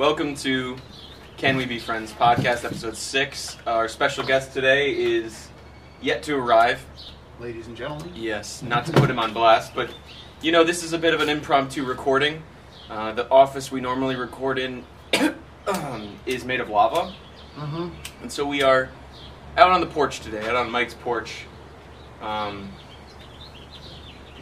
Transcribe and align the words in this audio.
Welcome 0.00 0.34
to 0.36 0.76
Can 1.36 1.58
We 1.58 1.66
Be 1.66 1.78
Friends 1.78 2.10
podcast, 2.10 2.64
episode 2.64 2.96
six. 2.96 3.58
Our 3.66 3.86
special 3.86 4.24
guest 4.24 4.54
today 4.54 4.92
is 4.92 5.48
yet 6.00 6.22
to 6.22 6.36
arrive. 6.36 6.82
Ladies 7.38 7.66
and 7.66 7.76
gentlemen. 7.76 8.10
Yes, 8.14 8.62
not 8.62 8.86
to 8.86 8.92
put 8.92 9.10
him 9.10 9.18
on 9.18 9.34
blast, 9.34 9.74
but 9.74 9.90
you 10.40 10.52
know, 10.52 10.64
this 10.64 10.82
is 10.82 10.94
a 10.94 10.98
bit 10.98 11.12
of 11.12 11.20
an 11.20 11.28
impromptu 11.28 11.84
recording. 11.84 12.42
Uh, 12.88 13.12
the 13.12 13.28
office 13.28 13.70
we 13.70 13.82
normally 13.82 14.16
record 14.16 14.58
in 14.58 14.86
is 16.24 16.46
made 16.46 16.60
of 16.60 16.70
lava, 16.70 17.12
Mm-hmm. 17.56 17.88
and 18.22 18.32
so 18.32 18.46
we 18.46 18.62
are 18.62 18.88
out 19.58 19.70
on 19.70 19.82
the 19.82 19.86
porch 19.86 20.20
today, 20.20 20.48
out 20.48 20.56
on 20.56 20.70
Mike's 20.70 20.94
porch. 20.94 21.44
Um, 22.22 22.70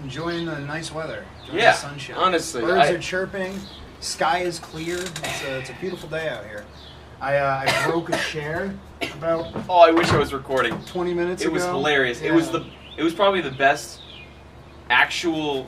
Enjoying 0.05 0.47
the 0.47 0.61
nice 0.61 0.93
weather. 0.93 1.25
Enjoying 1.41 1.59
Yeah, 1.59 1.73
the 1.73 1.79
sunshine. 1.79 2.17
honestly, 2.17 2.61
Birds 2.61 2.91
I- 2.91 2.93
are 2.93 2.99
chirping. 3.01 3.59
Sky 4.01 4.41
is 4.41 4.59
clear. 4.59 4.99
It's 4.99 5.43
a, 5.45 5.59
it's 5.59 5.71
a 5.71 5.75
beautiful 5.81 6.09
day 6.09 6.29
out 6.29 6.45
here. 6.45 6.65
I, 7.21 7.37
uh, 7.39 7.65
I 7.67 7.87
broke 7.91 8.11
a 8.11 8.17
chair 8.19 8.73
about 9.15 9.53
oh, 9.69 9.79
I 9.81 9.91
wish 9.91 10.09
I 10.11 10.19
was 10.19 10.33
recording. 10.33 10.81
20 10.85 11.15
minutes 11.15 11.43
It 11.43 11.47
ago. 11.47 11.55
was 11.55 11.65
hilarious. 11.65 12.21
It 12.21 12.27
Yeah. 12.27 12.33
was 12.35 12.51
the 12.51 12.65
it 12.97 13.03
was 13.03 13.13
probably 13.15 13.41
the 13.41 13.51
best 13.51 14.01
actual 14.91 15.67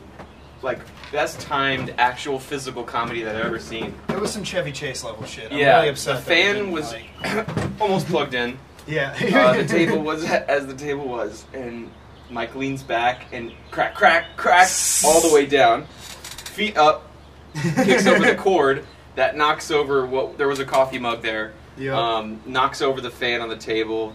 like 0.62 0.78
best 1.10 1.41
timed 1.41 1.92
actual 1.98 2.38
physical 2.38 2.84
comedy 2.84 3.22
that 3.22 3.34
I've 3.34 3.46
ever 3.46 3.58
seen. 3.58 3.95
It 4.10 4.20
was 4.20 4.30
some 4.33 4.44
Chevy 4.44 4.70
Chase 4.72 5.02
level 5.02 5.24
shit. 5.24 5.50
I'm 5.50 5.58
yeah, 5.58 5.77
really 5.78 5.88
upset. 5.88 6.24
the 6.24 6.28
that 6.30 6.36
we 6.36 6.42
fan 6.42 6.55
didn't, 6.56 6.70
was 6.72 6.92
like- 6.92 7.80
almost 7.80 8.06
plugged 8.06 8.34
in. 8.34 8.58
yeah. 8.86 9.16
Uh, 9.34 9.55
the 9.55 9.64
table 9.66 9.98
was 10.02 10.24
as 10.30 10.66
the 10.69 10.74
table 10.74 11.08
was, 11.08 11.47
and 11.52 11.91
Mike 12.30 12.55
leans 12.55 12.83
back 12.84 13.27
and 13.33 13.52
crack, 13.72 13.94
crack, 13.97 14.36
crack 14.36 14.69
all 15.05 15.20
the 15.20 15.34
way 15.34 15.47
down, 15.47 15.86
feet 15.86 16.77
up, 16.77 17.09
kicks 17.84 18.06
over 18.06 18.24
the 18.24 18.34
cord 18.36 18.84
that 19.16 19.36
knocks 19.36 19.70
over 19.70 20.06
what 20.06 20.38
there 20.38 20.48
was 20.48 20.58
a 20.60 20.64
coffee 20.64 20.98
mug 20.98 21.22
there. 21.22 21.52
Yeah. 21.77 21.98
Um, 21.98 22.41
knocks 22.46 22.82
over 22.82 23.00
the 23.00 23.10
fan 23.10 23.41
on 23.41 23.48
the 23.48 23.56
table, 23.56 24.14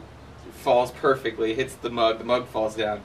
falls 0.54 0.92
perfectly, 0.92 1.54
hits 1.54 1.74
the 1.76 1.90
mug, 1.90 2.20
the 2.20 2.24
mug 2.24 2.48
falls 2.48 2.76
down. 2.76 3.02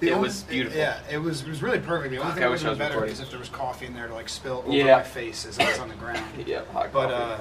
The 0.00 0.08
it 0.08 0.12
only- 0.12 0.24
was 0.28 0.42
beautiful. 0.42 0.78
Yeah, 0.78 0.98
it 1.10 1.18
was 1.18 1.42
it 1.42 1.48
was 1.48 1.62
really 1.62 1.78
perfect. 1.78 2.10
The 2.10 2.18
only 2.18 2.32
thing 2.32 2.42
I 2.42 2.46
that 2.46 2.50
wish 2.52 2.60
would 2.62 2.66
I 2.66 2.70
have 2.70 2.72
was 2.72 2.78
been 2.78 2.78
better 2.78 2.94
recording. 2.96 3.12
is 3.14 3.20
if 3.20 3.30
there 3.30 3.38
was 3.38 3.48
coffee 3.48 3.86
in 3.86 3.94
there 3.94 4.08
to 4.08 4.14
like 4.14 4.28
spill 4.28 4.58
over 4.66 4.72
Yeah. 4.72 4.96
my 4.96 5.02
face 5.02 5.46
as 5.46 5.58
I 5.58 5.66
was 5.68 5.78
on 5.78 5.88
the 5.88 5.94
ground. 5.94 6.24
Yeah, 6.46 6.62
hot 6.72 6.90
But 6.92 7.10
uh, 7.12 7.38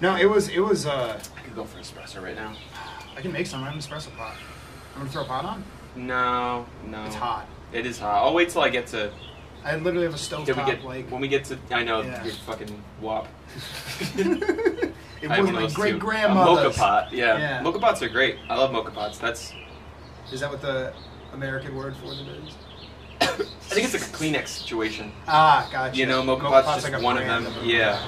no, 0.00 0.16
it 0.16 0.24
was 0.24 0.48
it 0.48 0.60
was. 0.60 0.86
Uh, 0.86 1.20
I 1.36 1.40
could 1.42 1.54
go 1.54 1.64
for 1.64 1.76
an 1.78 1.84
espresso 1.84 2.22
right 2.22 2.34
now. 2.34 2.54
I 3.16 3.20
can 3.20 3.30
make 3.32 3.46
some. 3.46 3.62
I 3.62 3.66
have 3.66 3.74
an 3.74 3.80
espresso 3.80 4.14
pot. 4.16 4.34
I'm 4.94 5.00
gonna 5.02 5.10
throw 5.10 5.22
a 5.22 5.26
pot 5.26 5.44
on. 5.44 5.62
No, 5.94 6.64
no. 6.86 7.04
It's 7.04 7.14
hot. 7.14 7.46
It 7.74 7.84
is 7.86 7.98
hot. 7.98 8.24
I'll 8.24 8.34
wait 8.34 8.48
till 8.48 8.62
I 8.62 8.70
get 8.70 8.86
to. 8.88 9.12
I 9.64 9.76
literally 9.76 10.04
have 10.06 10.14
a 10.14 10.18
stove 10.18 10.46
we 10.46 10.54
top. 10.54 10.66
get 10.66 10.84
like 10.84 11.10
when 11.10 11.20
we 11.20 11.28
get 11.28 11.44
to. 11.46 11.58
I 11.70 11.82
know 11.84 12.02
Yeah. 12.02 12.24
you're 12.24 12.34
fucking 12.34 12.82
wop. 13.00 13.28
it 14.16 14.92
I 15.30 15.36
have 15.36 15.38
was 15.38 15.38
one 15.38 15.48
of 15.48 15.54
my 15.54 15.60
those 15.62 15.74
great 15.74 15.90
too. 15.92 15.96
A 15.96 16.00
grandmother's. 16.00 16.74
moka 16.74 16.78
pot, 16.78 17.12
yeah. 17.12 17.38
Yeah. 17.38 17.62
Moka 17.62 17.80
pots 17.80 18.02
are 18.02 18.08
great. 18.08 18.36
I 18.48 18.56
love 18.56 18.70
moka 18.72 18.92
pots. 18.92 19.18
That's. 19.18 19.52
Is 20.32 20.40
that 20.40 20.50
what 20.50 20.62
the 20.62 20.92
American 21.32 21.74
word 21.76 21.94
for 21.96 22.06
it 22.06 22.26
is? 22.28 22.54
I 23.20 23.26
think 23.74 23.84
it's 23.84 23.94
a 23.94 23.98
Kleenex 23.98 24.48
situation. 24.48 25.12
Ah, 25.28 25.68
gotcha. 25.70 25.96
You 25.96 26.06
know, 26.06 26.22
moka 26.22 26.40
pot's 26.42 26.66
just 26.82 26.90
like 26.92 27.00
one 27.02 27.16
of 27.16 27.24
brand 27.24 27.46
them. 27.46 27.54
Yeah. 27.64 27.98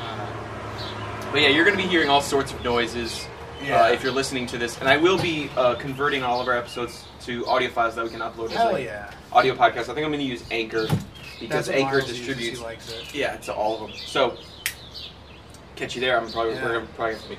But 1.31 1.41
yeah, 1.43 1.49
you're 1.49 1.65
going 1.65 1.77
to 1.77 1.83
be 1.83 1.89
hearing 1.89 2.09
all 2.09 2.21
sorts 2.21 2.53
of 2.53 2.63
noises 2.65 3.27
Yeah. 3.63 3.83
uh, 3.85 3.89
if 3.91 4.03
you're 4.03 4.13
listening 4.13 4.47
to 4.47 4.59
this, 4.59 4.79
and 4.79 4.89
I 4.89 4.97
will 4.97 5.19
be 5.21 5.51
uh, 5.57 5.75
converting 5.75 6.23
all 6.23 6.41
of 6.41 6.47
our 6.49 6.57
episodes 6.57 7.05
to 7.23 7.45
audio 7.47 7.71
files 7.71 7.95
that 7.97 8.05
we 8.05 8.11
can 8.11 8.21
upload 8.21 8.47
as 8.47 8.53
Hell 8.53 8.77
a 8.77 8.81
yeah. 8.81 9.11
audio 9.33 9.55
podcast. 9.55 9.83
I 9.89 9.95
think 9.95 9.99
I'm 9.99 10.13
going 10.13 10.19
to 10.19 10.25
use 10.25 10.45
Anchor 10.51 10.87
because 11.49 11.67
That's 11.67 11.79
Anchor 11.79 12.01
distributes. 12.01 12.61
Likes 12.61 12.91
it. 12.93 13.15
Yeah, 13.15 13.37
to 13.39 13.55
all 13.55 13.75
of 13.75 13.81
them. 13.91 13.99
So, 13.99 14.37
catch 15.77 15.95
you 15.95 16.01
there. 16.01 16.19
I'm 16.19 16.31
probably 16.31 16.55
Yeah. 16.55 16.65
we're 16.65 16.75
gonna 16.75 16.87
probably 16.97 17.17
to 17.17 17.29
make. 17.29 17.39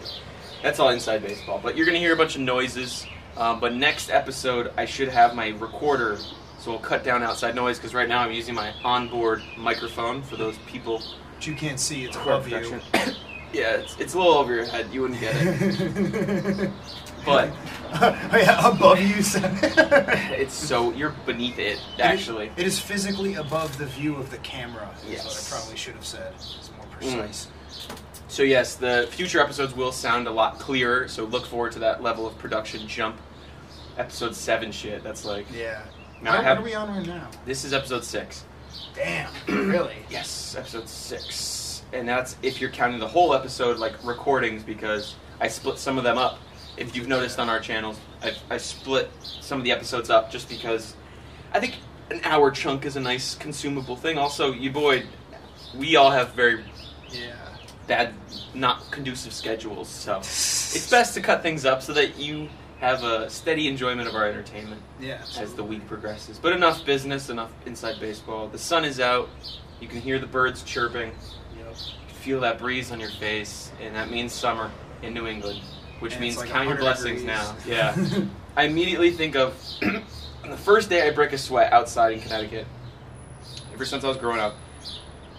That's 0.64 0.80
all 0.80 0.90
inside 0.90 1.22
baseball. 1.24 1.60
But 1.62 1.76
you're 1.78 1.86
gonna 1.86 2.00
hear 2.00 2.14
a 2.14 2.18
bunch 2.18 2.36
of 2.36 2.42
noises. 2.42 3.06
Um, 3.38 3.60
but 3.60 3.74
next 3.74 4.10
episode, 4.10 4.72
I 4.78 4.86
should 4.86 5.10
have 5.10 5.36
my 5.36 5.50
recorder, 5.50 6.18
so 6.58 6.72
we'll 6.72 6.80
cut 6.80 7.04
down 7.04 7.22
outside 7.22 7.54
noise. 7.56 7.78
Because 7.78 7.94
right 7.94 8.08
now 8.08 8.20
I'm 8.22 8.32
using 8.32 8.56
my 8.56 8.74
onboard 8.84 9.44
microphone 9.58 10.22
for 10.22 10.38
those 10.38 10.58
people. 10.68 11.02
But 11.36 11.46
you 11.48 11.54
can't 11.54 11.80
see. 11.80 12.06
It's 12.06 12.16
above 12.16 12.48
you. 12.48 12.80
yeah, 13.54 13.76
it's, 13.78 13.98
it's 14.00 14.14
a 14.14 14.18
little 14.18 14.34
over 14.34 14.56
your 14.56 14.66
head. 14.66 14.88
You 14.92 15.02
wouldn't 15.02 15.20
get 15.20 15.34
it. 15.36 16.72
But- 17.26 17.52
oh 18.02 18.30
yeah, 18.38 18.68
above 18.68 19.00
you. 19.00 19.16
it's 20.38 20.54
so 20.54 20.92
you're 20.94 21.16
beneath 21.26 21.58
it. 21.60 21.80
Actually, 22.00 22.52
it 22.58 22.66
is 22.68 22.78
physically 22.80 23.36
above 23.36 23.78
the 23.78 23.86
view 23.86 24.16
of 24.18 24.30
the 24.32 24.38
camera. 24.40 24.90
Is 25.06 25.12
Yes. 25.12 25.22
Mm. 25.22 25.26
what 25.26 25.38
I 25.56 25.58
probably 25.62 25.78
should 25.78 25.96
have 25.96 26.06
said. 26.06 26.34
It's 26.36 26.72
more 26.78 26.86
precise. 26.92 27.48
So 28.28 28.44
yes, 28.44 28.76
the 28.76 29.08
future 29.12 29.40
episodes 29.40 29.74
will 29.76 29.92
sound 29.94 30.28
a 30.28 30.32
lot 30.32 30.60
clearer. 30.60 31.08
So 31.08 31.24
look 31.26 31.46
forward 31.46 31.72
to 31.74 31.80
that 31.80 32.04
level 32.04 32.28
of 32.28 32.38
production 32.38 32.86
jump. 32.88 33.18
Episode 33.98 34.36
seven 34.36 34.72
shit. 34.74 35.04
That's 35.04 35.24
like 35.24 35.46
Yeah. 35.54 35.82
Now, 36.22 36.36
What- 36.36 36.44
have- 36.44 36.58
what 36.58 36.64
are 36.64 36.66
we 36.66 36.74
on 36.76 36.90
right 36.98 37.06
now? 37.08 37.30
this 37.46 37.64
is 37.64 37.72
episode 37.72 38.04
six. 38.04 38.44
Damn. 38.94 39.32
really? 39.48 39.96
Yes, 40.10 40.56
episode 40.58 40.90
six, 40.90 41.84
and 41.94 42.08
that's 42.10 42.36
if 42.42 42.60
you're 42.60 42.72
counting 42.72 43.00
the 43.00 43.08
whole 43.08 43.34
episode 43.34 43.78
like 43.78 43.94
recordings 44.04 44.64
because 44.64 45.16
I 45.40 45.48
split 45.48 45.78
some 45.78 45.98
of 45.98 46.04
them 46.04 46.18
up. 46.18 46.40
If 46.78 46.96
you've 46.96 47.08
noticed 47.08 47.40
on 47.40 47.50
our 47.50 47.60
channels, 47.60 48.00
I, 48.22 48.34
I 48.50 48.58
split 48.58 49.10
some 49.22 49.58
of 49.60 49.64
the 49.64 49.72
episodes 49.72 50.10
up 50.10 50.30
just 50.32 50.50
because 50.50 50.96
I 51.54 51.60
think 51.60 51.76
an 52.12 52.20
hour 52.24 52.52
chunk 52.52 52.86
is 52.86 52.96
a 52.96 53.00
nice 53.00 53.36
consumable 53.36 53.96
thing. 53.96 54.18
Also, 54.18 54.52
you 54.52 54.72
boy, 54.72 55.04
we 55.76 55.96
all 55.96 56.12
have 56.12 56.34
very 56.34 56.64
Yeah. 57.12 57.34
bad, 57.88 58.14
not 58.54 58.92
conducive 58.92 59.32
schedules, 59.34 59.88
so 59.88 60.18
it's 60.20 60.90
best 60.90 61.14
to 61.16 61.22
cut 61.22 61.42
things 61.42 61.66
up 61.66 61.82
so 61.82 61.94
that 61.94 62.18
you 62.18 62.50
have 62.80 63.04
a 63.04 63.30
steady 63.30 63.70
enjoyment 63.70 64.08
of 64.08 64.16
our 64.16 64.28
entertainment 64.28 64.82
Yeah. 65.00 65.22
as 65.40 65.54
the 65.54 65.64
week 65.64 65.88
progresses. 65.88 66.38
But 66.38 66.52
enough 66.54 66.86
business, 66.86 67.30
enough 67.30 67.52
inside 67.66 68.00
baseball. 68.02 68.50
The 68.50 68.58
sun 68.60 68.84
is 68.84 69.00
out. 69.00 69.30
You 69.80 69.88
can 69.88 70.02
hear 70.02 70.20
the 70.20 70.28
birds 70.28 70.62
chirping. 70.64 71.12
Yep. 71.58 71.68
You 71.68 72.08
can 72.08 72.16
feel 72.18 72.40
that 72.42 72.60
breeze 72.60 72.92
on 72.92 73.00
your 73.00 73.12
face, 73.12 73.72
and 73.82 73.96
that 73.96 74.12
means 74.12 74.34
summer 74.34 74.70
in 75.02 75.14
New 75.14 75.26
England, 75.26 75.62
which 76.00 76.14
And 76.14 76.22
means 76.22 76.38
like 76.38 76.50
count 76.50 76.68
your 76.68 76.78
blessings 76.78 77.22
degrees. 77.22 77.26
now. 77.26 77.56
Yeah. 77.66 77.96
I 78.58 78.64
immediately 78.64 79.12
think 79.12 79.36
of 79.36 79.54
the 80.44 80.58
first 80.58 80.90
day 80.90 81.08
I 81.08 81.12
break 81.12 81.34
a 81.34 81.38
sweat 81.38 81.74
outside 81.74 82.14
in 82.14 82.22
Connecticut. 82.22 82.68
Ever 83.74 83.86
since 83.86 84.04
I 84.04 84.08
was 84.08 84.18
growing 84.18 84.40
up, 84.40 84.56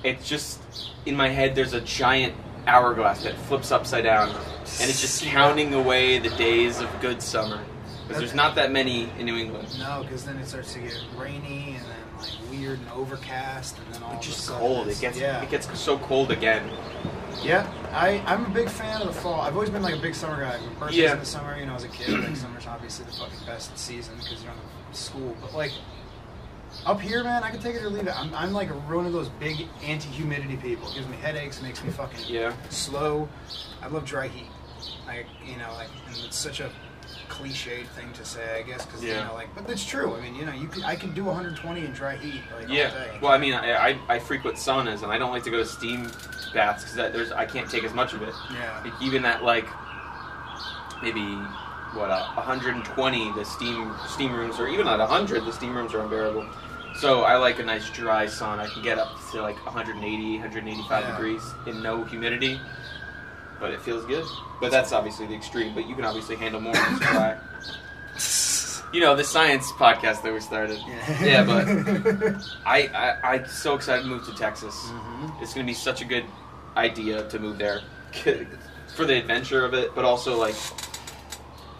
it's 0.04 0.28
just 0.28 0.60
in 1.06 1.16
my 1.16 1.28
head. 1.28 1.54
There's 1.54 1.72
a 1.72 1.80
giant 1.80 2.34
hourglass 2.66 3.22
that 3.22 3.36
flips 3.36 3.72
upside 3.72 4.04
down, 4.04 4.28
and 4.30 4.90
it's 4.90 5.00
just 5.00 5.22
counting 5.24 5.72
away 5.72 6.18
the 6.18 6.28
days 6.30 6.80
of 6.80 6.90
good 7.00 7.22
summer. 7.22 7.64
Because 8.06 8.20
there's 8.20 8.34
not 8.34 8.54
that 8.56 8.70
many 8.70 9.08
in 9.18 9.24
New 9.26 9.36
England. 9.36 9.68
No, 9.78 10.02
because 10.02 10.24
then 10.24 10.36
it 10.36 10.46
starts 10.46 10.74
to 10.74 10.80
get 10.80 10.94
rainy 11.16 11.76
and 11.76 11.84
then 11.86 11.96
like 12.20 12.50
weird 12.50 12.78
and 12.78 12.88
overcast, 12.90 13.78
and 13.78 13.94
then 13.94 14.02
all 14.02 14.16
It's 14.16 14.26
just 14.26 14.48
cold. 14.48 14.88
It 14.88 15.00
gets 15.00 15.18
yeah, 15.18 15.42
it 15.42 15.50
gets 15.50 15.78
so 15.78 15.98
cold 15.98 16.30
again. 16.30 16.68
yeah. 17.42 17.70
I 17.92 18.22
I'm 18.26 18.44
a 18.46 18.50
big 18.50 18.68
fan 18.68 19.00
of 19.00 19.06
the 19.08 19.12
fall. 19.20 19.40
I've 19.40 19.54
always 19.54 19.70
been 19.70 19.82
like 19.82 19.94
a 19.94 20.00
big 20.00 20.14
summer 20.14 20.36
guy. 20.40 20.58
My 20.58 20.72
birthday's 20.80 20.98
Yeah. 20.98 21.12
in 21.14 21.20
the 21.20 21.24
summer. 21.26 21.58
You 21.58 21.66
know, 21.66 21.74
as 21.74 21.84
a 21.84 21.88
kid, 21.88 22.08
like 22.10 22.36
summer's 22.36 22.66
obviously 22.66 23.04
the 23.06 23.12
fucking 23.12 23.46
best 23.46 23.76
season 23.78 24.14
because 24.16 24.42
you're 24.42 24.52
on 24.52 24.58
school. 24.94 25.36
But 25.40 25.54
like 25.54 25.72
up 26.84 27.00
here, 27.00 27.22
man, 27.24 27.42
I 27.42 27.50
can 27.50 27.60
take 27.60 27.74
it 27.74 27.82
or 27.82 27.88
leave 27.90 28.06
it. 28.06 28.18
I'm 28.18 28.34
I'm 28.34 28.52
like 28.52 28.68
one 28.88 29.06
of 29.06 29.12
those 29.12 29.28
big 29.28 29.66
anti-humidity 29.84 30.56
people. 30.56 30.88
It 30.90 30.94
gives 30.96 31.08
me 31.08 31.16
headaches, 31.16 31.62
makes 31.62 31.82
me 31.82 31.90
fucking 31.90 32.20
Yeah. 32.26 32.52
slow. 32.68 33.28
I 33.82 33.88
love 33.88 34.04
dry 34.04 34.28
heat. 34.28 34.48
I, 35.08 35.24
you 35.44 35.56
know, 35.56 35.72
like, 35.74 35.88
and 36.08 36.16
it's 36.24 36.36
such 36.36 36.60
a 36.60 36.70
cliched 37.28 37.86
thing 37.88 38.12
to 38.14 38.24
say, 38.24 38.58
I 38.58 38.62
guess, 38.62 38.84
because 38.86 39.02
you 39.04 39.14
know, 39.14 39.34
like, 39.34 39.48
but 39.54 39.68
it's 39.70 39.84
true. 39.84 40.14
I 40.16 40.20
mean, 40.20 40.34
you 40.34 40.44
know, 40.44 40.52
you 40.52 40.68
could, 40.68 40.84
I 40.84 40.96
could 40.96 41.14
do 41.14 41.24
120 41.24 41.84
in 41.84 41.92
dry 41.92 42.16
heat, 42.16 42.42
like, 42.54 42.68
Yeah. 42.68 42.90
day. 42.90 43.10
Well, 43.20 43.32
I 43.32 43.38
mean, 43.38 43.54
I, 43.54 43.90
I, 43.90 43.98
I 44.08 44.18
frequent 44.18 44.56
saunas, 44.56 45.02
and 45.02 45.12
I 45.12 45.18
don't 45.18 45.30
like 45.32 45.42
to 45.44 45.50
go 45.50 45.58
to 45.58 45.64
steam 45.66 46.10
baths 46.54 46.84
because 46.84 47.12
there's 47.12 47.32
I 47.32 47.44
can't 47.44 47.68
take 47.70 47.84
as 47.84 47.92
much 47.92 48.14
of 48.14 48.22
it. 48.22 48.34
yeah, 48.52 48.80
Like, 48.84 48.94
even 49.02 49.24
at 49.24 49.42
like 49.44 49.66
maybe 51.02 51.20
what 51.94 52.10
uh, 52.10 52.26
120, 52.34 53.32
the 53.32 53.44
steam 53.44 53.90
steam 54.08 54.32
rooms, 54.32 54.58
or 54.58 54.68
even 54.68 54.86
at 54.88 54.98
100, 54.98 55.44
the 55.44 55.52
steam 55.52 55.74
rooms 55.74 55.94
are 55.94 56.00
unbearable. 56.00 56.44
So 56.94 57.24
I 57.24 57.36
like 57.36 57.58
a 57.58 57.64
nice 57.64 57.88
dry 57.90 58.24
sauna. 58.26 58.60
I 58.60 58.66
can 58.68 58.82
get 58.82 58.98
up 58.98 59.12
to 59.32 59.42
like 59.42 59.56
180, 59.66 60.32
185 60.38 60.90
Yeah. 61.04 61.10
degrees 61.12 61.52
in 61.66 61.82
no 61.82 62.04
humidity, 62.04 62.58
but 63.60 63.70
it 63.72 63.80
feels 63.82 64.04
good. 64.06 64.24
But 64.60 64.70
that's 64.70 64.92
obviously 64.92 65.26
the 65.26 65.34
extreme. 65.34 65.74
But 65.74 65.88
you 65.88 65.94
can 65.94 66.04
obviously 66.04 66.36
handle 66.36 66.60
more 66.60 66.72
when 66.74 67.38
it's. 68.14 68.64
You 68.92 69.00
know 69.00 69.16
the 69.16 69.24
science 69.24 69.72
podcast 69.72 70.22
that 70.22 70.32
we 70.32 70.38
started. 70.40 70.78
Yeah, 71.20 71.44
but 71.44 71.66
I, 72.64 72.86
I 72.86 73.34
I'm 73.34 73.46
so 73.46 73.74
excited 73.74 74.02
to 74.02 74.08
move 74.08 74.24
to 74.26 74.34
Texas. 74.36 74.74
Mhm. 74.86 75.42
It's 75.42 75.52
gonna 75.52 75.66
be 75.66 75.74
such 75.74 76.00
a 76.02 76.04
good 76.04 76.24
idea 76.76 77.28
to 77.28 77.38
move 77.40 77.58
there 77.58 77.80
for 78.94 79.04
the 79.04 79.18
adventure 79.18 79.64
of 79.64 79.74
it, 79.74 79.92
but 79.94 80.04
also 80.04 80.38
like 80.38 80.54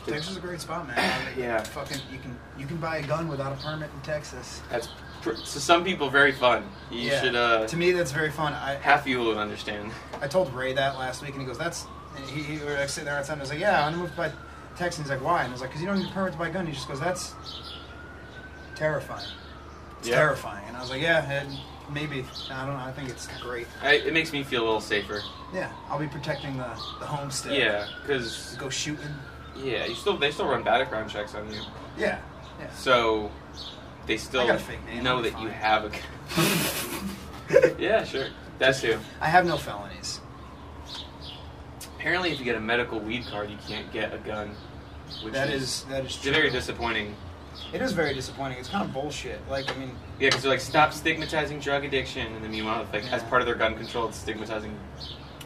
Texas 0.05 0.33
is 0.33 0.37
a 0.37 0.41
great 0.41 0.61
spot, 0.61 0.87
man. 0.89 1.33
Yeah. 1.39 1.63
fucking, 1.63 1.99
you 2.13 2.19
can 2.19 2.37
you 2.59 2.67
can 2.67 2.77
buy 2.79 2.99
a 2.99 3.07
gun 3.07 3.29
without 3.29 3.53
a 3.53 3.57
permit 3.65 3.89
in 3.95 4.01
Texas. 4.03 4.61
that's 4.69 4.89
pr- 4.89 4.93
to 5.35 5.61
some 5.61 5.85
people 5.85 6.09
very 6.11 6.33
fun. 6.33 6.65
You 6.91 7.01
Yeah. 7.11 7.21
should. 7.21 7.35
uh 7.37 7.67
to 7.67 7.77
me, 7.77 7.93
that's 7.93 8.13
very 8.13 8.31
fun. 8.31 8.53
I 8.53 8.75
Half 8.75 9.07
you 9.07 9.19
will 9.19 9.39
understand. 9.39 9.93
I 10.23 10.29
told 10.29 10.53
Ray 10.55 10.73
that 10.75 10.99
last 10.99 11.23
week, 11.23 11.33
and 11.33 11.41
he 11.41 11.47
goes, 11.47 11.59
"That's." 11.59 11.87
He, 12.33 12.43
he 12.43 12.65
were 12.65 12.73
like, 12.73 12.89
sitting 12.89 13.05
there 13.05 13.19
outside, 13.19 13.35
and 13.35 13.43
I 13.43 13.45
was 13.45 13.51
like, 13.51 13.61
"Yeah, 13.61 13.85
I'm 13.87 13.97
moved 13.99 14.17
by 14.17 14.31
text." 14.77 14.99
And 14.99 15.07
he's 15.07 15.11
like, 15.11 15.23
"Why?" 15.23 15.41
And 15.43 15.49
I 15.51 15.53
was 15.53 15.61
like, 15.61 15.71
"Cause 15.73 15.81
you 15.83 15.87
don't 15.87 15.99
need 15.99 16.09
a 16.09 16.13
permit 16.13 16.33
to 16.33 16.39
buy 16.39 16.49
a 16.49 16.53
gun." 16.53 16.67
He 16.67 16.73
just 16.73 16.89
goes, 16.89 16.99
"That's 17.01 17.35
terrifying. 18.75 19.27
It's 19.99 20.09
Yeah. 20.09 20.17
terrifying." 20.17 20.65
And 20.69 20.77
I 20.77 20.81
was 20.81 20.91
like, 20.91 21.03
"Yeah, 21.03 21.29
and 21.31 21.59
maybe. 21.93 22.25
I 22.51 22.67
don't 22.67 22.75
know. 22.77 22.83
I 22.85 22.93
think 22.93 23.09
it's 23.11 23.27
great. 23.43 23.67
I, 23.83 23.95
it 23.95 24.13
makes 24.13 24.33
me 24.33 24.43
feel 24.43 24.63
a 24.63 24.67
little 24.67 24.81
safer. 24.81 25.23
Yeah, 25.55 25.71
I'll 25.91 25.99
be 25.99 26.07
protecting 26.09 26.57
the 26.57 26.69
the 27.01 27.07
homestead. 27.07 27.53
Yeah, 27.57 27.87
because 28.03 28.57
Go 28.59 28.69
shooting. 28.71 29.15
yeah, 29.57 29.85
you 29.87 29.95
still 29.95 30.17
they 30.17 30.31
still 30.31 30.49
run 30.49 30.63
background 30.63 31.11
checks 31.11 31.35
on 31.35 31.53
you, 31.53 31.61
Yeah. 31.97 32.19
Yeah. 32.59 32.71
so 32.75 33.31
they 34.07 34.17
still 34.17 34.43
I 34.43 34.47
got 34.49 34.57
a 34.57 34.59
fake 34.59 34.85
name, 34.87 35.03
know 35.03 35.23
that 35.23 35.41
you 35.41 35.49
have 35.49 35.85
a. 35.85 37.73
yeah, 37.83 38.05
sure. 38.05 38.29
That's 38.59 38.81
too. 38.81 38.99
I 39.21 39.27
have 39.29 39.45
no 39.47 39.57
felonies. 39.57 40.21
Apparently, 41.99 42.31
if 42.31 42.39
you 42.39 42.45
get 42.45 42.55
a 42.57 42.61
medical 42.61 43.01
weed 43.01 43.25
card, 43.27 43.51
you 43.51 43.59
can't 43.67 43.91
get 43.93 44.15
a 44.15 44.19
gun. 44.19 44.51
Which 45.23 45.35
That 45.35 45.51
is, 45.51 45.63
is 45.63 45.85
that 45.85 46.05
is 46.05 46.17
true. 46.17 46.33
very 46.33 46.51
disappointing. 46.51 47.15
It 47.73 47.81
is 47.83 47.93
very 47.93 48.15
disappointing. 48.15 48.59
It's 48.59 48.69
kind 48.69 48.85
of 48.85 48.93
bullshit. 48.93 49.41
Like, 49.49 49.71
I 49.75 49.79
mean, 49.79 49.91
Yeah, 50.21 50.29
because 50.29 50.43
they're 50.43 50.51
like, 50.51 50.61
stop 50.61 50.93
stigmatizing 50.93 51.59
drug 51.61 51.85
addiction, 51.85 52.27
and 52.35 52.45
then 52.45 52.51
meanwhile, 52.51 52.83
it's 52.83 52.93
like, 52.93 53.05
as 53.13 53.23
Yeah. 53.23 53.29
part 53.29 53.43
of 53.43 53.47
their 53.47 53.55
gun 53.55 53.75
control, 53.77 54.09
it's 54.09 54.19
stigmatizing. 54.19 54.77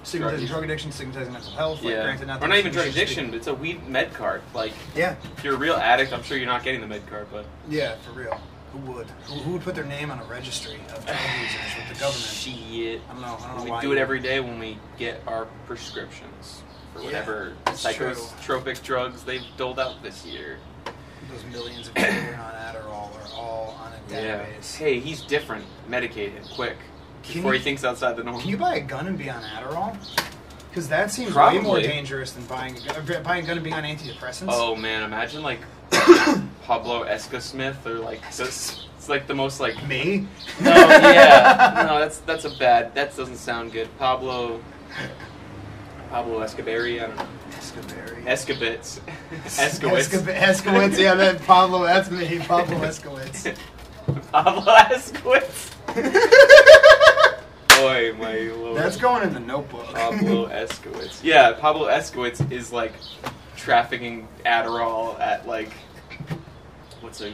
Stigmatizing 0.03 0.47
drug 0.47 0.65
addiction, 0.65 0.93
stigmatizing 0.93 1.33
mental 1.33 1.53
health. 1.53 1.83
Like, 1.83 1.95
yeah, 1.95 2.03
granted, 2.05 2.27
not 2.29 2.43
or 2.43 2.49
not 2.49 2.59
even 2.59 2.73
drug 2.73 2.87
addiction. 2.89 3.33
It's 3.35 3.47
a 3.47 3.55
weed 3.55 3.87
med 3.89 4.13
card. 4.15 4.43
Like, 4.55 4.73
Yeah, 4.95 5.17
if 5.37 5.45
you're 5.45 5.55
a 5.55 5.59
real 5.59 5.75
addict, 5.77 6.13
I'm 6.13 6.23
sure 6.23 6.37
you're 6.37 6.47
not 6.47 6.63
getting 6.65 6.81
the 6.81 6.87
med 6.87 7.07
card, 7.09 7.27
but 7.33 7.45
yeah, 7.69 7.97
for 7.97 8.13
real. 8.13 8.41
Who 8.73 8.79
would? 8.93 9.09
Who, 9.27 9.35
who 9.35 9.53
would 9.55 9.63
put 9.63 9.75
their 9.75 9.85
name 9.85 10.11
on 10.13 10.21
a 10.21 10.25
registry 10.25 10.77
of 10.95 11.05
drug 11.05 11.19
users 11.43 11.77
with 11.77 11.89
the 11.89 12.01
government? 12.01 12.25
shit. 12.33 13.01
I 13.09 13.13
don't 13.13 13.23
know. 13.23 13.37
I 13.41 13.47
don't 13.49 13.57
know 13.59 13.65
We 13.65 13.71
why. 13.71 13.81
do 13.83 13.93
it 13.93 13.99
every 13.99 14.21
day 14.21 14.39
when 14.41 14.59
we 14.59 14.79
get 14.99 15.21
our 15.27 15.47
prescriptions 15.67 16.63
for 16.93 17.01
Yeah, 17.01 17.07
whatever 17.07 17.53
true. 17.67 17.75
psychotropic 17.75 18.83
drugs 18.83 19.23
they've 19.25 19.43
doled 19.57 19.81
out 19.81 20.03
this 20.03 20.25
year. 20.25 20.59
Those 21.31 21.45
millions 21.53 21.89
of 21.89 21.95
people 21.95 22.11
are 22.11 22.35
on 22.35 22.55
Adderall 22.55 23.15
are 23.15 23.35
all 23.37 23.79
on 23.85 23.93
a 23.93 24.23
Yeah. 24.23 24.45
Hey, 24.79 24.99
he's 25.01 25.23
different. 25.23 25.65
Medicate 25.89 26.33
him 26.33 26.45
quick 26.55 26.77
before 27.23 27.53
you- 27.53 27.59
he 27.59 27.65
thinks 27.65 27.85
outside 27.85 28.17
the 28.17 28.25
norm. 28.25 28.41
Can 28.41 28.49
you 28.51 28.57
buy 28.57 28.77
a 28.77 28.81
gun 28.81 29.07
and 29.07 29.17
be 29.19 29.29
on 29.31 29.43
Adderall? 29.43 29.97
Because 30.71 30.89
that 30.89 31.11
seems 31.11 31.35
way 31.35 31.59
more 31.59 31.81
dangerous 31.81 32.31
than 32.33 32.45
buying 32.47 32.77
a 32.77 32.81
gun, 32.81 33.17
uh, 33.17 33.21
buying 33.21 33.45
a 33.45 33.47
gun 33.47 33.57
and 33.57 33.65
being 33.65 33.75
on 33.75 33.83
antidepressants. 33.83 34.47
Oh 34.51 34.77
man, 34.77 35.03
imagine 35.03 35.43
like 35.43 35.59
Pablo 36.65 37.05
Esca 37.05 37.41
Smith 37.41 37.85
or 37.87 37.95
like 37.99 38.23
this. 38.37 38.87
It's 38.97 39.09
like 39.09 39.27
the 39.27 39.35
most 39.35 39.59
like 39.61 39.85
me? 39.89 40.29
no, 40.61 40.71
yeah, 40.71 41.85
no, 41.89 41.99
that's 41.99 42.19
that's 42.19 42.45
a 42.45 42.51
bad. 42.59 42.95
That 42.95 43.17
doesn't 43.17 43.39
sound 43.39 43.73
good. 43.73 43.89
Pablo, 43.99 44.61
Pablo 46.11 46.41
Escabari, 46.41 47.03
I 47.03 47.07
don't 47.07 47.17
know. 47.17 47.27
Escabari. 47.59 48.25
Escabits, 48.25 49.01
Eskowitz, 49.45 50.09
Escob- 50.09 50.35
Eskowitz, 50.37 50.99
yeah, 50.99 51.15
that 51.15 51.43
Pablo, 51.47 51.83
that's 51.85 52.11
me, 52.11 52.39
Pablo 52.41 52.77
Eskowitz. 52.81 53.57
Pablo 54.31 54.63
Eskowitz. 54.77 55.71
Boy, 57.81 58.13
my 58.19 58.39
lord. 58.57 58.77
That's 58.77 58.97
going 58.97 59.23
in 59.23 59.33
the 59.33 59.41
notebook. 59.41 59.87
Pablo 59.87 60.49
Eskowitz. 60.51 61.23
Yeah, 61.23 61.53
Pablo 61.53 61.89
Eskowitz 61.89 62.51
is 62.53 62.73
like 62.73 62.93
trafficking 63.57 64.29
Adderall 64.45 65.19
at 65.21 65.47
like 65.49 65.73
what's 67.01 67.21
a 67.21 67.33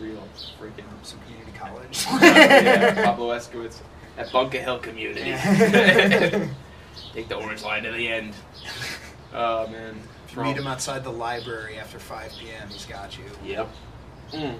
real 0.00 0.26
freaking 0.60 0.84
Some 1.02 1.20
community 1.20 1.52
college. 1.56 2.06
yeah, 2.22 3.04
Pablo 3.04 3.36
Eskowitz 3.36 3.80
at 4.18 4.32
Bunker 4.32 4.58
Hill 4.58 4.78
Community. 4.78 5.30
Yeah. 5.30 6.48
Take 7.12 7.28
the 7.28 7.36
orange 7.36 7.62
line 7.62 7.84
to 7.84 7.92
the 7.92 8.08
end. 8.08 8.34
Oh 9.32 9.66
man. 9.68 9.96
If 10.28 10.36
you 10.36 10.42
meet 10.42 10.56
him 10.56 10.66
outside 10.66 11.04
the 11.04 11.12
library 11.12 11.78
after 11.78 11.98
5 11.98 12.32
p.m., 12.38 12.68
he's 12.68 12.86
got 12.86 13.16
you. 13.16 13.24
Yep. 13.44 13.68
Mm. 14.32 14.58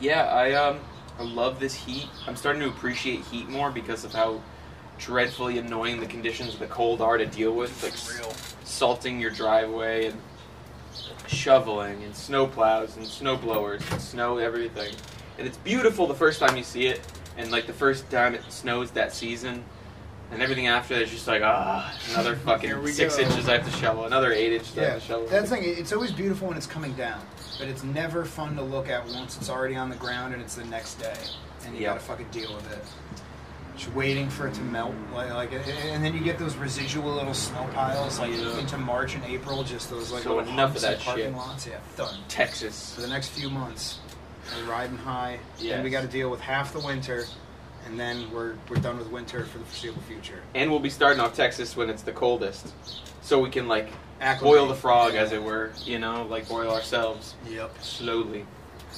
Yeah, 0.00 0.26
I 0.26 0.52
um 0.52 0.78
I 1.20 1.22
love 1.24 1.60
this 1.60 1.74
heat. 1.74 2.08
I'm 2.26 2.34
starting 2.34 2.62
to 2.62 2.68
appreciate 2.68 3.20
heat 3.26 3.46
more 3.46 3.70
because 3.70 4.04
of 4.04 4.14
how 4.14 4.40
dreadfully 4.98 5.58
annoying 5.58 6.00
the 6.00 6.06
conditions 6.06 6.54
of 6.54 6.60
the 6.60 6.66
cold 6.66 7.02
are 7.02 7.18
to 7.18 7.26
deal 7.26 7.54
with. 7.54 7.82
Like 7.82 7.92
Real. 8.18 8.32
salting 8.64 9.20
your 9.20 9.30
driveway 9.30 10.06
and 10.06 10.18
shoveling 11.26 12.02
and 12.04 12.16
snow 12.16 12.46
plows 12.46 12.96
and 12.96 13.06
snow 13.06 13.36
blowers 13.36 13.82
and 13.90 14.00
snow 14.00 14.38
everything. 14.38 14.94
And 15.38 15.46
it's 15.46 15.58
beautiful 15.58 16.06
the 16.06 16.14
first 16.14 16.40
time 16.40 16.56
you 16.56 16.62
see 16.62 16.86
it, 16.86 17.00
and 17.36 17.50
like 17.50 17.66
the 17.66 17.72
first 17.74 18.10
time 18.10 18.34
it 18.34 18.42
snows 18.50 18.90
that 18.92 19.12
season. 19.12 19.62
And 20.32 20.40
everything 20.40 20.68
after 20.68 20.94
that 20.94 21.02
is 21.02 21.10
just 21.10 21.26
like 21.26 21.42
ah, 21.44 21.94
another 22.12 22.36
fucking 22.46 22.86
six 22.86 23.16
go. 23.16 23.24
inches 23.24 23.46
I 23.46 23.58
have 23.58 23.70
to 23.70 23.76
shovel, 23.78 24.06
another 24.06 24.32
eight 24.32 24.54
inches 24.54 24.78
I 24.78 24.84
have 24.84 25.00
to 25.00 25.06
shovel. 25.06 25.26
that's 25.26 25.50
the 25.50 25.56
thing. 25.56 25.64
It's 25.66 25.92
always 25.92 26.12
beautiful 26.12 26.48
when 26.48 26.56
it's 26.56 26.66
coming 26.66 26.94
down, 26.94 27.20
but 27.60 27.68
it's 27.68 27.84
never 27.84 28.24
fun 28.24 28.56
to 28.56 28.62
look 28.62 28.88
at 28.88 29.06
once 29.08 29.36
it's 29.36 29.50
already 29.50 29.76
on 29.76 29.90
the 29.90 29.96
ground 29.96 30.32
and 30.34 30.42
it's 30.42 30.54
the 30.56 30.64
next 30.64 30.94
day, 30.94 31.14
and 31.64 31.74
you 31.76 31.82
Yeah. 31.82 31.88
gotta 31.90 32.00
fucking 32.00 32.28
deal 32.32 32.52
with 32.54 32.72
it. 32.72 32.82
Just 33.76 33.92
waiting 33.94 34.28
for 34.28 34.48
it 34.48 34.54
to 34.54 34.60
melt, 34.62 34.94
like, 35.14 35.30
like, 35.32 35.52
and 35.52 36.04
then 36.04 36.12
you 36.14 36.20
get 36.20 36.38
those 36.38 36.56
residual 36.56 37.12
little 37.14 37.34
snow 37.34 37.68
piles, 37.74 38.18
like 38.18 38.30
Yeah. 38.32 38.58
into 38.58 38.76
March 38.78 39.14
and 39.14 39.24
April, 39.24 39.62
just 39.62 39.90
those 39.90 40.10
like 40.10 40.22
So 40.24 40.36
little 40.36 40.50
enough 40.52 40.74
of 40.74 40.82
that 40.82 41.00
parking 41.00 41.26
shit. 41.26 41.36
lots. 41.36 41.66
Yeah, 41.66 41.76
done. 41.96 42.16
Texas. 42.28 42.94
For 42.94 43.02
the 43.02 43.08
next 43.08 43.28
few 43.28 43.48
months, 43.50 43.98
we're 44.56 44.70
riding 44.70 44.98
high, 44.98 45.38
Yes. 45.58 45.74
and 45.74 45.84
we 45.84 45.90
got 45.90 46.00
to 46.02 46.08
deal 46.08 46.30
with 46.30 46.40
half 46.40 46.72
the 46.72 46.80
winter, 46.80 47.26
and 47.86 47.98
then 48.00 48.30
we're 48.32 48.54
we're 48.68 48.76
done 48.76 48.98
with 48.98 49.08
winter 49.08 49.44
for 49.44 49.58
the 49.58 49.64
foreseeable 49.64 50.02
future. 50.02 50.42
And 50.54 50.70
we'll 50.70 50.80
be 50.80 50.90
starting 50.90 51.20
off 51.20 51.34
Texas 51.34 51.76
when 51.76 51.88
it's 51.90 52.02
the 52.02 52.12
coldest. 52.12 52.72
So 53.22 53.38
we 53.38 53.50
can 53.50 53.68
like 53.68 53.90
Acclimate. 54.20 54.42
boil 54.58 54.66
the 54.68 54.74
frog 54.74 55.14
as 55.14 55.32
it 55.32 55.42
were, 55.42 55.72
you 55.84 55.98
know, 55.98 56.26
like 56.28 56.48
boil 56.48 56.70
ourselves 56.70 57.34
Yep. 57.48 57.70
slowly. 57.82 58.44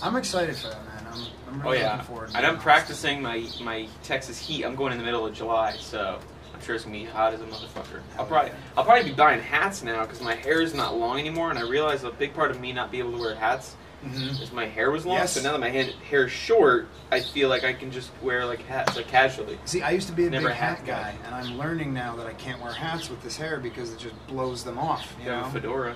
I'm 0.02 0.16
excited 0.16 0.56
for 0.56 0.69
that, 0.69 0.84
man. 0.84 1.06
I'm, 1.12 1.60
I'm 1.60 1.66
Oh 1.66 1.72
yeah. 1.72 1.92
looking 1.92 2.06
forward. 2.06 2.30
to 2.30 2.36
And 2.36 2.44
I'm 2.46 2.52
honestly. 2.54 2.62
practicing 2.64 3.22
my 3.22 3.46
my 3.60 3.86
Texas 4.02 4.38
heat. 4.38 4.64
I'm 4.64 4.74
going 4.74 4.92
in 4.92 4.98
the 4.98 5.04
middle 5.04 5.24
of 5.26 5.34
July, 5.34 5.76
so 5.78 6.19
I'm 6.54 6.60
sure 6.62 6.74
it's 6.74 6.84
gonna 6.84 6.96
be 6.96 7.04
hot 7.04 7.34
as 7.34 7.40
a 7.40 7.44
motherfucker. 7.44 8.00
I'll 8.19 8.26
probably. 8.26 8.52
I'll 8.76 8.84
probably 8.84 9.10
be 9.10 9.14
buying 9.14 9.40
hats 9.40 9.82
now 9.82 10.04
because 10.04 10.20
my 10.20 10.34
hair 10.34 10.60
is 10.60 10.74
not 10.74 10.96
long 10.96 11.19
anymore, 11.20 11.50
and 11.50 11.58
I 11.58 11.62
realize 11.62 12.02
a 12.04 12.10
big 12.10 12.34
part 12.34 12.50
of 12.50 12.60
me 12.60 12.72
not 12.72 12.90
being 12.90 13.04
able 13.06 13.16
to 13.16 13.22
wear 13.22 13.34
hats 13.34 13.76
Mhm. 14.04 14.40
is 14.43 14.52
my 14.52 14.66
hair 14.66 14.90
was 14.90 15.06
long. 15.06 15.16
Yes. 15.19 15.32
So 15.32 15.43
now 15.43 15.52
that 15.52 15.60
my 15.60 15.69
hand, 15.70 15.94
hair 16.10 16.25
is 16.26 16.32
short, 16.32 16.88
I 17.10 17.20
feel 17.20 17.49
like 17.49 17.62
I 17.64 17.72
can 17.72 17.90
just 17.93 18.10
wear 18.22 18.44
like 18.44 18.62
hats 18.66 18.96
like 18.96 19.06
casually. 19.08 19.58
See, 19.64 19.82
I 19.82 19.90
used 19.90 20.08
to 20.08 20.12
be 20.14 20.26
a 20.26 20.31
Never 20.31 20.49
big 20.49 20.56
hat 20.56 20.78
hat 20.78 20.87
guy, 20.87 21.14
and 21.25 21.34
I'm 21.34 21.56
learning 21.56 21.94
now 21.94 22.16
that 22.16 22.26
I 22.26 22.32
can't 22.34 22.60
wear 22.60 22.72
hats 22.72 23.08
with 23.08 23.22
this 23.22 23.37
hair 23.37 23.58
because 23.58 23.93
it 23.93 23.99
just 23.99 24.14
blows 24.26 24.64
them 24.64 24.78
off. 24.78 25.14
You 25.21 25.26
You 25.26 25.30
know? 25.37 25.44
a 25.44 25.50
fedora. 25.50 25.94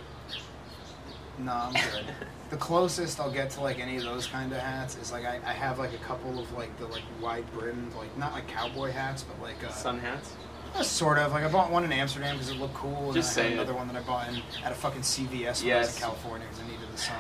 No, 1.39 1.53
I'm 1.53 1.73
good. 1.75 2.05
the 2.51 2.57
closest 2.57 3.21
I'll 3.21 3.31
get 3.31 3.51
to 3.51 3.61
like 3.61 3.79
any 3.79 3.97
of 3.97 4.05
those 4.05 4.27
kind 4.27 4.53
of 4.53 4.59
hats 4.59 4.97
is 4.97 5.13
like 5.13 5.25
I, 5.27 5.41
I 5.45 5.53
have 5.53 5.79
like 5.79 5.93
a 5.93 5.99
couple 5.99 6.39
of 6.39 6.51
like 6.53 6.77
the 6.79 6.87
like 6.87 7.03
wide 7.21 7.45
brimmed 7.53 7.93
like 7.95 8.17
not 8.17 8.33
like 8.33 8.47
cowboy 8.49 8.91
hats, 8.93 9.23
but 9.25 9.41
like 9.43 9.63
uh, 9.65 9.71
Sun 9.73 9.99
hats. 9.99 10.33
uh, 10.75 10.83
sort 10.83 11.19
of 11.19 11.33
like 11.33 11.45
I 11.45 11.49
bought 11.49 11.71
one 11.71 11.85
in 11.85 11.93
Amsterdam 11.93 12.37
because 12.37 12.51
it 12.51 12.57
looked 12.59 12.75
cool, 12.75 13.07
and 13.07 13.15
Just 13.15 13.37
I 13.37 13.43
had 13.43 13.51
it. 13.53 13.55
another 13.55 13.75
one 13.75 13.87
that 13.89 13.97
I 13.97 14.01
bought 14.01 14.29
in, 14.29 14.41
at 14.65 14.73
a 14.73 14.75
fucking 14.75 15.03
CVS 15.03 15.29
when 15.31 15.43
I 15.43 15.49
was 15.51 15.63
Yes. 15.65 15.97
in 15.97 16.03
California 16.03 16.47
because 16.49 16.65
I 16.65 16.71
needed 16.71 16.89
the 16.93 16.99
sun. 16.99 17.17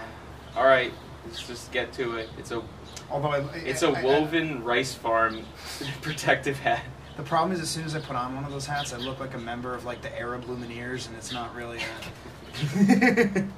All 0.57 0.65
right, 0.65 0.93
let's 1.27 1.47
just 1.47 1.71
get 1.71 1.93
to 1.95 2.17
it. 2.17 2.31
It's 2.39 2.51
a 2.51 2.63
Although 3.11 3.29
I, 3.29 3.39
it's 3.57 3.83
a 3.83 3.89
a 3.91 4.03
woven 4.03 4.65
rice 4.65 4.95
farm 4.95 5.45
protective 6.03 6.59
hat. 6.59 6.83
The 7.17 7.23
problem 7.23 7.53
is, 7.53 7.61
as 7.61 7.69
soon 7.69 7.85
as 7.85 7.95
I 7.95 8.01
put 8.01 8.17
on 8.17 8.35
one 8.35 8.45
of 8.45 8.51
those 8.51 8.67
hats, 8.67 8.93
I 8.93 8.97
look 8.99 9.21
like 9.21 9.35
a 9.35 9.39
member 9.39 9.75
of 9.75 9.85
like 9.85 10.03
the 10.03 10.19
Arab 10.19 10.45
Lumineers, 10.45 11.09
and 11.09 11.17
it's 11.17 11.33
not 11.33 11.55
really. 11.55 11.79
A... 11.79 13.45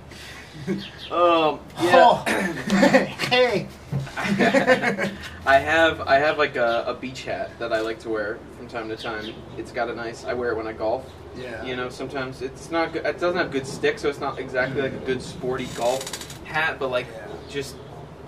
Um, 1.10 1.60
Oh, 1.78 2.24
hey. 3.30 3.68
I 5.46 5.58
have 5.58 6.00
I 6.00 6.16
have 6.16 6.36
like 6.36 6.56
a, 6.56 6.84
a 6.88 6.94
beach 6.94 7.22
hat 7.22 7.56
that 7.60 7.72
I 7.72 7.80
like 7.80 8.00
to 8.00 8.08
wear 8.08 8.38
from 8.56 8.66
time 8.66 8.88
to 8.88 8.96
time. 8.96 9.34
It's 9.56 9.70
got 9.70 9.88
a 9.88 9.94
nice. 9.94 10.24
I 10.24 10.34
wear 10.34 10.50
it 10.50 10.56
when 10.56 10.66
I 10.66 10.72
golf. 10.72 11.08
yeah. 11.36 11.64
You 11.64 11.76
know, 11.76 11.88
sometimes 11.88 12.42
it's 12.42 12.72
not. 12.72 12.92
good 12.92 13.06
It 13.06 13.20
doesn't 13.20 13.38
have 13.38 13.52
good 13.52 13.68
stick, 13.68 14.00
so 14.00 14.08
it's 14.08 14.18
not 14.18 14.40
exactly 14.40 14.82
like 14.82 14.92
a 14.92 15.04
good 15.06 15.22
sporty 15.22 15.66
golf 15.76 16.27
hat. 16.48 16.78
But 16.78 16.88
like 16.88 17.06
Yeah. 17.12 17.26
just 17.48 17.76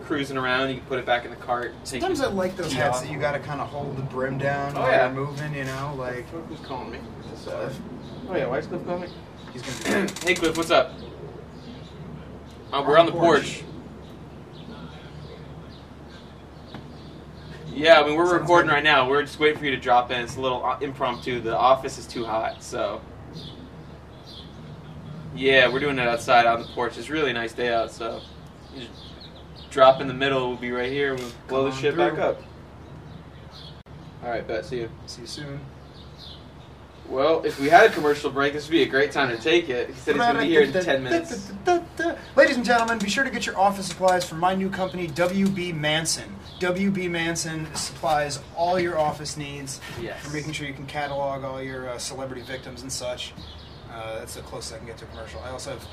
cruising 0.05 0.37
around, 0.37 0.69
you 0.71 0.77
can 0.77 0.85
put 0.87 0.99
it 0.99 1.07
back 1.07 1.25
in 1.25 1.31
the 1.31 1.37
cart. 1.37 1.73
take 1.85 2.00
Sometimes 2.03 2.21
I 2.21 2.27
like 2.29 2.57
those 2.57 2.73
hats 2.73 2.99
off. 2.99 3.03
that 3.05 3.12
you 3.12 3.19
got 3.19 3.33
to 3.33 3.39
kind 3.39 3.61
of 3.61 3.69
hold 3.69 3.97
the 3.97 4.03
brim 4.03 4.39
down 4.39 4.77
Oh, 4.77 4.81
while 4.81 4.91
yeah. 4.91 5.07
you're 5.07 5.15
moving. 5.27 5.55
You 5.55 5.65
know, 5.65 5.95
like. 5.97 6.27
Who's 6.49 6.61
calling 6.61 6.91
me? 6.93 6.99
Uh, 6.99 7.37
Cliff. 7.50 7.81
oh 8.29 8.37
yeah, 8.37 8.47
why 8.47 8.59
is 8.59 8.67
Cliff 8.67 8.85
calling 8.85 9.03
me? 9.03 9.09
He's 9.53 9.62
gonna 9.62 10.07
be. 10.23 10.27
hey 10.27 10.35
Cliff, 10.35 10.57
what's 10.57 10.71
up? 10.71 10.93
Uh, 12.73 12.85
we're 12.87 12.95
On 12.95 13.00
on 13.00 13.07
the 13.07 13.12
the 13.12 13.19
porch. 13.19 13.62
Yeah, 17.73 18.00
I 18.00 18.07
mean 18.07 18.17
we're 18.17 18.27
Sounds 18.27 18.41
recording 18.43 18.69
good. 18.69 18.75
right 18.75 18.85
now. 18.85 19.09
We're 19.09 19.23
just 19.23 19.39
waiting 19.39 19.59
for 19.59 19.65
you 19.65 19.71
to 19.71 19.77
drop 19.77 20.11
in. 20.11 20.21
It's 20.21 20.37
a 20.37 20.41
little 20.41 20.65
uh, 20.65 20.79
impromptu. 20.81 21.41
The 21.41 21.57
office 21.57 21.99
is 21.99 22.07
too 22.07 22.25
hot, 22.25 22.62
so 22.62 23.00
yeah, 25.34 25.68
we're 25.72 25.80
doing 25.80 25.99
it 25.99 26.06
outside 26.06 26.46
on 26.46 26.60
the 26.60 26.66
porch. 26.68 26.99
It's 26.99 27.08
a 27.08 27.12
really 27.12 27.32
nice 27.32 27.52
day 27.52 27.72
out, 27.72 27.90
so 27.92 28.20
you 28.75 28.82
just 28.82 28.92
drop 29.70 30.00
in 30.00 30.08
the 30.08 30.14
middle. 30.14 30.49
We'll 30.49 30.58
be 30.58 30.70
right 30.72 30.90
here. 30.90 31.14
We'll 31.14 31.30
blow 31.49 31.62
Come 31.62 31.70
the 31.70 31.76
shit 31.76 31.96
back 31.96 32.18
up. 32.18 32.42
All 34.22 34.30
right, 34.30 34.46
bet. 34.46 34.64
See 34.66 34.78
you. 34.80 34.90
See 35.06 35.22
you 35.22 35.26
soon. 35.26 35.60
Well, 37.08 37.42
if 37.44 37.58
we 37.58 37.68
had 37.68 37.90
a 37.90 37.92
commercial 37.92 38.30
break, 38.30 38.52
this 38.52 38.66
would 38.68 38.72
be 38.72 38.82
a 38.82 38.87
great 38.88 39.10
time 39.10 39.37
to 39.37 39.42
take 39.42 39.68
it. 39.68 39.88
He 39.88 39.94
said 39.94 40.14
he's 40.14 40.22
going 40.22 40.34
to 40.37 40.42
be 40.42 40.49
here 40.49 40.62
in 40.62 40.72
10 40.72 41.02
minutes. 41.02 41.50
Ladies 42.37 42.54
and 42.56 42.64
gentlemen, 42.64 42.99
be 43.00 43.08
sure 43.10 43.25
to 43.25 43.30
get 43.30 43.46
your 43.46 43.58
office 43.58 43.87
supplies 43.87 44.25
from 44.25 44.38
my 44.38 44.54
new 44.54 44.70
company, 44.70 45.08
WB 45.08 45.75
Manson. 45.75 46.37
WB 46.60 47.10
Manson 47.10 47.66
supplies 47.75 48.38
all 48.54 48.78
your 48.78 48.96
office 48.96 49.37
needs 49.37 49.80
Yes. 50.00 50.22
for 50.25 50.32
making 50.32 50.52
sure 50.52 50.68
you 50.68 50.75
can 50.75 50.87
catalog 50.87 51.42
all 51.42 51.60
your 51.60 51.88
uh, 51.88 51.99
celebrity 51.99 52.42
victims 52.42 52.82
and 52.82 52.92
such. 52.92 53.32
Uh, 53.92 54.18
that's 54.18 54.35
the 54.35 54.42
closest 54.42 54.75
I 54.75 54.78
can 54.78 54.87
get 54.87 54.99
to 54.99 55.04
a 55.04 55.09
commercial. 55.09 55.40
I 55.40 55.50
also 55.50 55.70
have. 55.70 55.87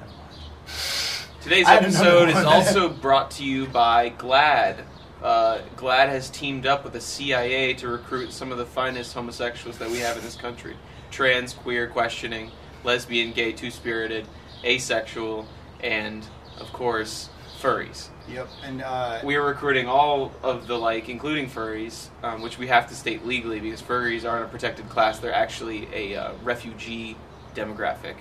Never 0.00 0.12
mind. 0.12 1.42
Today's 1.42 1.66
I 1.66 1.74
had 1.74 1.84
another 1.84 2.08
episode 2.08 2.28
is 2.28 2.34
one. 2.34 2.46
also 2.46 2.88
brought 2.88 3.30
to 3.32 3.44
you 3.44 3.66
by 3.66 4.10
GLAAD. 4.10 4.84
Uh, 5.22 5.58
GLAAD 5.76 6.08
has 6.08 6.30
teamed 6.30 6.66
up 6.66 6.84
with 6.84 6.94
the 6.94 7.00
CIA 7.00 7.74
to 7.74 7.88
recruit 7.88 8.32
some 8.32 8.52
of 8.52 8.58
the 8.58 8.66
finest 8.66 9.12
homosexuals 9.14 9.78
that 9.78 9.90
we 9.90 9.98
have 9.98 10.16
in 10.16 10.22
this 10.22 10.36
country 10.36 10.76
trans, 11.10 11.52
queer, 11.52 11.88
questioning, 11.88 12.50
lesbian, 12.84 13.32
gay, 13.32 13.52
two 13.52 13.70
spirited, 13.70 14.26
asexual, 14.64 15.46
and, 15.82 16.26
of 16.58 16.72
course, 16.72 17.30
furries. 17.60 18.08
Yep, 18.32 18.48
and 18.64 18.82
uh, 18.82 19.20
We 19.24 19.36
are 19.36 19.44
recruiting 19.44 19.86
all 19.86 20.32
of 20.42 20.66
the 20.66 20.76
like, 20.78 21.08
including 21.08 21.48
furries, 21.48 22.08
um, 22.22 22.42
which 22.42 22.58
we 22.58 22.68
have 22.68 22.88
to 22.88 22.94
state 22.94 23.26
legally 23.26 23.60
because 23.60 23.82
furries 23.82 24.28
aren't 24.28 24.44
a 24.44 24.48
protected 24.48 24.88
class. 24.88 25.18
They're 25.18 25.32
actually 25.32 25.88
a 25.92 26.16
uh, 26.16 26.32
refugee 26.42 27.16
demographic 27.54 28.14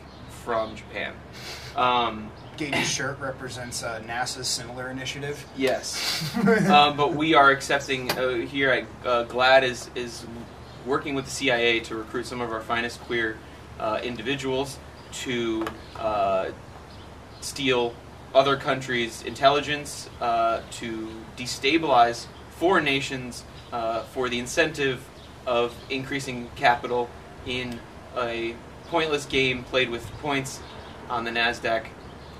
from 0.43 0.75
Japan. 0.75 1.13
Um, 1.75 2.31
Gage's 2.57 2.89
shirt 2.89 3.19
represents 3.19 3.83
uh, 3.83 4.01
NASA's 4.05 4.47
similar 4.47 4.89
initiative. 4.89 5.45
yes, 5.55 6.35
um, 6.69 6.97
but 6.97 7.13
we 7.13 7.33
are 7.33 7.51
accepting 7.51 8.11
uh, 8.11 8.33
here 8.33 8.69
at 8.69 8.83
uh, 9.05 9.25
GLAAD 9.25 9.63
is 9.63 9.89
is 9.95 10.25
working 10.85 11.15
with 11.15 11.25
the 11.25 11.31
CIA 11.31 11.79
to 11.81 11.95
recruit 11.95 12.25
some 12.25 12.41
of 12.41 12.51
our 12.51 12.61
finest 12.61 12.99
queer 13.01 13.37
uh, 13.79 13.99
individuals 14.03 14.77
to 15.11 15.65
uh, 15.97 16.49
steal 17.41 17.93
other 18.33 18.57
countries' 18.57 19.23
intelligence, 19.23 20.09
uh, 20.21 20.61
to 20.71 21.09
destabilize 21.37 22.27
foreign 22.51 22.85
nations 22.85 23.43
uh, 23.71 24.03
for 24.03 24.29
the 24.29 24.39
incentive 24.39 25.03
of 25.45 25.73
increasing 25.89 26.49
capital 26.55 27.09
in 27.45 27.79
a 28.17 28.55
pointless 28.87 29.25
game 29.25 29.63
played 29.63 29.89
with 29.89 30.05
points 30.13 30.59
on 31.09 31.23
the 31.23 31.31
Nasdaq, 31.31 31.85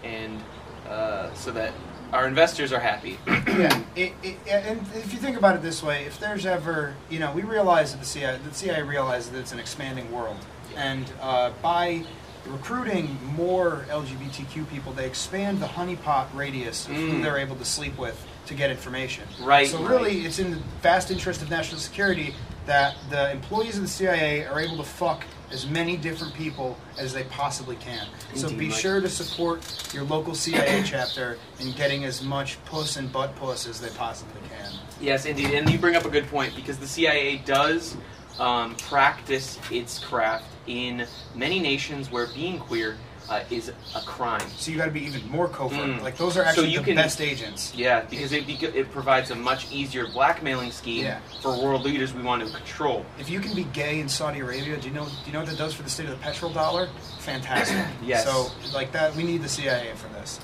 and 0.04 0.42
uh, 0.88 1.34
so 1.34 1.52
that 1.52 1.74
our 2.12 2.28
investors 2.28 2.74
are 2.74 2.80
happy. 2.80 3.20
yeah, 3.28 3.84
it, 3.96 4.14
it, 4.24 4.38
and 4.48 4.82
if 4.96 5.14
you 5.14 5.20
think 5.20 5.38
about 5.38 5.56
it 5.56 5.62
this 5.62 5.84
way, 5.84 6.06
if 6.06 6.20
there's 6.20 6.46
ever, 6.46 6.96
you 7.10 7.20
know, 7.20 7.32
we 7.32 7.44
realize 7.44 7.92
that 7.92 8.00
the 8.00 8.06
CIA, 8.06 8.40
the 8.44 8.54
CIA 8.54 8.82
realizes 8.84 9.30
that 9.32 9.40
it's 9.40 9.52
an 9.52 9.60
expanding 9.60 10.12
world, 10.12 10.38
and 10.76 11.06
uh, 11.22 11.52
by 11.62 12.04
recruiting 12.50 13.18
more 13.36 13.86
LGBTQ 13.90 14.70
people, 14.70 14.92
they 14.94 15.06
expand 15.06 15.60
the 15.62 15.68
honeypot 15.68 16.28
radius 16.34 16.88
of 16.88 16.94
who 16.96 17.14
Mm. 17.14 17.24
they're 17.24 17.38
able 17.38 17.56
to 17.56 17.66
sleep 17.66 17.98
with 17.98 18.20
to 18.48 18.54
get 18.54 18.70
information. 18.72 19.24
Right, 19.42 19.68
So 19.68 19.78
right. 19.80 19.90
really, 19.90 20.26
it's 20.26 20.40
in 20.40 20.52
the 20.52 20.58
vast 20.82 21.12
interest 21.12 21.42
of 21.42 21.50
national 21.50 21.80
security 21.80 22.34
that 22.66 22.96
the 23.10 23.32
employees 23.32 23.76
of 23.78 23.84
the 23.84 23.88
CIA 23.88 24.46
are 24.46 24.60
able 24.60 24.78
to 24.78 24.84
fuck 24.84 25.24
as 25.52 25.66
many 25.68 25.98
different 25.98 26.34
people 26.36 26.78
as 27.00 27.14
they 27.14 27.24
possibly 27.24 27.76
can. 27.78 28.06
so 28.36 28.50
be 28.50 28.70
sure 28.70 29.02
to 29.02 29.10
support 29.10 29.64
your 29.94 30.04
local 30.04 30.36
CIA 30.36 30.84
chapter 30.86 31.38
in 31.60 31.72
getting 31.72 32.04
as 32.06 32.22
much 32.24 32.64
puss 32.66 32.98
and 32.98 33.12
butt 33.12 33.36
puss 33.36 33.68
as 33.68 33.80
they 33.82 33.90
possibly 33.90 34.42
can. 34.50 34.72
Yes, 35.02 35.26
indeed, 35.26 35.52
and 35.52 35.68
you 35.70 35.80
bring 35.80 35.96
up 35.96 36.06
a 36.06 36.10
good 36.10 36.28
point 36.30 36.56
because 36.56 36.78
the 36.78 36.88
CIA 36.88 37.38
does 37.38 37.96
um, 38.40 38.76
practice 38.76 39.60
its 39.72 40.00
craft 40.00 40.46
in 40.68 41.06
many 41.36 41.60
nations 41.60 42.12
where 42.12 42.28
being 42.34 42.60
queer 42.60 42.98
uh, 43.30 43.44
is 43.52 43.70
a 43.96 44.02
crime. 44.08 44.42
So 44.58 44.72
you 44.72 44.78
got 44.78 44.86
to 44.86 44.92
be 44.92 45.02
even 45.06 45.28
more 45.30 45.48
covert. 45.48 45.78
Mm. 45.78 46.02
Like 46.02 46.18
those 46.18 46.36
are 46.36 46.42
So 46.44 46.50
actually 46.50 46.70
you 46.72 46.80
the 46.80 46.86
can- 46.86 46.96
best 46.96 47.22
agents. 47.22 47.74
Yeah, 47.76 48.02
because 48.10 48.32
it, 48.32 48.50
it 48.50 48.92
provides 48.92 49.30
a 49.30 49.36
much 49.36 49.72
easier 49.72 50.08
blackmailing 50.08 50.72
scheme 50.72 51.04
Yeah. 51.06 51.20
for 51.42 51.52
world 51.62 51.84
leaders 51.84 52.12
we 52.12 52.24
want 52.24 52.44
to 52.48 52.52
control. 52.52 53.06
If 53.20 53.30
you 53.30 53.40
can 53.40 53.54
be 53.54 53.66
gay 53.66 54.00
in 54.00 54.10
Saudi 54.10 54.40
Arabia, 54.40 54.78
do 54.78 54.88
you 54.88 54.94
know 54.96 55.06
do 55.06 55.12
you 55.28 55.34
know 55.34 55.40
what 55.42 55.50
that 55.50 55.58
does 55.60 55.76
for 55.76 55.84
the 55.84 55.90
state 55.92 56.06
of 56.06 56.12
the 56.12 56.24
petrol 56.24 56.52
dollar? 56.52 56.90
Fantastic. 57.20 57.86
Yes. 58.04 58.26
So 58.26 58.48
like 58.74 58.92
that, 58.94 59.16
we 59.16 59.22
need 59.24 59.44
the 59.44 59.50
CIA 59.50 59.92
for 59.96 60.08
this. 60.14 60.40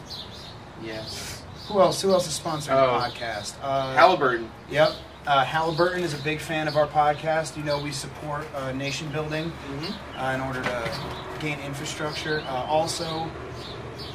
Yes. 0.83 1.41
Who 1.67 1.79
else? 1.79 2.01
Who 2.03 2.11
else 2.11 2.27
is 2.27 2.39
sponsoring 2.39 2.73
Oh. 2.77 2.99
the 2.99 3.09
podcast? 3.15 3.55
Uh, 3.63 3.93
Halliburton. 3.95 4.51
Yep. 4.69 4.91
Uh, 5.27 5.43
Halliburton 5.43 6.03
is 6.03 6.13
a 6.13 6.23
big 6.23 6.39
fan 6.39 6.67
of 6.67 6.77
our 6.77 6.87
podcast. 6.87 7.57
You 7.57 7.63
know, 7.63 7.81
we 7.81 7.91
support 7.91 8.45
uh, 8.55 8.71
nation 8.73 9.09
building 9.09 9.45
Mm-hmm. 9.45 10.19
uh, 10.19 10.33
in 10.35 10.41
order 10.41 10.61
to 10.61 10.91
gain 11.39 11.59
infrastructure. 11.61 12.41
Uh, 12.41 12.63
also, 12.65 13.29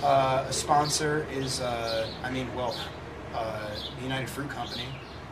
uh, 0.04 0.44
a 0.48 0.52
sponsor 0.52 1.26
is, 1.32 1.60
uh, 1.60 2.08
I 2.22 2.30
mean, 2.30 2.52
well, 2.54 2.76
uh, 3.34 3.70
the 3.96 4.02
United 4.04 4.30
Fruit 4.30 4.48
Company, 4.50 4.84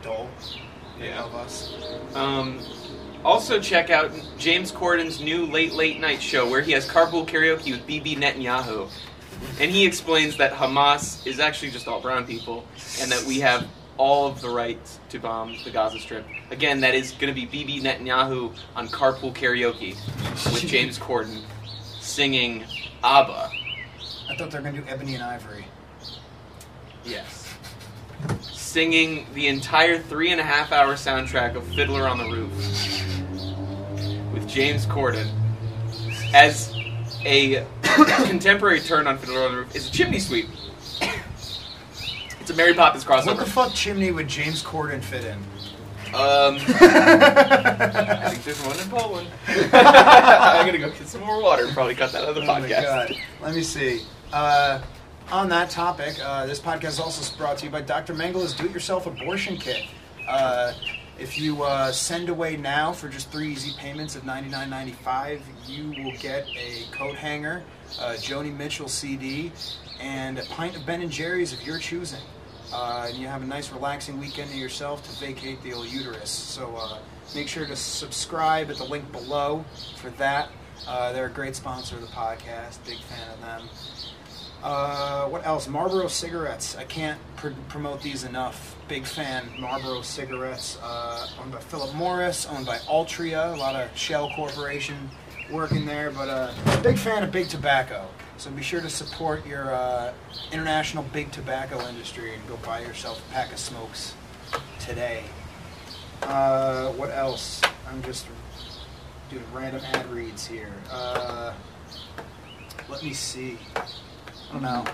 Dole. 0.03 0.29
They 0.99 1.07
Yeah. 1.09 1.23
love 1.23 1.35
us. 1.35 1.73
Um, 2.13 2.59
also, 3.23 3.61
check 3.61 3.89
out 3.89 4.11
James 4.37 4.71
Corden's 4.71 5.21
new 5.21 5.45
late 5.45 5.73
late 5.73 5.99
night 5.99 6.21
show 6.21 6.45
where 6.49 6.61
he 6.61 6.73
has 6.73 6.85
carpool 6.87 7.25
karaoke 7.25 7.71
with 7.71 7.85
Bibi 7.87 8.15
Netanyahu, 8.17 8.89
and 9.61 9.71
he 9.71 9.85
explains 9.85 10.35
that 10.37 10.53
Hamas 10.53 11.25
is 11.25 11.39
actually 11.39 11.71
just 11.71 11.87
all 11.87 12.01
brown 12.01 12.25
people, 12.25 12.65
and 13.01 13.09
that 13.11 13.23
we 13.23 13.39
have 13.39 13.65
all 13.99 14.25
of 14.25 14.39
the 14.39 14.49
rights 14.49 14.97
to 15.09 15.19
bomb 15.19 15.55
the 15.65 15.69
Gaza 15.69 15.99
Strip. 15.99 16.25
Again, 16.51 16.79
that 16.79 16.95
is 16.95 17.11
going 17.11 17.27
to 17.27 17.33
be 17.33 17.45
Bibi 17.45 17.81
Netanyahu 17.81 18.55
on 18.75 18.87
carpool 18.87 19.35
karaoke 19.35 19.93
with 20.45 20.61
James 20.67 20.97
Corden 20.97 21.41
singing 21.99 22.63
ABBA. 23.03 23.51
I 24.29 24.35
thought 24.35 24.51
they 24.51 24.57
were 24.57 24.63
going 24.63 24.75
to 24.75 24.81
do 24.81 24.87
Ebony 24.87 25.15
and 25.15 25.23
Ivory. 25.23 25.65
Yes. 27.03 27.53
Singing 28.41 29.27
the 29.33 29.47
entire 29.47 29.99
three 29.99 30.31
and 30.31 30.39
a 30.39 30.43
half 30.43 30.71
hour 30.71 30.93
soundtrack 30.93 31.55
of 31.55 31.67
Fiddler 31.75 32.07
on 32.07 32.17
the 32.19 32.29
Roof 32.29 32.51
with 34.33 34.47
James 34.47 34.85
Corden 34.85 35.29
as 36.33 36.73
a 37.25 37.65
contemporary 38.27 38.79
turn 38.79 39.07
on 39.07 39.17
Fiddler 39.17 39.41
on 39.41 39.51
the 39.51 39.57
Roof 39.57 39.75
is 39.75 39.89
a 39.89 39.91
chimney 39.91 40.19
sweep. 40.19 40.47
It's 42.49 42.57
a 42.57 42.57
Mary 42.57 42.73
Poppins 42.73 43.05
What 43.05 43.37
the 43.37 43.45
fuck 43.45 43.75
chimney 43.75 44.09
would 44.09 44.27
James 44.27 44.63
Corden 44.63 45.03
fit 45.03 45.23
in? 45.23 45.37
Um, 46.15 46.55
I 46.81 48.29
think 48.31 48.43
there's 48.43 48.59
one 48.65 48.79
in 48.79 48.89
Poland. 48.89 49.27
I'm 49.71 50.65
gonna 50.65 50.79
go 50.79 50.89
get 50.89 51.07
some 51.07 51.21
more 51.21 51.43
water 51.43 51.65
and 51.65 51.73
probably 51.75 51.93
cut 51.93 52.11
that 52.13 52.23
other 52.23 52.41
Oh 52.41 52.45
my 52.47 52.61
podcast. 52.61 52.81
God. 52.81 53.15
Let 53.39 53.53
me 53.53 53.61
see. 53.61 54.01
Uh, 54.33 54.81
on 55.31 55.47
that 55.49 55.69
topic, 55.69 56.15
uh, 56.23 56.47
this 56.47 56.59
podcast 56.59 56.87
is 56.87 56.99
also 56.99 57.37
brought 57.37 57.59
to 57.59 57.65
you 57.65 57.71
by 57.71 57.81
Dr. 57.81 58.15
Mengele's 58.15 58.55
Do-It-Yourself 58.55 59.05
Abortion 59.05 59.55
Kit. 59.55 59.83
Uh, 60.27 60.73
if 61.19 61.39
you 61.39 61.61
uh, 61.61 61.91
send 61.91 62.29
away 62.29 62.57
now 62.57 62.91
for 62.91 63.09
just 63.09 63.29
three 63.31 63.51
easy 63.51 63.77
payments 63.77 64.15
of 64.15 64.23
$99.95, 64.23 65.39
you 65.67 66.03
will 66.03 66.17
get 66.17 66.47
a 66.57 66.85
coat 66.91 67.13
hanger, 67.13 67.61
a 67.99 68.13
Joni 68.13 68.57
Mitchell 68.57 68.87
CD, 68.87 69.51
and 70.01 70.39
a 70.39 70.45
pint 70.45 70.75
of 70.75 70.83
Ben 70.87 71.03
and 71.03 71.11
Jerry's 71.11 71.53
of 71.53 71.61
your 71.61 71.77
choosing. 71.77 72.21
Uh, 72.71 73.07
and 73.09 73.17
you 73.17 73.27
have 73.27 73.41
a 73.41 73.45
nice, 73.45 73.71
relaxing 73.71 74.19
weekend 74.19 74.51
to 74.51 74.57
yourself 74.57 75.03
to 75.03 75.19
vacate 75.19 75.61
the 75.63 75.73
old 75.73 75.87
uterus. 75.87 76.29
So 76.29 76.75
uh, 76.77 76.99
make 77.35 77.47
sure 77.47 77.65
to 77.65 77.75
subscribe 77.75 78.69
at 78.69 78.77
the 78.77 78.83
link 78.83 79.11
below 79.11 79.65
for 79.97 80.09
that. 80.11 80.49
Uh, 80.87 81.11
they're 81.11 81.25
a 81.25 81.29
great 81.29 81.55
sponsor 81.55 81.95
of 81.95 82.01
the 82.01 82.07
podcast. 82.07 82.77
Big 82.85 82.99
fan 82.99 83.29
of 83.33 83.41
them. 83.41 83.61
Uh, 84.61 85.25
what 85.27 85.45
else? 85.45 85.67
Marlboro 85.67 86.07
cigarettes. 86.07 86.75
I 86.75 86.83
can't 86.83 87.19
pr- 87.37 87.49
promote 87.69 88.01
these 88.01 88.23
enough. 88.23 88.75
Big 88.87 89.05
fan. 89.05 89.49
Marlboro 89.57 90.01
cigarettes, 90.01 90.77
uh, 90.83 91.27
owned 91.41 91.53
by 91.53 91.59
Philip 91.59 91.95
Morris, 91.95 92.45
owned 92.45 92.65
by 92.65 92.77
Altria. 92.79 93.53
A 93.53 93.57
lot 93.57 93.75
of 93.75 93.95
Shell 93.97 94.31
Corporation 94.35 95.09
working 95.49 95.85
there, 95.85 96.11
but 96.11 96.27
uh, 96.29 96.81
big 96.81 96.97
fan 96.97 97.23
of 97.23 97.31
big 97.31 97.47
tobacco. 97.47 98.05
So 98.39 98.49
be 98.51 98.61
sure 98.63 98.79
to 98.79 98.89
support 98.89 99.45
your 99.45 99.73
uh, 99.73 100.13
international 100.53 101.03
big 101.11 101.29
tobacco 101.29 101.85
industry 101.89 102.33
and 102.33 102.47
go 102.47 102.55
buy 102.65 102.79
yourself 102.79 103.21
a 103.29 103.33
pack 103.33 103.51
of 103.51 103.59
smokes 103.59 104.13
today. 104.79 105.25
Uh, 106.21 106.87
what 106.91 107.09
else? 107.09 107.59
I'm 107.85 108.01
just 108.01 108.27
doing 109.29 109.43
random 109.53 109.81
ad 109.83 110.09
reads 110.09 110.47
here. 110.47 110.71
Uh, 110.89 111.53
let 112.87 113.03
me 113.03 113.11
see. 113.11 113.57
I 113.75 114.53
don't 114.53 114.61
know. 114.61 114.85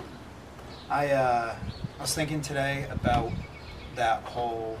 I 0.90 1.12
uh, 1.12 1.56
I 1.98 2.02
was 2.02 2.16
thinking 2.16 2.40
today 2.40 2.88
about 2.90 3.30
that 3.94 4.24
whole 4.24 4.76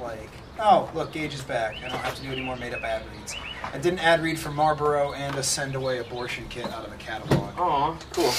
like. 0.00 0.30
Oh, 0.60 0.88
look, 0.94 1.10
Gage 1.10 1.34
is 1.34 1.42
back. 1.42 1.74
I 1.78 1.88
don't 1.88 1.98
have 1.98 2.14
to 2.14 2.22
do 2.22 2.30
any 2.30 2.42
more 2.42 2.54
made-up 2.54 2.84
ad 2.84 3.02
reads. 3.12 3.34
I 3.72 3.78
did 3.78 3.94
an 3.94 3.98
ad 3.98 4.22
read 4.22 4.38
for 4.38 4.50
Marlboro 4.50 5.12
and 5.12 5.34
a 5.36 5.42
send 5.42 5.74
away 5.74 5.98
abortion 5.98 6.46
kit 6.48 6.66
out 6.72 6.84
of 6.84 6.90
the 6.90 6.96
catalog. 6.96 7.58
Aw, 7.58 7.96
cool. 8.12 8.32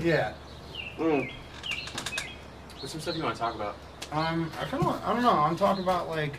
yeah. 0.02 0.34
Mm. 0.98 1.30
What's 2.78 2.92
some 2.92 3.00
stuff 3.00 3.16
you 3.16 3.22
want 3.22 3.34
to 3.34 3.40
talk 3.40 3.54
about? 3.54 3.76
Um, 4.12 4.50
I 4.60 4.64
kind 4.64 4.84
of, 4.84 5.02
I 5.04 5.12
don't 5.12 5.22
know. 5.22 5.30
I'm 5.30 5.56
talking 5.56 5.82
about 5.82 6.08
like 6.08 6.38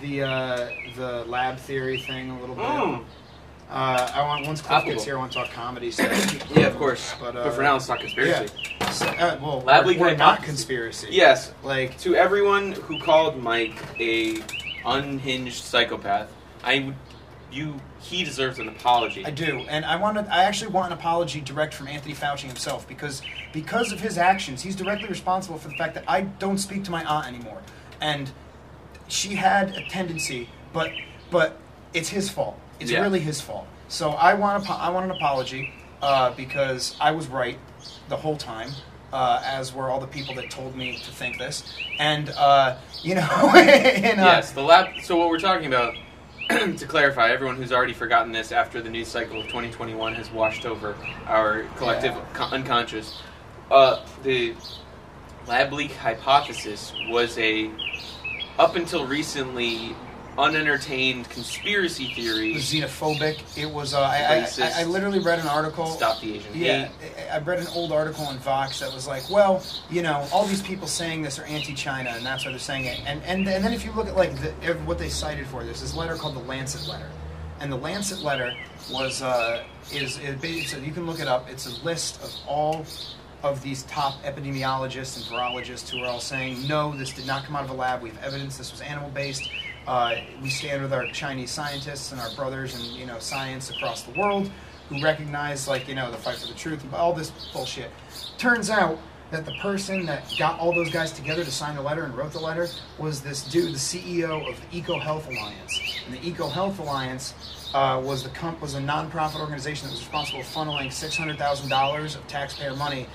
the 0.00 0.22
uh, 0.22 0.70
the 0.96 1.24
lab 1.26 1.58
theory 1.58 2.00
thing 2.00 2.30
a 2.30 2.40
little 2.40 2.54
bit. 2.54 2.64
Mm. 2.64 3.04
Uh, 3.70 4.10
I 4.14 4.22
want 4.22 4.46
once 4.46 4.60
Cliff 4.60 4.84
gets 4.84 5.04
here, 5.04 5.16
I 5.16 5.18
want 5.20 5.32
to 5.32 5.38
talk 5.38 5.50
comedy 5.52 5.92
stuff. 5.92 6.10
Yeah, 6.56 6.66
of 6.66 6.76
course. 6.76 7.14
But, 7.20 7.34
But, 7.34 7.46
uh, 7.46 7.50
for 7.50 7.62
now, 7.62 7.74
let's 7.74 7.86
talk 7.86 8.00
conspiracy. 8.00 8.52
So, 8.90 9.06
uh, 9.06 9.38
well, 9.40 9.60
Lab 9.60 9.86
we're, 9.86 9.96
we're 9.96 10.16
not 10.16 10.42
conspiracy. 10.42 11.06
Yes, 11.12 11.52
Like, 11.62 11.96
to 12.00 12.16
everyone 12.16 12.72
who 12.72 12.98
called 12.98 13.40
Mike 13.40 13.80
a 14.00 14.42
unhinged 14.84 15.62
psychopath, 15.62 16.32
I 16.64 16.80
would 16.80 16.96
you 17.52 17.80
he 18.00 18.24
deserves 18.24 18.58
an 18.58 18.68
apology. 18.68 19.24
I 19.24 19.30
do, 19.30 19.60
and 19.68 19.84
I 19.84 19.96
wanted. 19.96 20.26
I 20.28 20.44
actually 20.44 20.70
want 20.70 20.92
an 20.92 20.98
apology 20.98 21.40
direct 21.40 21.74
from 21.74 21.88
Anthony 21.88 22.14
Fauci 22.14 22.42
himself 22.46 22.86
because 22.88 23.22
because 23.52 23.92
of 23.92 24.00
his 24.00 24.16
actions, 24.18 24.62
he's 24.62 24.76
directly 24.76 25.08
responsible 25.08 25.58
for 25.58 25.68
the 25.68 25.74
fact 25.76 25.94
that 25.94 26.04
I 26.08 26.22
don't 26.22 26.58
speak 26.58 26.84
to 26.84 26.90
my 26.90 27.04
aunt 27.04 27.26
anymore, 27.26 27.62
and 28.00 28.30
she 29.08 29.34
had 29.34 29.76
a 29.76 29.82
tendency, 29.88 30.48
but 30.72 30.90
but 31.30 31.56
it's 31.92 32.08
his 32.08 32.30
fault. 32.30 32.58
It's 32.78 32.90
Yeah. 32.90 33.00
really 33.02 33.20
his 33.20 33.40
fault. 33.40 33.66
So 33.88 34.10
I 34.10 34.34
want 34.34 34.66
a, 34.68 34.72
I 34.72 34.90
want 34.90 35.04
an 35.06 35.10
apology 35.16 35.72
uh, 36.00 36.30
because 36.30 36.94
I 37.00 37.10
was 37.10 37.26
right 37.26 37.58
the 38.08 38.16
whole 38.16 38.36
time. 38.36 38.70
Uh, 39.12 39.42
as 39.44 39.74
were 39.74 39.90
all 39.90 39.98
the 39.98 40.06
people 40.06 40.36
that 40.36 40.48
told 40.50 40.76
me 40.76 40.92
to 40.96 41.10
think 41.10 41.36
this, 41.36 41.64
and 41.98 42.30
uh, 42.38 42.76
you 43.02 43.16
know, 43.16 43.20
and, 43.56 44.20
uh, 44.20 44.24
yes, 44.24 44.52
the 44.52 44.62
lab. 44.62 44.86
So 45.02 45.16
what 45.16 45.28
we're 45.30 45.40
talking 45.40 45.66
about, 45.66 45.96
to 46.76 46.86
clarify, 46.86 47.30
everyone 47.30 47.56
who's 47.56 47.72
already 47.72 47.92
forgotten 47.92 48.32
this 48.32 48.50
after 48.52 48.80
the 48.82 48.90
news 48.90 49.08
cycle 49.08 49.38
of 49.40 49.46
2021 49.46 50.14
has 50.14 50.30
washed 50.30 50.66
over 50.66 50.96
our 51.26 51.62
collective 51.76 52.12
Yeah. 52.14 52.24
co- 52.32 52.54
unconscious, 52.54 53.20
uh, 53.70 54.04
the 54.24 54.54
lab 55.46 55.72
leak 55.72 55.92
hypothesis 55.92 56.92
was 57.08 57.38
a, 57.38 57.70
up 58.58 58.74
until 58.76 59.06
recently, 59.06 59.94
unentertained 60.38 61.28
conspiracy 61.28 62.06
it 62.06 62.14
theory. 62.14 62.54
was 62.54 62.62
xenophobic. 62.62 63.58
It 63.58 63.70
was. 63.70 63.94
Uh, 63.94 64.00
I, 64.00 64.46
I, 64.58 64.82
I, 64.82 64.84
literally 64.84 65.18
read 65.18 65.38
an 65.38 65.46
article. 65.46 65.86
Stop 65.86 66.20
the 66.20 66.34
Asian 66.34 66.52
Yeah, 66.54 66.86
hate. 66.86 67.30
I 67.30 67.36
I 67.36 67.38
read 67.40 67.58
an 67.58 67.66
old 67.74 67.92
article 67.92 68.30
in 68.30 68.38
Vox 68.38 68.80
that 68.80 68.92
was 68.92 69.06
like, 69.06 69.28
well, 69.30 69.62
you 69.90 70.02
know, 70.02 70.26
all 70.32 70.46
these 70.46 70.62
people 70.62 70.86
saying 70.86 71.22
this 71.22 71.38
are 71.38 71.44
anti-China, 71.44 72.10
and 72.10 72.24
that's 72.24 72.44
why 72.44 72.50
they're 72.50 72.60
saying 72.60 72.86
it. 72.86 73.00
And 73.06 73.22
and 73.24 73.48
and 73.48 73.64
then 73.64 73.72
if 73.72 73.84
you 73.84 73.92
look 73.92 74.08
at 74.08 74.16
like 74.16 74.34
the, 74.40 74.74
what 74.84 74.98
they 74.98 75.08
cited 75.08 75.46
for 75.46 75.64
this, 75.64 75.80
this 75.80 75.94
letter 75.94 76.16
called 76.16 76.34
the 76.34 76.40
Lancet 76.40 76.88
letter, 76.88 77.10
and 77.60 77.70
the 77.70 77.76
Lancet 77.76 78.20
letter 78.20 78.54
was 78.90 79.22
uh, 79.22 79.64
is 79.92 80.18
it, 80.18 80.66
so 80.66 80.78
you 80.78 80.92
can 80.92 81.06
look 81.06 81.20
it 81.20 81.28
up. 81.28 81.48
It's 81.50 81.66
a 81.66 81.84
list 81.84 82.22
of 82.22 82.34
all 82.46 82.86
of 83.42 83.62
these 83.62 83.84
top 83.84 84.22
epidemiologists 84.22 85.16
and 85.16 85.24
virologists 85.26 85.88
who 85.88 86.02
are 86.02 86.06
all 86.06 86.20
saying, 86.20 86.66
no, 86.68 86.94
this 86.96 87.12
did 87.12 87.26
not 87.26 87.44
come 87.44 87.56
out 87.56 87.64
of 87.64 87.70
a 87.70 87.74
lab. 87.74 88.02
We 88.02 88.10
have 88.10 88.22
evidence 88.22 88.58
this 88.58 88.70
was 88.70 88.80
animal 88.82 89.10
based. 89.10 89.48
Uh, 89.86 90.16
we 90.42 90.48
stand 90.48 90.82
with 90.82 90.92
our 90.92 91.06
Chinese 91.08 91.50
scientists 91.50 92.12
and 92.12 92.20
our 92.20 92.30
brothers 92.34 92.74
and 92.74 92.84
you 92.98 93.06
know 93.06 93.18
science 93.18 93.70
across 93.70 94.02
the 94.02 94.18
world 94.18 94.50
who 94.88 95.02
recognize 95.02 95.66
like 95.68 95.88
you 95.88 95.94
know 95.94 96.10
the 96.10 96.16
fight 96.16 96.36
for 96.36 96.46
the 96.46 96.54
truth 96.54 96.82
and 96.82 96.94
all 96.94 97.12
this 97.12 97.30
bullshit. 97.52 97.90
Turns 98.38 98.70
out 98.70 98.98
that 99.30 99.46
the 99.46 99.54
person 99.60 100.04
that 100.06 100.24
got 100.38 100.58
all 100.58 100.72
those 100.74 100.90
guys 100.90 101.12
together 101.12 101.44
to 101.44 101.50
sign 101.50 101.76
the 101.76 101.82
letter 101.82 102.04
and 102.04 102.16
wrote 102.16 102.32
the 102.32 102.40
letter 102.40 102.68
was 102.98 103.20
this 103.20 103.44
dude, 103.44 103.72
the 103.72 103.78
CEO 103.78 104.48
of 104.48 104.60
the 104.60 104.82
EcoHealth 104.82 105.28
Alliance. 105.28 105.80
And 106.04 106.14
the 106.14 106.18
EcoHealth 106.18 106.78
Alliance 106.80 107.34
uh, 107.72 108.00
was 108.04 108.24
the 108.24 108.30
comp- 108.30 108.60
was 108.60 108.74
a 108.74 108.80
nonprofit 108.80 109.40
organization 109.40 109.86
that 109.86 109.92
was 109.92 110.00
responsible 110.00 110.42
for 110.42 110.60
funneling 110.60 110.92
six 110.92 111.16
hundred 111.16 111.38
thousand 111.38 111.68
dollars 111.68 112.16
of 112.16 112.26
taxpayer 112.26 112.74
money 112.74 113.06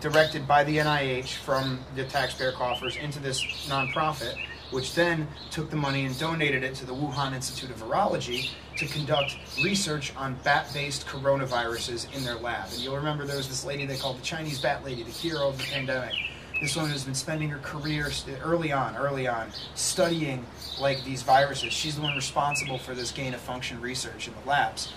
directed 0.00 0.46
by 0.46 0.64
the 0.64 0.78
NIH 0.78 1.36
from 1.36 1.78
the 1.94 2.04
taxpayer 2.04 2.52
coffers 2.52 2.96
into 2.96 3.20
this 3.20 3.42
nonprofit, 3.68 4.34
which 4.72 4.94
then 4.94 5.28
took 5.50 5.70
the 5.70 5.76
money 5.76 6.04
and 6.04 6.18
donated 6.18 6.64
it 6.64 6.74
to 6.74 6.86
the 6.86 6.94
Wuhan 6.94 7.34
Institute 7.34 7.70
of 7.70 7.76
Virology 7.76 8.50
to 8.76 8.86
conduct 8.86 9.36
research 9.62 10.12
on 10.16 10.34
bat-based 10.42 11.06
coronaviruses 11.06 12.12
in 12.16 12.24
their 12.24 12.36
lab. 12.36 12.68
And 12.72 12.80
you'll 12.80 12.96
remember 12.96 13.24
there 13.24 13.36
was 13.36 13.48
this 13.48 13.64
lady 13.64 13.86
they 13.86 13.96
called 13.96 14.18
the 14.18 14.24
Chinese 14.24 14.60
bat 14.60 14.82
lady, 14.84 15.02
the 15.02 15.10
hero 15.10 15.48
of 15.48 15.58
the 15.58 15.64
pandemic. 15.64 16.14
This 16.60 16.76
woman 16.76 16.92
has 16.92 17.04
been 17.04 17.14
spending 17.14 17.48
her 17.48 17.58
career 17.58 18.10
early 18.42 18.72
on, 18.72 18.96
early 18.96 19.26
on, 19.26 19.50
studying 19.74 20.46
like 20.80 21.04
these 21.04 21.22
viruses. 21.22 21.72
She's 21.72 21.96
the 21.96 22.02
one 22.02 22.14
responsible 22.14 22.78
for 22.78 22.94
this 22.94 23.10
gain 23.10 23.34
of 23.34 23.40
function 23.40 23.80
research 23.80 24.28
in 24.28 24.34
the 24.42 24.48
labs. 24.48 24.92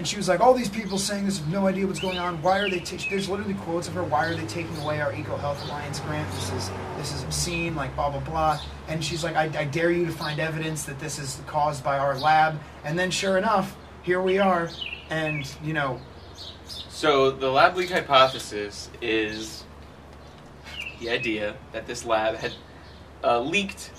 And 0.00 0.08
she 0.08 0.16
was 0.16 0.28
like, 0.28 0.40
all 0.40 0.54
these 0.54 0.70
people 0.70 0.96
saying 0.96 1.26
this 1.26 1.36
have 1.40 1.48
no 1.52 1.66
idea 1.66 1.86
what's 1.86 2.00
going 2.00 2.16
on. 2.16 2.40
Why 2.40 2.58
are 2.60 2.70
they? 2.70 2.80
ta- 2.80 2.96
There's 3.10 3.28
literally 3.28 3.52
quotes 3.52 3.86
of 3.86 3.92
her. 3.92 4.02
Why 4.02 4.24
are 4.28 4.34
they 4.34 4.46
taking 4.46 4.74
away 4.78 4.98
our 4.98 5.12
EcoHealth 5.12 5.62
Alliance 5.66 6.00
grant? 6.00 6.26
This 6.32 6.50
is 6.52 6.70
this 6.96 7.12
is 7.14 7.22
obscene. 7.22 7.76
Like 7.76 7.94
blah 7.94 8.08
blah 8.08 8.20
blah. 8.20 8.58
And 8.88 9.04
she's 9.04 9.22
like, 9.22 9.36
I, 9.36 9.50
I 9.60 9.64
dare 9.64 9.90
you 9.90 10.06
to 10.06 10.10
find 10.10 10.40
evidence 10.40 10.84
that 10.84 10.98
this 11.00 11.18
is 11.18 11.42
caused 11.46 11.84
by 11.84 11.98
our 11.98 12.16
lab. 12.18 12.58
And 12.82 12.98
then 12.98 13.10
sure 13.10 13.36
enough, 13.36 13.76
here 14.02 14.22
we 14.22 14.38
are. 14.38 14.70
And 15.10 15.46
you 15.62 15.74
know, 15.74 16.00
So 16.88 17.30
the 17.30 17.50
lab 17.50 17.76
leak 17.76 17.90
hypothesis 17.90 18.88
is 19.02 19.64
the 20.98 21.10
idea 21.10 21.56
that 21.72 21.86
this 21.86 22.06
lab 22.06 22.36
had 22.36 22.54
uh, 23.22 23.38
leaked 23.38 23.90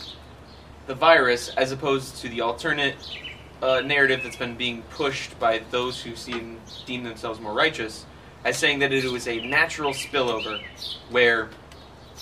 the 0.88 0.96
virus, 0.96 1.50
as 1.50 1.72
opposed 1.72 2.16
to 2.22 2.28
the 2.28 2.42
alternate 2.42 2.96
uh, 3.62 3.82
narrative 3.82 4.22
that's 4.24 4.36
been 4.36 4.56
being 4.56 4.82
pushed 4.90 5.38
by 5.40 5.62
those 5.72 6.02
who 6.02 6.16
seem 6.16 6.60
deem 6.86 7.04
themselves 7.04 7.40
more 7.40 7.54
righteous, 7.54 8.06
as 8.44 8.58
saying 8.58 8.80
that 8.80 8.92
it 8.92 9.06
was 9.12 9.28
a 9.28 9.46
natural 9.46 9.94
spillover 9.94 10.62
where 11.10 11.50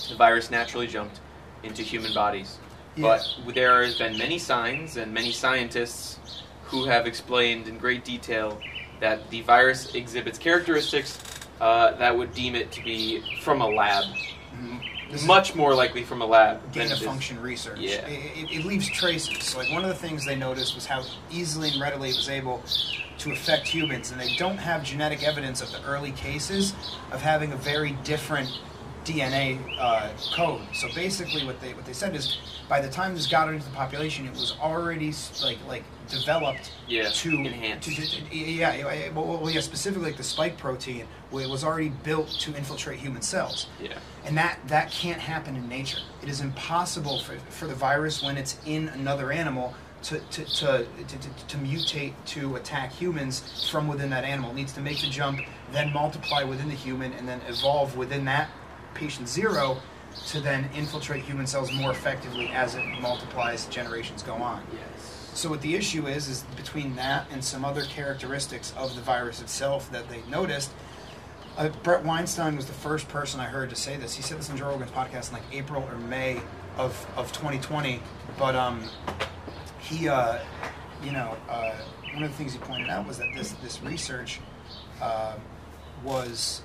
the 0.08 0.16
virus 0.16 0.50
naturally 0.50 0.86
jumped 0.86 1.20
into 1.62 1.82
human 1.82 2.12
bodies. 2.12 2.58
But 2.98 3.54
there 3.54 3.82
has 3.82 3.98
been 3.98 4.18
many 4.18 4.38
signs 4.38 4.96
and 4.96 5.12
many 5.14 5.32
scientists 5.32 6.18
who 6.64 6.84
have 6.84 7.06
explained 7.06 7.68
in 7.68 7.78
great 7.78 8.04
detail 8.04 8.60
that 9.00 9.28
the 9.30 9.40
virus 9.42 9.94
exhibits 9.94 10.38
characteristics 10.38 11.18
uh, 11.60 11.92
that 11.96 12.16
would 12.16 12.34
deem 12.34 12.54
it 12.54 12.70
to 12.72 12.82
be 12.82 13.22
from 13.42 13.60
a 13.60 13.66
lab. 13.66 14.04
This 15.10 15.26
Much 15.26 15.54
more 15.54 15.74
likely 15.74 16.04
from 16.04 16.22
a 16.22 16.26
lab 16.26 16.72
gain 16.72 16.84
it 16.84 16.92
of 16.92 16.98
is- 16.98 17.04
function 17.04 17.40
research. 17.40 17.78
Yeah. 17.80 18.06
It, 18.06 18.50
it, 18.50 18.56
it 18.60 18.64
leaves 18.64 18.88
traces. 18.88 19.56
Like 19.56 19.70
one 19.72 19.82
of 19.82 19.88
the 19.88 19.94
things 19.96 20.24
they 20.24 20.36
noticed 20.36 20.74
was 20.74 20.86
how 20.86 21.02
easily 21.30 21.70
and 21.70 21.80
readily 21.80 22.10
it 22.10 22.16
was 22.16 22.28
able 22.28 22.62
to 23.18 23.32
affect 23.32 23.66
humans, 23.66 24.12
and 24.12 24.20
they 24.20 24.34
don't 24.36 24.56
have 24.56 24.82
genetic 24.84 25.22
evidence 25.22 25.60
of 25.60 25.70
the 25.72 25.82
early 25.84 26.12
cases 26.12 26.74
of 27.12 27.20
having 27.20 27.52
a 27.52 27.56
very 27.56 27.92
different 28.04 28.48
DNA 29.04 29.58
uh, 29.78 30.10
code. 30.34 30.62
So 30.74 30.88
basically, 30.94 31.44
what 31.44 31.60
they 31.60 31.74
what 31.74 31.84
they 31.86 31.92
said 31.92 32.14
is, 32.14 32.38
by 32.68 32.80
the 32.80 32.88
time 32.88 33.14
this 33.14 33.26
got 33.26 33.48
into 33.52 33.64
the 33.64 33.74
population, 33.74 34.26
it 34.26 34.32
was 34.32 34.54
already 34.60 35.08
s- 35.08 35.42
like 35.42 35.58
like 35.68 35.84
developed 36.08 36.72
Yeah, 36.86 37.08
to 37.10 37.30
enhance. 37.30 37.84
To, 37.86 37.94
to- 37.94 38.06
to- 38.30 38.36
yeah, 38.36 38.74
yeah, 38.74 39.10
well, 39.12 39.38
well, 39.42 39.50
yeah, 39.50 39.60
specifically 39.60 40.08
like 40.08 40.16
the 40.18 40.22
spike 40.24 40.56
protein, 40.58 41.06
it 41.32 41.48
was 41.50 41.64
already 41.64 41.88
built 41.88 42.28
to 42.40 42.54
infiltrate 42.56 42.98
human 43.00 43.22
cells 43.22 43.66
Yeah. 43.80 43.98
And 44.24 44.36
that 44.36 44.58
that 44.68 44.90
can't 44.90 45.20
happen 45.20 45.56
in 45.56 45.68
nature. 45.68 45.98
It 46.22 46.28
is 46.28 46.40
impossible 46.40 47.20
for, 47.20 47.38
for 47.50 47.66
the 47.66 47.74
virus 47.74 48.22
when 48.22 48.36
it's 48.36 48.58
in 48.66 48.88
another 48.88 49.32
animal 49.32 49.74
to 50.04 50.18
to, 50.18 50.44
to, 50.44 50.86
to, 51.08 51.18
to 51.18 51.46
to 51.48 51.56
mutate 51.58 52.12
to 52.26 52.56
attack 52.56 52.92
humans 52.92 53.68
from 53.70 53.88
within 53.88 54.10
that 54.10 54.24
animal. 54.24 54.50
It 54.50 54.54
needs 54.54 54.72
to 54.74 54.80
make 54.80 55.00
the 55.00 55.08
jump, 55.08 55.40
then 55.72 55.92
multiply 55.92 56.42
within 56.42 56.68
the 56.68 56.74
human, 56.74 57.12
and 57.12 57.26
then 57.28 57.40
evolve 57.48 57.96
within 57.96 58.24
that 58.26 58.50
patient 58.94 59.28
zero 59.28 59.78
to 60.26 60.40
then 60.40 60.68
infiltrate 60.74 61.22
human 61.22 61.46
cells 61.46 61.72
more 61.72 61.92
effectively 61.92 62.48
as 62.48 62.74
it 62.74 62.84
multiplies, 63.00 63.66
generations 63.66 64.22
go 64.22 64.34
on. 64.34 64.62
Yes. 64.72 65.30
So 65.34 65.48
what 65.48 65.60
the 65.60 65.74
issue 65.76 66.06
is 66.06 66.28
is 66.28 66.42
between 66.56 66.96
that 66.96 67.26
and 67.30 67.42
some 67.42 67.64
other 67.64 67.84
characteristics 67.84 68.74
of 68.76 68.94
the 68.96 69.00
virus 69.00 69.40
itself 69.40 69.90
that 69.92 70.08
they 70.08 70.22
noticed. 70.28 70.70
Uh, 71.56 71.68
Bret 71.82 72.04
Weinstein 72.04 72.56
was 72.56 72.66
the 72.66 72.72
first 72.72 73.08
person 73.08 73.40
I 73.40 73.44
heard 73.44 73.70
to 73.70 73.76
say 73.76 73.96
this. 73.96 74.14
He 74.14 74.22
said 74.22 74.38
this 74.38 74.50
on 74.50 74.56
Joe 74.56 74.68
Rogan's 74.68 74.90
podcast 74.90 75.28
in 75.28 75.34
like 75.34 75.42
April 75.52 75.82
or 75.90 75.96
May 75.96 76.40
of, 76.76 77.06
of 77.16 77.32
2020. 77.32 78.00
But 78.38 78.54
um, 78.54 78.82
he, 79.78 80.08
uh, 80.08 80.38
you 81.02 81.12
know, 81.12 81.36
uh, 81.48 81.72
one 82.14 82.22
of 82.22 82.30
the 82.30 82.36
things 82.36 82.52
he 82.52 82.58
pointed 82.58 82.88
out 82.88 83.06
was 83.06 83.18
that 83.18 83.28
this 83.36 83.52
this 83.62 83.82
research 83.82 84.40
uh, 85.02 85.34
was 86.02 86.62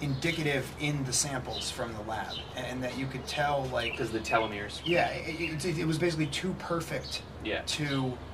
indicative 0.00 0.70
in 0.78 1.02
the 1.04 1.12
samples 1.12 1.70
from 1.70 1.92
the 1.94 2.00
lab, 2.02 2.32
and, 2.54 2.66
and 2.66 2.84
that 2.84 2.96
you 2.98 3.06
could 3.06 3.26
tell 3.26 3.64
like 3.72 3.92
Because 3.92 4.10
the 4.12 4.20
telomeres. 4.20 4.80
yeah, 4.84 5.08
it, 5.08 5.64
it, 5.64 5.78
it 5.78 5.84
was 5.86 5.98
basically 5.98 6.26
too 6.26 6.54
perfect 6.60 7.22
Yeah. 7.44 7.62
to 7.62 7.84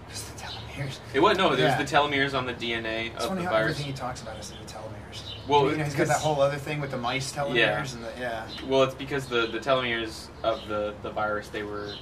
the 0.09 0.43
telomeres. 0.43 0.99
It 1.15 1.21
was 1.21 1.39
no. 1.39 1.55
There's 1.57 1.71
Yeah. 1.73 1.79
the 1.83 1.85
telomeres 1.85 2.37
on 2.37 2.45
the 2.47 2.53
DNA 2.53 3.13
It's 3.15 3.23
of 3.25 3.29
funny 3.31 3.43
the 3.43 3.47
how 3.47 3.53
virus. 3.55 3.71
everything 3.73 3.93
he 3.93 3.97
talks 3.99 4.21
about 4.23 4.39
is 4.39 4.51
in 4.51 4.59
the 4.59 4.71
telomeres. 4.71 5.34
Well, 5.49 5.71
you 5.71 5.77
know, 5.77 5.85
he's 5.85 5.95
got 5.95 6.07
that 6.09 6.19
whole 6.21 6.41
other 6.41 6.57
thing 6.57 6.81
with 6.81 6.91
the 6.91 6.97
mice 6.99 7.33
telomeres 7.33 7.55
Yeah. 7.55 7.81
and 7.81 8.05
the 8.05 8.13
yeah. 8.19 8.47
Well, 8.67 8.83
it's 8.85 8.95
because 8.95 9.27
the, 9.27 9.47
the 9.47 9.59
telomeres 9.59 10.29
of 10.43 10.67
the, 10.69 10.95
the 11.03 11.11
virus 11.11 11.49
they 11.49 11.63
were 11.63 11.95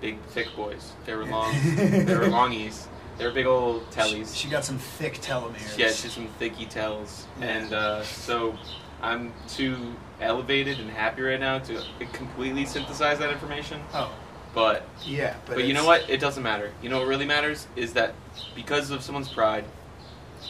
big 0.00 0.20
thick 0.30 0.48
boys. 0.56 0.92
They 1.04 1.14
were 1.14 1.26
long. 1.26 1.52
they 1.76 2.04
were 2.16 2.26
longies. 2.28 2.86
They 3.18 3.26
were 3.26 3.32
big 3.32 3.46
old 3.46 3.82
She, 3.92 3.98
tellies. 4.00 4.36
she 4.36 4.48
got 4.48 4.64
some 4.64 4.78
thick 4.78 5.14
telomeres. 5.20 5.76
Yeah, 5.76 5.88
just 5.88 6.10
some 6.10 6.28
thicky 6.38 6.66
tells, 6.66 7.26
Yeah. 7.40 7.46
and 7.46 7.72
uh, 7.72 8.02
so 8.04 8.56
I'm 9.02 9.32
too 9.48 9.76
elevated 10.20 10.78
and 10.78 10.88
happy 10.90 11.22
right 11.22 11.40
now 11.40 11.58
to 11.58 11.82
completely 12.12 12.64
synthesize 12.64 13.18
that 13.18 13.30
information. 13.32 13.80
Oh, 13.92 14.12
But 14.54 14.84
yeah, 15.04 15.34
but, 15.46 15.56
but, 15.56 15.64
you 15.64 15.74
know 15.74 15.84
what? 15.84 16.08
It 16.08 16.20
doesn't 16.20 16.42
matter. 16.44 16.72
You 16.80 16.88
know 16.90 16.98
what 17.00 17.08
really 17.08 17.26
matters 17.26 17.66
is 17.76 17.92
that 17.94 18.14
because 18.54 18.90
of 18.92 19.02
someone's 19.02 19.28
pride 19.28 19.64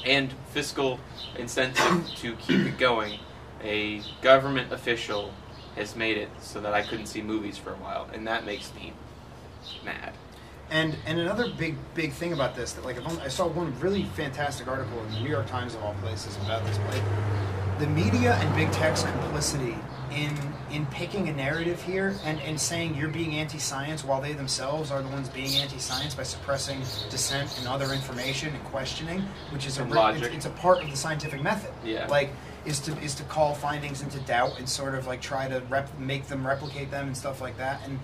and 0.08 0.32
fiscal 0.52 0.98
incentive 1.36 2.08
to 2.16 2.34
keep 2.36 2.60
it 2.60 2.78
going, 2.78 3.20
a 3.62 4.02
government 4.22 4.72
official 4.72 5.32
has 5.76 5.94
made 5.94 6.16
it 6.16 6.30
so 6.40 6.60
that 6.60 6.72
I 6.72 6.82
couldn't 6.82 7.06
see 7.06 7.22
movies 7.22 7.58
for 7.58 7.70
a 7.70 7.76
while, 7.76 8.08
and 8.12 8.26
that 8.26 8.44
makes 8.44 8.74
me 8.74 8.92
mad. 9.84 10.14
And 10.70 10.96
and 11.06 11.18
another 11.18 11.50
big 11.56 11.76
big 11.94 12.12
thing 12.12 12.32
about 12.32 12.54
this 12.54 12.72
that 12.72 12.84
like 12.84 12.98
I 13.22 13.28
saw 13.28 13.46
one 13.46 13.78
really 13.80 14.04
fantastic 14.04 14.68
article 14.68 15.02
in 15.04 15.12
the 15.12 15.20
New 15.20 15.30
York 15.30 15.46
Times 15.46 15.74
of 15.74 15.82
all 15.82 15.94
places 16.02 16.36
about 16.44 16.64
this, 16.66 16.78
but 16.78 17.00
the 17.78 17.86
media 17.86 18.34
and 18.34 18.54
big 18.54 18.70
tech's 18.72 19.02
complicity 19.02 19.76
in 20.12 20.36
in 20.70 20.84
picking 20.86 21.28
a 21.28 21.32
narrative 21.32 21.80
here 21.82 22.14
and, 22.24 22.38
and 22.40 22.60
saying 22.60 22.94
you're 22.96 23.08
being 23.08 23.36
anti-science 23.36 24.04
while 24.04 24.20
they 24.20 24.32
themselves 24.34 24.90
are 24.90 25.00
the 25.00 25.08
ones 25.08 25.28
being 25.30 25.54
anti-science 25.56 26.14
by 26.14 26.22
suppressing 26.22 26.80
dissent 27.08 27.56
and 27.58 27.66
other 27.68 27.92
information 27.94 28.54
and 28.54 28.62
questioning, 28.64 29.22
which 29.50 29.66
is 29.66 29.78
a 29.78 29.82
And 29.82 29.92
logic. 29.92 30.24
it's, 30.24 30.34
it's 30.34 30.46
a 30.46 30.50
part 30.50 30.82
of 30.82 30.90
the 30.90 30.96
scientific 30.96 31.42
method. 31.42 31.70
Yeah. 31.84 32.06
Like 32.08 32.30
is 32.66 32.80
to 32.80 32.92
is 32.98 33.14
to 33.14 33.22
call 33.24 33.54
findings 33.54 34.02
into 34.02 34.18
doubt 34.20 34.58
and 34.58 34.68
sort 34.68 34.94
of 34.94 35.06
like 35.06 35.22
try 35.22 35.48
to 35.48 35.60
rep- 35.70 35.98
make 35.98 36.26
them 36.26 36.46
replicate 36.46 36.90
them 36.90 37.06
and 37.06 37.16
stuff 37.16 37.40
like 37.40 37.56
that 37.56 37.80
and 37.86 37.98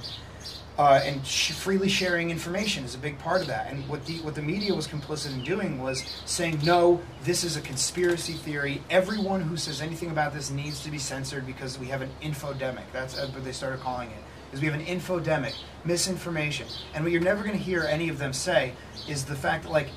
uh, 0.78 1.00
and 1.04 1.24
sh- 1.24 1.52
freely 1.52 1.88
sharing 1.88 2.30
information 2.30 2.84
is 2.84 2.94
a 2.94 2.98
big 2.98 3.18
part 3.18 3.40
of 3.40 3.46
that. 3.46 3.70
And 3.70 3.88
what 3.88 4.04
the 4.06 4.18
what 4.20 4.34
the 4.34 4.42
media 4.42 4.74
was 4.74 4.88
complicit 4.88 5.32
in 5.32 5.44
doing 5.44 5.80
was 5.80 6.04
saying, 6.24 6.60
no, 6.64 7.00
this 7.22 7.44
is 7.44 7.56
a 7.56 7.60
conspiracy 7.60 8.32
theory. 8.32 8.82
Everyone 8.90 9.40
who 9.40 9.56
says 9.56 9.80
anything 9.80 10.10
about 10.10 10.34
this 10.34 10.50
needs 10.50 10.82
to 10.82 10.90
be 10.90 10.98
censored 10.98 11.46
because 11.46 11.78
we 11.78 11.86
have 11.86 12.02
an 12.02 12.10
infodemic. 12.22 12.84
That's 12.92 13.16
uh, 13.16 13.28
what 13.28 13.44
they 13.44 13.52
started 13.52 13.80
calling 13.80 14.10
it. 14.10 14.18
Is 14.52 14.60
we 14.60 14.66
have 14.68 14.78
an 14.78 14.86
infodemic, 14.86 15.54
misinformation. 15.84 16.66
And 16.94 17.04
what 17.04 17.12
you're 17.12 17.20
never 17.20 17.42
going 17.42 17.56
to 17.56 17.62
hear 17.62 17.82
any 17.82 18.08
of 18.08 18.18
them 18.18 18.32
say 18.32 18.72
is 19.08 19.24
the 19.24 19.34
fact 19.34 19.64
that 19.64 19.70
like 19.70 19.88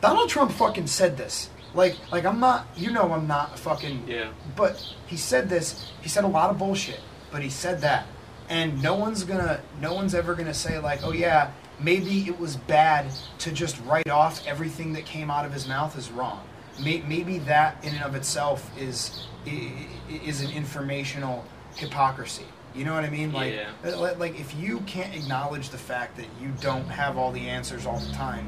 Donald 0.00 0.28
Trump 0.28 0.52
fucking 0.52 0.86
said 0.86 1.16
this. 1.16 1.50
Like 1.74 1.96
like 2.12 2.24
I'm 2.24 2.38
not. 2.38 2.66
You 2.76 2.92
know 2.92 3.12
I'm 3.12 3.26
not 3.26 3.54
a 3.54 3.58
fucking. 3.58 4.04
Yeah. 4.06 4.30
But 4.54 4.80
he 5.06 5.16
said 5.16 5.48
this. 5.48 5.90
He 6.00 6.08
said 6.08 6.22
a 6.22 6.28
lot 6.28 6.50
of 6.50 6.58
bullshit. 6.58 7.00
But 7.32 7.42
he 7.42 7.48
said 7.48 7.80
that, 7.80 8.06
and 8.52 8.82
no 8.82 8.94
one's 8.94 9.24
gonna. 9.24 9.60
No 9.80 9.94
one's 9.94 10.14
ever 10.14 10.34
gonna 10.34 10.52
say 10.52 10.78
like, 10.78 11.00
oh 11.02 11.12
yeah, 11.12 11.50
maybe 11.80 12.26
it 12.28 12.38
was 12.38 12.56
bad 12.56 13.06
to 13.38 13.50
just 13.50 13.80
write 13.86 14.10
off 14.10 14.46
everything 14.46 14.92
that 14.92 15.06
came 15.06 15.30
out 15.30 15.46
of 15.46 15.52
his 15.54 15.66
mouth 15.66 15.96
as 15.96 16.10
wrong. 16.10 16.44
Maybe 16.78 17.38
that 17.40 17.82
in 17.82 17.94
and 17.94 18.04
of 18.04 18.14
itself 18.14 18.70
is 18.78 19.26
is 19.46 20.42
an 20.42 20.50
informational 20.50 21.44
hypocrisy. 21.76 22.44
You 22.74 22.84
know 22.84 22.94
what 22.94 23.04
I 23.04 23.10
mean? 23.10 23.32
Like, 23.32 23.54
Yeah. 23.54 23.70
uh, 23.90 24.14
like 24.18 24.38
if 24.38 24.54
you 24.54 24.80
can't 24.80 25.14
acknowledge 25.14 25.70
the 25.70 25.78
fact 25.78 26.16
that 26.18 26.26
you 26.40 26.52
don't 26.60 26.88
have 26.88 27.16
all 27.16 27.32
the 27.32 27.48
answers 27.48 27.86
all 27.86 27.98
the 27.98 28.12
time, 28.12 28.46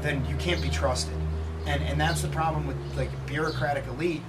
then 0.00 0.24
you 0.26 0.36
can't 0.36 0.62
be 0.62 0.68
trusted. 0.68 1.14
And 1.66 1.80
and 1.84 2.00
that's 2.00 2.22
the 2.22 2.28
problem 2.28 2.66
with 2.66 2.76
like 2.96 3.10
bureaucratic 3.26 3.86
elite. 3.86 4.22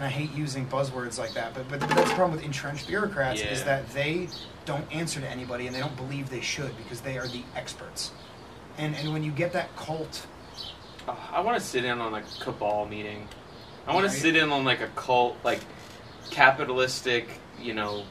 And 0.00 0.06
I 0.06 0.08
hate 0.10 0.32
using 0.34 0.66
buzzwords 0.66 1.18
like 1.18 1.34
that, 1.34 1.52
but 1.52 1.68
but, 1.68 1.78
but 1.80 1.90
that's 1.90 2.08
the 2.08 2.14
problem 2.16 2.34
with 2.38 2.42
entrenched 2.42 2.86
bureaucrats 2.88 3.42
is 3.42 3.62
that 3.64 3.86
they 3.90 4.28
don't 4.64 4.90
answer 4.90 5.20
to 5.20 5.28
anybody 5.28 5.66
and 5.66 5.76
they 5.76 5.80
don't 5.80 5.94
believe 5.94 6.30
they 6.30 6.40
should 6.40 6.74
because 6.78 7.02
they 7.02 7.18
are 7.18 7.28
the 7.28 7.42
experts. 7.54 8.10
And 8.78 8.96
and 8.96 9.12
when 9.12 9.22
you 9.22 9.30
get 9.30 9.52
that 9.52 9.76
cult, 9.76 10.26
Oh, 11.06 11.18
I 11.30 11.40
want 11.40 11.58
to 11.60 11.64
sit 11.64 11.84
in 11.84 11.98
on 12.00 12.14
a 12.14 12.22
cabal 12.40 12.86
meeting. 12.86 13.28
I 13.86 13.92
want 13.92 14.06
Right. 14.06 14.14
to 14.14 14.20
sit 14.20 14.36
in 14.36 14.50
on 14.50 14.64
like 14.64 14.80
a 14.80 14.86
cult, 14.88 15.36
like 15.44 15.60
capitalistic, 16.30 17.28
you 17.60 17.74
know, 17.74 18.04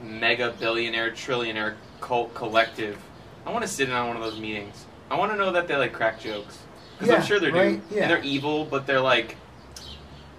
mega 0.00 0.54
billionaire, 0.60 1.10
trillionaire 1.10 1.74
cult 2.00 2.32
collective. 2.34 2.96
I 3.44 3.50
want 3.50 3.62
to 3.62 3.68
sit 3.68 3.88
in 3.88 3.94
on 3.94 4.06
one 4.06 4.16
of 4.16 4.22
those 4.22 4.38
meetings. 4.38 4.84
I 5.10 5.16
want 5.16 5.32
to 5.32 5.36
know 5.36 5.50
that 5.50 5.66
they 5.66 5.74
like 5.74 5.92
crack 5.92 6.20
jokes 6.20 6.58
because 6.96 7.08
Yeah, 7.08 7.16
I'm 7.20 7.26
sure 7.26 7.40
they 7.40 7.50
right, 7.50 7.88
do, 7.90 7.94
yeah. 7.96 8.02
and 8.02 8.10
they're 8.12 8.22
evil, 8.22 8.64
but 8.66 8.86
they're 8.86 9.00
like, 9.00 9.36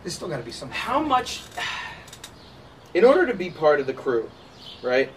there's 0.03 0.13
still 0.13 0.27
got 0.29 0.37
to 0.37 0.43
be 0.43 0.51
some. 0.51 0.69
how 0.69 0.99
much? 1.01 1.41
In 2.93 3.03
order 3.05 3.27
to 3.27 3.35
be 3.35 3.51
part 3.51 3.79
of 3.79 3.85
the 3.85 3.93
crew, 3.93 4.29
right? 4.81 5.11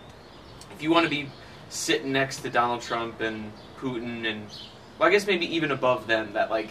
If 0.74 0.82
you 0.82 0.90
want 0.90 1.04
to 1.04 1.10
be 1.10 1.28
sitting 1.70 2.12
next 2.12 2.40
to 2.42 2.50
Donald 2.50 2.82
Trump 2.82 3.20
and 3.22 3.50
Putin 3.80 4.26
and, 4.30 4.46
well, 4.98 5.08
I 5.08 5.12
guess 5.12 5.26
maybe 5.26 5.46
even 5.54 5.70
above 5.70 6.06
them, 6.06 6.34
that 6.34 6.50
like 6.50 6.68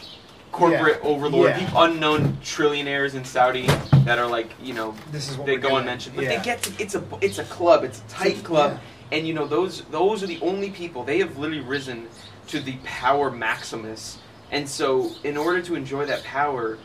corporate 0.52 1.00
Yeah. 1.02 1.10
overlord, 1.10 1.50
Yeah. 1.50 1.60
people, 1.65 1.82
unknown 1.82 2.38
trillionaires 2.43 3.15
in 3.15 3.26
Saudi 3.26 3.65
that 4.06 4.19
are 4.19 4.28
like, 4.28 4.52
you 4.62 4.74
know, 4.76 4.93
This 5.12 5.28
is 5.32 5.38
what 5.38 5.47
they 5.47 5.56
go 5.56 5.78
unmentioned, 5.78 6.15
but 6.15 6.26
yeah. 6.26 6.38
they 6.38 6.43
get 6.43 6.62
to, 6.63 6.71
it's 6.84 6.93
a 6.93 7.04
it's 7.19 7.39
a 7.39 7.45
club, 7.45 7.84
it's 7.84 8.00
a 8.00 8.04
tight 8.08 8.34
It's 8.34 8.41
club, 8.41 8.80
and 9.12 9.28
you 9.28 9.34
know 9.34 9.47
those 9.47 9.82
those 9.89 10.21
are 10.21 10.28
the 10.28 10.39
only 10.41 10.69
people 10.69 11.04
they 11.04 11.17
have 11.17 11.36
literally 11.39 11.63
risen 11.63 12.08
to 12.47 12.60
the 12.60 12.76
power 12.84 13.32
maximus, 13.32 14.19
and 14.52 14.69
so 14.69 15.12
in 15.24 15.36
order 15.36 15.63
to 15.63 15.74
enjoy 15.74 16.06
that 16.06 16.24
power, 16.24 16.78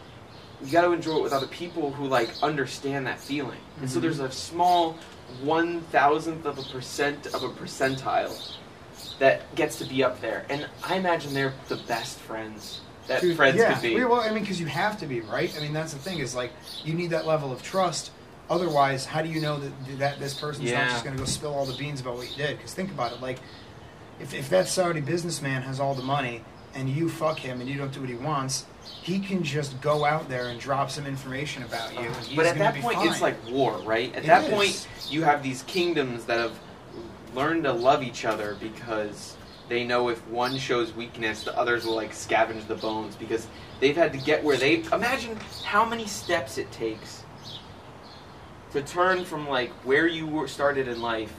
you 0.64 0.72
got 0.72 0.82
to 0.82 0.92
enjoy 0.92 1.16
it 1.16 1.22
with 1.22 1.32
other 1.32 1.46
people 1.46 1.92
who 1.92 2.06
like 2.06 2.30
understand 2.42 3.06
that 3.06 3.18
feeling. 3.20 3.58
And 3.80 3.90
so 3.90 3.98
Mhm. 3.98 4.02
there's 4.02 4.20
a 4.20 4.30
small 4.30 4.96
one 5.42 5.80
thousandth 5.92 6.46
of 6.46 6.58
a 6.58 6.62
percent 6.62 7.26
of 7.26 7.42
a 7.42 7.48
percentile 7.48 8.32
that 9.18 9.54
gets 9.54 9.76
to 9.78 9.84
be 9.84 10.02
up 10.04 10.20
there, 10.20 10.44
and 10.48 10.66
I 10.84 10.96
imagine 10.96 11.34
they're 11.34 11.54
the 11.68 11.76
best 11.76 12.18
friends 12.18 12.80
that 13.06 13.20
Dude, 13.22 13.36
friends 13.36 13.56
yeah. 13.56 13.72
could 13.74 13.82
be. 13.82 14.04
Well, 14.04 14.20
I 14.20 14.30
mean, 14.30 14.40
because 14.40 14.60
you 14.60 14.66
have 14.66 14.98
to 15.00 15.06
be, 15.06 15.20
right? 15.20 15.52
I 15.56 15.60
mean, 15.60 15.72
that's 15.72 15.92
the 15.92 15.98
thing 15.98 16.18
is 16.18 16.34
like 16.34 16.52
you 16.84 16.92
need 16.94 17.10
that 17.10 17.26
level 17.26 17.52
of 17.52 17.62
trust. 17.62 18.10
Otherwise, 18.48 19.04
how 19.06 19.22
do 19.22 19.28
you 19.28 19.40
know 19.40 19.58
that 19.58 19.98
that 19.98 20.18
this 20.20 20.34
person's 20.34 20.70
Yeah. 20.70 20.84
not 20.84 20.90
just 20.90 21.04
going 21.04 21.16
to 21.16 21.22
go 21.22 21.26
spill 21.26 21.54
all 21.54 21.66
the 21.66 21.76
beans 21.76 22.00
about 22.00 22.16
what 22.16 22.30
you 22.30 22.36
did? 22.36 22.56
Because 22.58 22.72
think 22.74 22.90
about 22.90 23.12
it, 23.12 23.20
like 23.20 23.38
if 24.20 24.32
if 24.34 24.48
that 24.50 24.68
Saudi 24.68 25.00
businessman 25.00 25.62
has 25.62 25.80
all 25.80 25.94
the 25.94 26.02
money 26.02 26.42
and 26.74 26.88
you 26.88 27.08
fuck 27.08 27.38
him 27.38 27.60
and 27.60 27.68
you 27.68 27.76
don't 27.78 27.92
do 27.92 28.00
what 28.00 28.08
he 28.08 28.14
wants, 28.16 28.64
he 29.06 29.20
can 29.20 29.44
just 29.44 29.80
go 29.80 30.04
out 30.04 30.28
there 30.28 30.48
and 30.48 30.58
drop 30.58 30.90
some 30.90 31.06
information 31.06 31.62
about 31.62 31.94
you. 31.94 32.00
and 32.00 32.16
he's 32.16 32.36
but 32.36 32.44
at 32.44 32.58
that 32.58 32.74
point, 32.74 32.96
fine. 32.96 33.06
it's 33.06 33.20
like 33.20 33.36
war, 33.48 33.78
right? 33.84 34.12
At 34.16 34.24
It 34.24 34.26
that 34.26 34.44
is. 34.46 34.50
point, 34.50 34.88
you 35.08 35.22
have 35.22 35.44
these 35.44 35.62
kingdoms 35.62 36.24
that 36.24 36.38
have 36.40 36.58
learned 37.32 37.62
to 37.64 37.72
love 37.72 38.02
each 38.02 38.24
other 38.24 38.56
because 38.58 39.36
they 39.68 39.84
know 39.84 40.08
if 40.08 40.26
one 40.26 40.58
shows 40.58 40.92
weakness, 40.92 41.44
the 41.44 41.56
others 41.56 41.86
will 41.86 41.94
like 41.94 42.10
scavenge 42.10 42.66
the 42.66 42.74
bones 42.74 43.14
because 43.14 43.46
they've 43.78 43.96
had 43.96 44.12
to 44.12 44.18
get 44.18 44.42
where 44.42 44.56
they. 44.56 44.82
Imagine 44.92 45.38
how 45.64 45.84
many 45.84 46.06
steps 46.08 46.58
it 46.58 46.72
takes 46.72 47.22
to 48.72 48.82
turn 48.82 49.24
from 49.24 49.48
like 49.48 49.70
where 49.84 50.08
you 50.08 50.26
were 50.26 50.48
started 50.48 50.88
in 50.88 51.00
life 51.00 51.32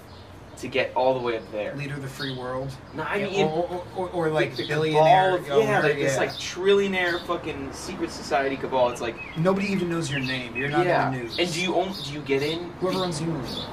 to 0.57 0.67
get 0.67 0.91
all 0.95 1.13
the 1.13 1.19
way 1.19 1.37
up 1.37 1.51
there. 1.51 1.75
leader 1.75 1.93
of 1.95 2.01
the 2.01 2.07
free 2.07 2.35
world. 2.35 2.71
No, 2.95 3.03
I 3.03 3.17
Yeah, 3.17 3.25
mean. 3.27 3.45
or, 3.47 3.67
or, 3.69 3.85
or, 3.95 4.09
or 4.09 4.29
like 4.29 4.55
the 4.55 4.67
billionaire. 4.67 5.35
of- 5.37 5.47
yeah, 5.47 5.79
like 5.81 5.95
this 5.95 6.17
like 6.17 6.31
trillionaire 6.31 7.23
fucking 7.25 7.71
secret 7.73 8.11
society 8.11 8.57
cabal. 8.57 8.89
It's 8.89 9.01
like 9.01 9.15
nobody 9.37 9.67
even 9.67 9.89
knows 9.89 10.09
your 10.09 10.19
name. 10.19 10.55
You're 10.55 10.69
not 10.69 10.85
yeah. 10.85 11.07
in 11.09 11.13
the 11.13 11.19
news. 11.23 11.39
And 11.39 11.51
do 11.53 11.61
you 11.61 11.75
own, 11.75 11.93
do 12.05 12.11
you 12.13 12.21
get 12.21 12.41
in? 12.43 12.71
whoever 12.79 12.99
runs 12.99 13.21
Unilever? 13.21 13.65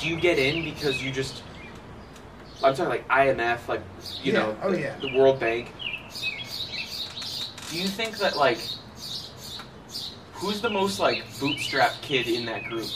do 0.00 0.08
you 0.08 0.16
get 0.20 0.38
in 0.38 0.62
because 0.62 1.02
you 1.02 1.10
just 1.10 1.42
I'm 2.62 2.74
talking 2.74 2.88
like 2.90 3.08
IMF, 3.08 3.66
like 3.68 3.82
you 4.22 4.32
Yeah, 4.32 4.38
know, 4.40 4.56
oh, 4.62 4.70
the, 4.72 4.80
yeah. 4.80 4.96
the 5.00 5.16
World 5.16 5.40
Bank. 5.40 5.72
Do 7.70 7.78
you 7.78 7.88
think 7.88 8.18
that 8.18 8.36
like 8.36 8.58
who's 10.34 10.60
the 10.60 10.70
most 10.70 11.00
like 11.00 11.24
bootstrap 11.40 11.92
kid 12.02 12.26
in 12.28 12.44
that 12.46 12.64
group? 12.64 12.86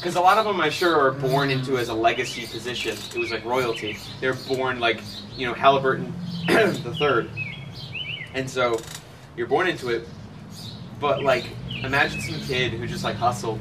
Because 0.00 0.16
a 0.16 0.20
lot 0.20 0.38
of 0.38 0.46
them, 0.46 0.62
I'm 0.62 0.70
sure, 0.70 0.98
are 0.98 1.10
born 1.10 1.50
into 1.50 1.76
as 1.76 1.90
a 1.90 1.94
legacy 1.94 2.46
position. 2.46 2.96
It 3.14 3.18
was 3.18 3.30
like 3.30 3.44
royalty. 3.44 3.98
They're 4.18 4.32
born 4.32 4.80
like 4.80 5.02
you 5.36 5.46
know 5.46 5.52
Halliburton 5.52 6.14
the 6.48 6.94
third, 6.98 7.30
and 8.32 8.48
so 8.48 8.80
you're 9.36 9.46
born 9.46 9.68
into 9.68 9.90
it. 9.90 10.08
But 10.98 11.22
like, 11.22 11.44
imagine 11.82 12.20
some 12.22 12.40
kid 12.40 12.72
who 12.72 12.86
just 12.86 13.04
like 13.04 13.16
hustled 13.16 13.58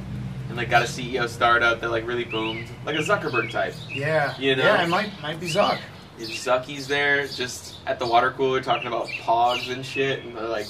and 0.47 0.55
like 0.55 0.69
got 0.69 0.81
a 0.81 0.85
CEO 0.85 1.27
startup 1.27 1.81
that 1.81 1.91
like 1.91 2.07
really 2.07 2.23
boomed, 2.23 2.69
like 2.85 2.95
a 2.95 2.99
Zuckerberg 2.99 3.51
type. 3.51 3.73
Yeah, 3.89 4.33
You 4.39 4.55
know? 4.55 4.63
yeah, 4.63 4.83
it 4.83 4.87
might 4.87 5.11
might 5.21 5.39
be 5.41 5.47
Zuck. 5.47 5.79
And 6.17 6.27
Zucky's 6.27 6.87
there 6.87 7.27
just 7.27 7.79
at 7.85 7.99
the 7.99 8.07
water 8.07 8.31
cooler 8.31 8.61
talking 8.61 8.87
about 8.87 9.07
pogs 9.07 9.71
and 9.73 9.85
shit, 9.85 10.23
and 10.23 10.37
they're 10.37 10.47
like, 10.47 10.67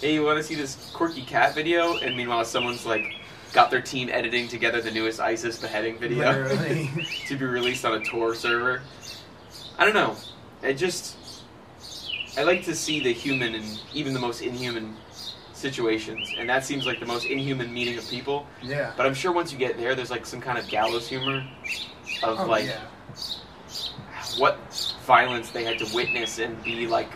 "Hey, 0.00 0.14
you 0.14 0.22
want 0.24 0.38
to 0.38 0.44
see 0.44 0.54
this 0.54 0.90
quirky 0.94 1.22
cat 1.22 1.54
video?" 1.54 1.96
And 1.98 2.16
meanwhile, 2.16 2.44
someone's 2.44 2.86
like 2.86 3.14
got 3.52 3.70
their 3.70 3.80
team 3.82 4.08
editing 4.10 4.48
together 4.48 4.80
the 4.80 4.90
newest 4.90 5.20
ISIS 5.20 5.58
beheading 5.58 5.98
video 5.98 6.48
to 7.26 7.36
be 7.36 7.44
released 7.44 7.84
on 7.84 7.94
a 8.00 8.04
Tor 8.04 8.34
server. 8.34 8.82
I 9.78 9.84
don't 9.84 9.94
know. 9.94 10.16
I 10.62 10.72
just 10.72 11.16
I 12.38 12.42
like 12.44 12.64
to 12.64 12.74
see 12.74 13.00
the 13.00 13.12
human 13.12 13.54
in 13.54 13.64
even 13.92 14.12
the 14.14 14.20
most 14.20 14.40
inhuman 14.42 14.96
situations, 15.52 16.32
and 16.38 16.48
that 16.48 16.64
seems 16.64 16.86
like 16.86 17.00
the 17.00 17.06
most 17.06 17.26
inhuman 17.26 17.72
meeting 17.72 17.98
of 17.98 18.08
people. 18.08 18.46
yeah. 18.62 18.92
But 18.96 19.06
I'm 19.06 19.14
sure 19.14 19.32
once 19.32 19.52
you 19.52 19.58
get 19.58 19.76
there, 19.76 19.94
there's 19.94 20.10
like 20.10 20.24
some 20.26 20.40
kind 20.40 20.58
of 20.58 20.68
gallows 20.68 21.08
humor 21.08 21.46
of 22.22 22.40
Oh, 22.40 22.46
like 22.46 22.66
yeah. 22.66 22.80
what 24.38 24.58
violence 25.06 25.50
they 25.50 25.64
had 25.64 25.78
to 25.78 25.94
witness 25.94 26.38
and 26.38 26.62
be 26.62 26.86
like 26.86 27.10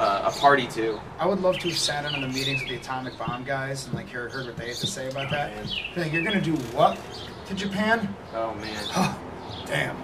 uh, 0.00 0.32
a 0.34 0.40
party 0.40 0.66
to. 0.68 0.98
I 1.18 1.26
would 1.26 1.40
love 1.40 1.58
to 1.58 1.68
have 1.68 1.78
sat 1.78 2.06
in 2.06 2.14
on 2.14 2.22
the 2.22 2.28
meetings 2.28 2.60
with 2.60 2.70
the 2.70 2.76
atomic 2.76 3.18
bomb 3.18 3.44
guys 3.44 3.84
and 3.84 3.94
like 3.94 4.08
heard, 4.08 4.32
heard 4.32 4.46
what 4.46 4.56
they 4.56 4.68
had 4.68 4.76
to 4.76 4.86
say 4.86 5.10
about 5.10 5.30
that. 5.30 5.54
Man. 5.54 5.68
Like, 5.94 6.12
you're 6.12 6.22
gonna 6.22 6.40
do 6.40 6.56
what 6.72 6.98
to 7.46 7.54
Japan? 7.54 8.14
Oh 8.34 8.54
man. 8.54 8.82
Damn. 9.66 9.96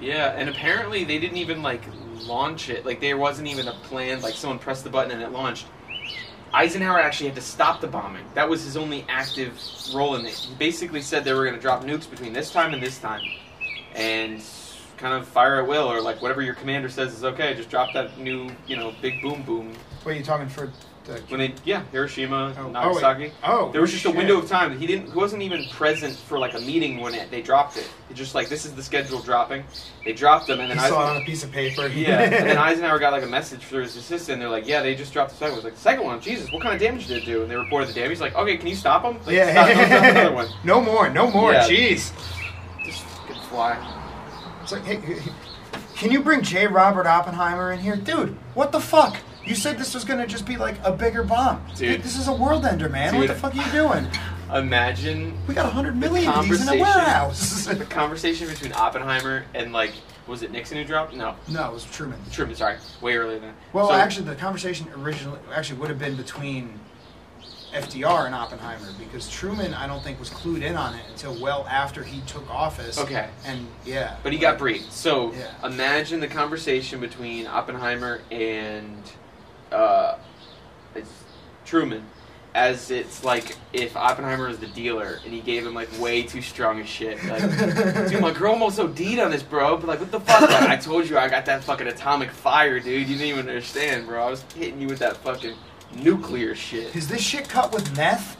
Yeah, 0.00 0.34
and 0.36 0.48
apparently 0.48 1.02
they 1.02 1.18
didn't 1.18 1.38
even 1.38 1.60
like 1.60 1.82
launch 2.22 2.70
it. 2.70 2.86
Like 2.86 3.00
there 3.00 3.18
wasn't 3.18 3.48
even 3.48 3.66
a 3.66 3.74
plan. 3.82 4.22
Like 4.22 4.34
someone 4.34 4.60
pressed 4.60 4.84
the 4.84 4.90
button 4.90 5.10
and 5.10 5.22
it 5.22 5.32
launched. 5.32 5.66
Eisenhower 6.54 7.00
actually 7.00 7.26
had 7.26 7.36
to 7.36 7.42
stop 7.42 7.80
the 7.80 7.88
bombing. 7.88 8.24
That 8.34 8.48
was 8.48 8.62
his 8.62 8.76
only 8.76 9.04
active 9.08 9.60
role 9.92 10.14
in 10.14 10.24
it. 10.24 10.32
He 10.32 10.54
basically 10.54 11.02
said 11.02 11.24
they 11.24 11.34
were 11.34 11.44
going 11.44 11.56
to 11.56 11.60
drop 11.60 11.82
nukes 11.82 12.08
between 12.08 12.32
this 12.32 12.52
time 12.52 12.72
and 12.72 12.82
this 12.82 12.98
time, 12.98 13.20
and 13.94 14.40
kind 14.96 15.14
of 15.14 15.26
fire 15.28 15.60
at 15.60 15.66
will 15.68 15.90
or 15.90 16.00
like 16.00 16.20
whatever 16.22 16.42
your 16.42 16.54
commander 16.54 16.88
says 16.88 17.12
is 17.14 17.24
okay. 17.24 17.54
Just 17.54 17.70
drop 17.70 17.92
that 17.94 18.18
new, 18.18 18.50
you 18.66 18.76
know, 18.76 18.94
big 19.02 19.20
boom 19.22 19.42
boom. 19.42 19.72
What 20.02 20.14
are 20.14 20.18
you 20.18 20.24
talking 20.24 20.48
for? 20.48 20.72
The, 21.04 21.20
When 21.28 21.38
they, 21.38 21.54
yeah, 21.64 21.84
Hiroshima, 21.92 22.52
Oh, 22.58 22.62
oh. 22.66 22.70
Nagasaki. 22.70 23.30
oh, 23.44 23.70
There 23.70 23.80
was 23.80 23.92
just 23.92 24.06
a 24.06 24.10
window 24.10 24.38
of 24.38 24.48
time. 24.48 24.76
He 24.76 24.88
didn't. 24.88 25.06
He 25.12 25.16
wasn't 25.16 25.42
even 25.42 25.64
present 25.68 26.16
for 26.16 26.36
like 26.36 26.54
a 26.54 26.60
meeting 26.60 26.98
when 26.98 27.14
it, 27.14 27.30
they 27.30 27.42
dropped 27.42 27.76
it. 27.76 27.88
It's 28.10 28.18
just 28.18 28.34
like 28.34 28.48
this 28.48 28.64
is 28.66 28.74
the 28.74 28.82
schedule 28.82 29.20
dropping. 29.20 29.62
They 30.04 30.12
dropped 30.12 30.48
them, 30.48 30.58
and 30.58 30.72
He 30.72 30.76
then 30.76 30.88
saw 30.88 30.94
it 30.98 31.02
Eisenhower, 31.04 31.16
on 31.16 31.22
a 31.22 31.24
piece 31.24 31.44
of 31.44 31.52
paper. 31.52 31.86
yeah, 31.94 32.22
and 32.22 32.32
then 32.32 32.58
Eisenhower 32.58 32.98
got 32.98 33.12
like 33.12 33.22
a 33.22 33.26
message 33.28 33.60
through 33.60 33.82
his 33.82 33.94
assistant. 33.96 34.40
They're 34.40 34.48
like, 34.48 34.66
yeah, 34.66 34.82
they 34.82 34.96
just 34.96 35.12
dropped 35.12 35.30
the 35.30 35.36
second 35.36 35.52
one. 35.52 35.58
It 35.60 35.62
was 35.62 35.64
like 35.66 35.74
the 35.74 35.80
second 35.80 36.04
one. 36.04 36.20
Jesus, 36.20 36.50
what 36.50 36.60
kind 36.60 36.74
of 36.74 36.80
damage 36.80 37.06
did 37.06 37.18
it 37.22 37.24
do? 37.24 37.42
And 37.42 37.48
they 37.50 37.54
reported 37.56 37.88
the 37.88 37.92
damage. 37.92 38.10
He's 38.10 38.20
like, 38.20 38.34
okay, 38.34 38.56
can 38.56 38.66
you 38.66 38.74
stop 38.74 39.04
them? 39.04 39.18
Like, 39.26 39.36
yeah. 39.36 39.52
stop, 39.52 40.10
another 40.12 40.32
one. 40.34 40.48
no 40.64 40.80
more. 40.80 41.08
No 41.08 41.30
more. 41.30 41.52
Yeah. 41.52 41.68
Jeez. 41.68 42.12
Just 42.84 43.04
fly. 43.48 43.95
It's 44.66 44.72
like, 44.72 44.82
hey, 44.82 44.96
hey, 44.96 45.22
can 45.94 46.10
you 46.10 46.24
bring 46.24 46.42
J. 46.42 46.66
Robert 46.66 47.06
Oppenheimer 47.06 47.70
in 47.70 47.78
here, 47.78 47.94
dude? 47.94 48.36
What 48.54 48.72
the 48.72 48.80
fuck? 48.80 49.16
You 49.44 49.54
said 49.54 49.78
this 49.78 49.94
was 49.94 50.04
gonna 50.04 50.26
just 50.26 50.44
be 50.44 50.56
like 50.56 50.74
a 50.82 50.90
bigger 50.90 51.22
bomb. 51.22 51.64
Dude. 51.76 52.02
this 52.02 52.18
is 52.18 52.26
a 52.26 52.34
world 52.34 52.66
ender, 52.66 52.88
man. 52.88 53.16
What 53.16 53.28
the 53.28 53.34
fuck 53.36 53.54
are 53.54 53.64
you 53.64 53.70
doing? 53.70 54.08
Imagine 54.52 55.38
We 55.46 55.54
got 55.54 55.66
a 55.66 55.68
hundred 55.68 55.96
million 55.96 56.32
of 56.32 56.48
these 56.48 56.62
in 56.62 56.80
a 56.80 56.82
warehouse. 56.82 57.66
the 57.66 57.84
conversation 57.84 58.48
between 58.48 58.72
Oppenheimer 58.72 59.44
and 59.54 59.72
like, 59.72 59.92
was 60.26 60.42
it 60.42 60.50
Nixon 60.50 60.78
who 60.78 60.84
dropped? 60.84 61.14
No, 61.14 61.36
no, 61.46 61.68
it 61.68 61.72
was 61.72 61.84
Truman. 61.84 62.18
Truman. 62.32 62.56
Sorry, 62.56 62.76
way 63.00 63.16
earlier 63.16 63.38
than. 63.38 63.50
that. 63.50 63.54
Well, 63.72 63.86
So- 63.90 63.94
actually, 63.94 64.26
the 64.26 64.34
conversation 64.34 64.88
originally 64.96 65.38
actually 65.54 65.78
would 65.78 65.90
have 65.90 66.00
been 66.00 66.16
between 66.16 66.80
FDR 67.76 68.26
and 68.26 68.34
Oppenheimer 68.34 68.88
because 68.98 69.28
Truman, 69.30 69.74
I 69.74 69.86
don't 69.86 70.02
think, 70.02 70.18
was 70.18 70.30
clued 70.30 70.62
in 70.62 70.76
on 70.76 70.94
it 70.94 71.02
until 71.10 71.34
well 71.40 71.66
after 71.70 72.02
he 72.02 72.20
took 72.22 72.48
office. 72.50 72.98
Okay. 72.98 73.28
And 73.44 73.66
yeah. 73.84 74.16
But 74.22 74.32
he 74.32 74.38
got 74.38 74.58
briefed. 74.58 74.92
So 74.92 75.32
Yeah. 75.32 75.66
imagine 75.66 76.20
the 76.20 76.28
conversation 76.28 77.00
between 77.00 77.46
Oppenheimer 77.46 78.20
and 78.30 78.96
uh, 79.72 80.16
it's 80.94 81.10
Truman, 81.64 82.04
as 82.54 82.90
it's 82.90 83.22
like 83.24 83.56
if 83.72 83.96
Oppenheimer 83.96 84.48
was 84.48 84.58
the 84.58 84.68
dealer 84.68 85.20
and 85.24 85.34
he 85.34 85.40
gave 85.40 85.66
him 85.66 85.74
like 85.74 85.88
way 86.00 86.22
too 86.22 86.40
strong 86.40 86.80
a 86.80 86.86
shit. 86.86 87.22
Like, 87.24 87.42
dude, 88.10 88.20
my 88.20 88.32
girl 88.32 88.52
almost 88.52 88.78
OD'd 88.80 89.18
on 89.18 89.30
this, 89.30 89.42
bro. 89.42 89.76
But 89.76 89.86
like, 89.88 90.00
what 90.00 90.10
the 90.10 90.20
fuck? 90.20 90.40
Like, 90.42 90.70
I 90.70 90.76
told 90.76 91.08
you 91.08 91.18
I 91.18 91.28
got 91.28 91.44
that 91.46 91.64
fucking 91.64 91.86
atomic 91.88 92.30
fire, 92.30 92.80
dude. 92.80 93.08
You 93.08 93.16
didn't 93.16 93.26
even 93.28 93.48
understand, 93.48 94.06
bro. 94.06 94.26
I 94.26 94.30
was 94.30 94.42
hitting 94.54 94.80
you 94.80 94.86
with 94.86 95.00
that 95.00 95.16
fucking 95.18 95.54
nuclear 96.02 96.54
shit. 96.54 96.94
Is 96.94 97.08
this 97.08 97.20
shit 97.20 97.48
cut 97.48 97.72
with 97.72 97.96
meth? 97.96 98.36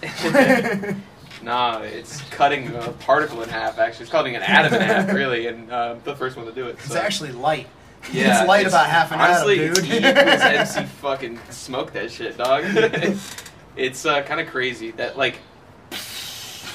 Nah, 1.42 1.80
it's 1.82 2.22
cutting 2.30 2.74
a 2.74 2.92
particle 2.92 3.42
in 3.42 3.48
half. 3.48 3.78
Actually, 3.78 4.04
it's 4.04 4.10
cutting 4.10 4.36
an 4.36 4.42
atom 4.42 4.74
in 4.74 4.80
half, 4.80 5.12
really. 5.12 5.46
And 5.46 5.70
uh, 5.70 5.96
the 6.02 6.16
first 6.16 6.36
one 6.36 6.46
to 6.46 6.52
do 6.52 6.66
it. 6.66 6.76
it's 6.76 6.86
so. 6.86 6.98
actually 6.98 7.32
light. 7.32 7.66
Yeah, 8.12 8.40
it's 8.40 8.48
light 8.48 8.66
about 8.66 8.88
half 8.88 9.12
an 9.12 9.20
honestly, 9.20 9.68
atom, 9.68 9.84
dude. 9.84 10.04
it's 10.04 10.44
equals 10.44 10.76
MC 10.76 10.84
fucking 11.00 11.40
smoke 11.50 11.92
that 11.92 12.10
shit, 12.10 12.36
dog. 12.36 12.64
it's 13.76 14.06
uh, 14.06 14.22
kind 14.22 14.40
of 14.40 14.48
crazy 14.48 14.92
that 14.92 15.18
like 15.18 15.38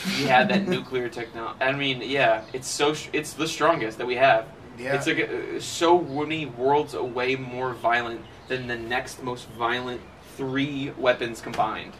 we 0.05 0.23
had 0.23 0.49
that 0.49 0.67
nuclear 0.67 1.09
technology. 1.09 1.61
I 1.61 1.71
mean, 1.71 2.01
yeah, 2.03 2.43
it's 2.53 2.67
so 2.67 2.93
sh- 2.93 3.09
it's 3.13 3.33
the 3.33 3.47
strongest 3.47 3.97
that 3.97 4.07
we 4.07 4.15
have. 4.15 4.47
Yeah. 4.77 4.95
It's 4.95 5.07
like 5.07 5.29
uh, 5.29 5.59
so 5.59 6.01
many 6.01 6.45
worlds 6.45 6.93
away 6.93 7.35
more 7.35 7.73
violent 7.73 8.21
than 8.47 8.67
the 8.67 8.77
next 8.77 9.23
most 9.23 9.47
violent 9.49 10.01
three 10.37 10.91
weapons 10.97 11.41
combined. 11.41 11.93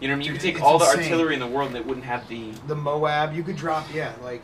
You 0.00 0.08
know 0.08 0.14
what 0.14 0.16
I 0.16 0.18
mean? 0.18 0.26
You 0.26 0.32
Dude, 0.32 0.40
could 0.40 0.54
take 0.54 0.62
all 0.62 0.78
the 0.78 0.86
artillery 0.86 1.34
in 1.34 1.40
the 1.40 1.46
world 1.46 1.68
and 1.68 1.76
it 1.76 1.86
wouldn't 1.86 2.06
have 2.06 2.26
the 2.28 2.52
the 2.66 2.74
Moab, 2.74 3.34
you 3.34 3.42
could 3.42 3.56
drop, 3.56 3.86
yeah, 3.92 4.14
like 4.22 4.42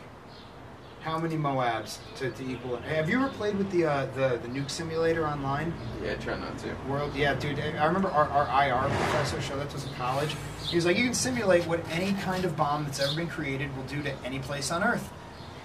how 1.07 1.17
many 1.17 1.37
Moabs 1.37 1.99
to, 2.17 2.29
to 2.29 2.43
equal 2.43 2.75
it? 2.75 2.83
Have 2.83 3.09
you 3.09 3.17
ever 3.17 3.29
played 3.29 3.57
with 3.57 3.71
the 3.71 3.85
uh, 3.85 4.05
the 4.07 4.39
the 4.43 4.49
nuke 4.49 4.69
simulator 4.69 5.25
online? 5.25 5.73
Yeah, 6.03 6.11
I 6.11 6.15
try 6.15 6.37
not 6.37 6.57
to. 6.59 6.75
World, 6.89 7.15
yeah, 7.15 7.33
dude. 7.33 7.59
I 7.59 7.85
remember 7.85 8.09
our, 8.09 8.27
our 8.29 8.65
IR 8.67 8.89
professor 8.89 9.41
showed 9.41 9.59
that 9.59 9.69
to 9.69 9.77
us 9.77 9.87
in 9.87 9.93
college. 9.93 10.35
He 10.67 10.75
was 10.75 10.85
like, 10.85 10.97
you 10.97 11.05
can 11.05 11.13
simulate 11.13 11.65
what 11.65 11.79
any 11.89 12.11
kind 12.21 12.43
of 12.43 12.57
bomb 12.57 12.83
that's 12.83 12.99
ever 12.99 13.15
been 13.15 13.29
created 13.29 13.75
will 13.77 13.85
do 13.85 14.03
to 14.03 14.13
any 14.25 14.39
place 14.39 14.69
on 14.69 14.83
Earth. 14.83 15.09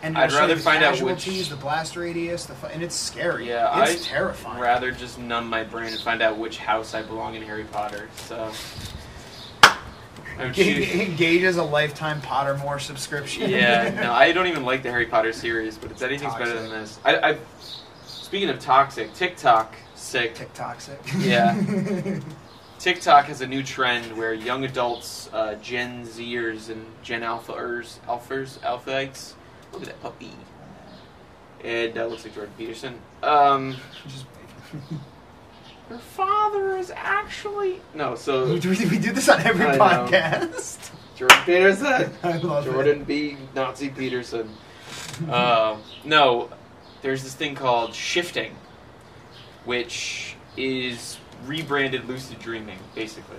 And 0.02 0.18
I'd 0.18 0.32
rather 0.32 0.56
the 0.56 0.60
find 0.60 0.82
out 0.82 1.00
which- 1.00 1.24
the 1.48 1.56
blast 1.56 1.96
radius, 1.96 2.46
the 2.46 2.54
fu- 2.54 2.66
and 2.66 2.82
it's 2.82 2.94
scary. 2.94 3.48
Yeah, 3.48 3.82
it's 3.82 4.02
I'd 4.02 4.08
terrifying. 4.08 4.60
rather 4.60 4.90
just 4.90 5.18
numb 5.18 5.48
my 5.48 5.62
brain 5.62 5.92
and 5.92 6.00
find 6.00 6.20
out 6.20 6.36
which 6.38 6.58
house 6.58 6.92
I 6.94 7.02
belong 7.02 7.34
in 7.36 7.42
Harry 7.42 7.64
Potter. 7.64 8.08
So 8.16 8.50
I 9.62 9.76
would 10.46 10.54
choose- 10.54 10.88
Engage 10.90 11.42
as 11.44 11.56
a 11.56 11.62
lifetime 11.62 12.20
Pottermore 12.20 12.80
subscription. 12.80 13.48
yeah, 13.50 13.90
no, 14.02 14.12
I 14.12 14.32
don't 14.32 14.46
even 14.48 14.64
like 14.64 14.82
the 14.82 14.90
Harry 14.90 15.06
Potter 15.06 15.32
series, 15.32 15.76
but 15.78 15.90
it's 15.90 16.02
anything's 16.02 16.34
better 16.34 16.54
than 16.60 16.70
this. 16.70 16.98
I, 17.04 17.16
I 17.32 17.38
speaking 18.06 18.48
of 18.48 18.58
toxic, 18.58 19.14
TikTok 19.14 19.74
sick. 19.94 20.34
TikTok 20.34 20.80
sick. 20.80 20.98
Yeah. 21.18 21.60
TikTok 22.80 23.26
has 23.26 23.40
a 23.42 23.46
new 23.46 23.62
trend 23.62 24.16
where 24.16 24.34
young 24.34 24.64
adults, 24.64 25.30
uh, 25.32 25.54
Gen 25.62 26.04
Zers 26.04 26.68
and 26.68 26.84
Gen 27.04 27.20
Alphas, 27.20 28.00
Alphas, 28.08 28.58
Alphaites, 28.60 29.34
look 29.72 29.82
at 29.82 29.88
that 29.88 30.02
puppy. 30.02 30.32
And 31.64 31.96
uh, 31.96 32.06
looks 32.06 32.24
like 32.24 32.34
Jordan 32.34 32.52
Peterson. 32.58 33.00
Um, 33.22 33.76
her 35.88 35.98
father 35.98 36.76
is 36.76 36.90
actually 36.94 37.80
no. 37.94 38.14
So 38.14 38.52
we, 38.52 38.58
do, 38.58 38.70
we 38.70 38.98
do 38.98 39.12
this 39.12 39.28
on 39.28 39.40
every 39.42 39.66
I 39.66 39.76
know. 39.76 39.78
podcast. 39.78 40.90
Jordan 41.14 41.38
Peterson. 41.44 42.12
I 42.22 42.36
love 42.38 42.64
Jordan 42.64 43.04
B. 43.04 43.36
Nazi 43.54 43.90
Peterson. 43.90 44.48
Uh, 45.28 45.76
no, 46.04 46.50
there's 47.02 47.22
this 47.22 47.34
thing 47.34 47.54
called 47.54 47.94
shifting, 47.94 48.56
which 49.64 50.34
is 50.56 51.18
rebranded 51.46 52.08
lucid 52.08 52.38
dreaming, 52.38 52.78
basically. 52.94 53.38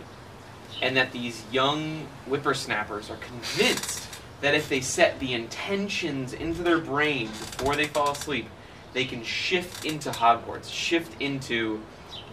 And 0.81 0.95
that 0.97 1.11
these 1.11 1.43
young 1.51 2.07
whippersnappers 2.25 3.09
are 3.09 3.17
convinced 3.17 4.07
that 4.43 4.53
if 4.53 4.67
they 4.67 4.81
set 4.81 5.17
the 5.21 5.33
intentions 5.33 6.33
into 6.33 6.61
their 6.63 6.77
brain 6.77 7.27
before 7.27 7.77
they 7.77 7.87
fall 7.87 8.11
asleep, 8.11 8.45
they 8.91 9.05
can 9.05 9.23
shift 9.23 9.85
into 9.85 10.11
Hogwarts, 10.11 10.69
shift 10.69 11.19
into 11.21 11.79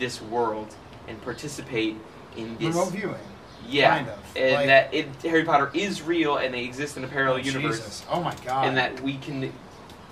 this 0.01 0.21
world, 0.21 0.75
and 1.07 1.23
participate 1.23 1.97
in 2.37 2.57
this 2.59 2.75
Remote 2.75 2.91
viewing. 2.91 3.15
yeah, 3.69 3.97
Kind 3.97 4.09
of. 4.09 4.19
and 4.37 4.53
Like- 4.55 4.67
that 4.67 4.93
it, 4.93 5.07
Harry 5.23 5.45
Potter 5.45 5.71
is 5.73 6.03
real, 6.03 6.37
and 6.39 6.53
they 6.53 6.65
exist 6.65 6.97
in 6.97 7.05
a 7.05 7.09
parallel 7.09 7.35
Oh, 7.37 7.45
universe, 7.45 7.79
Jesus. 7.79 8.05
Oh 8.11 8.21
my 8.21 8.35
god. 8.45 8.67
and 8.67 8.77
that 8.77 9.01
we 9.03 9.17
can 9.19 9.53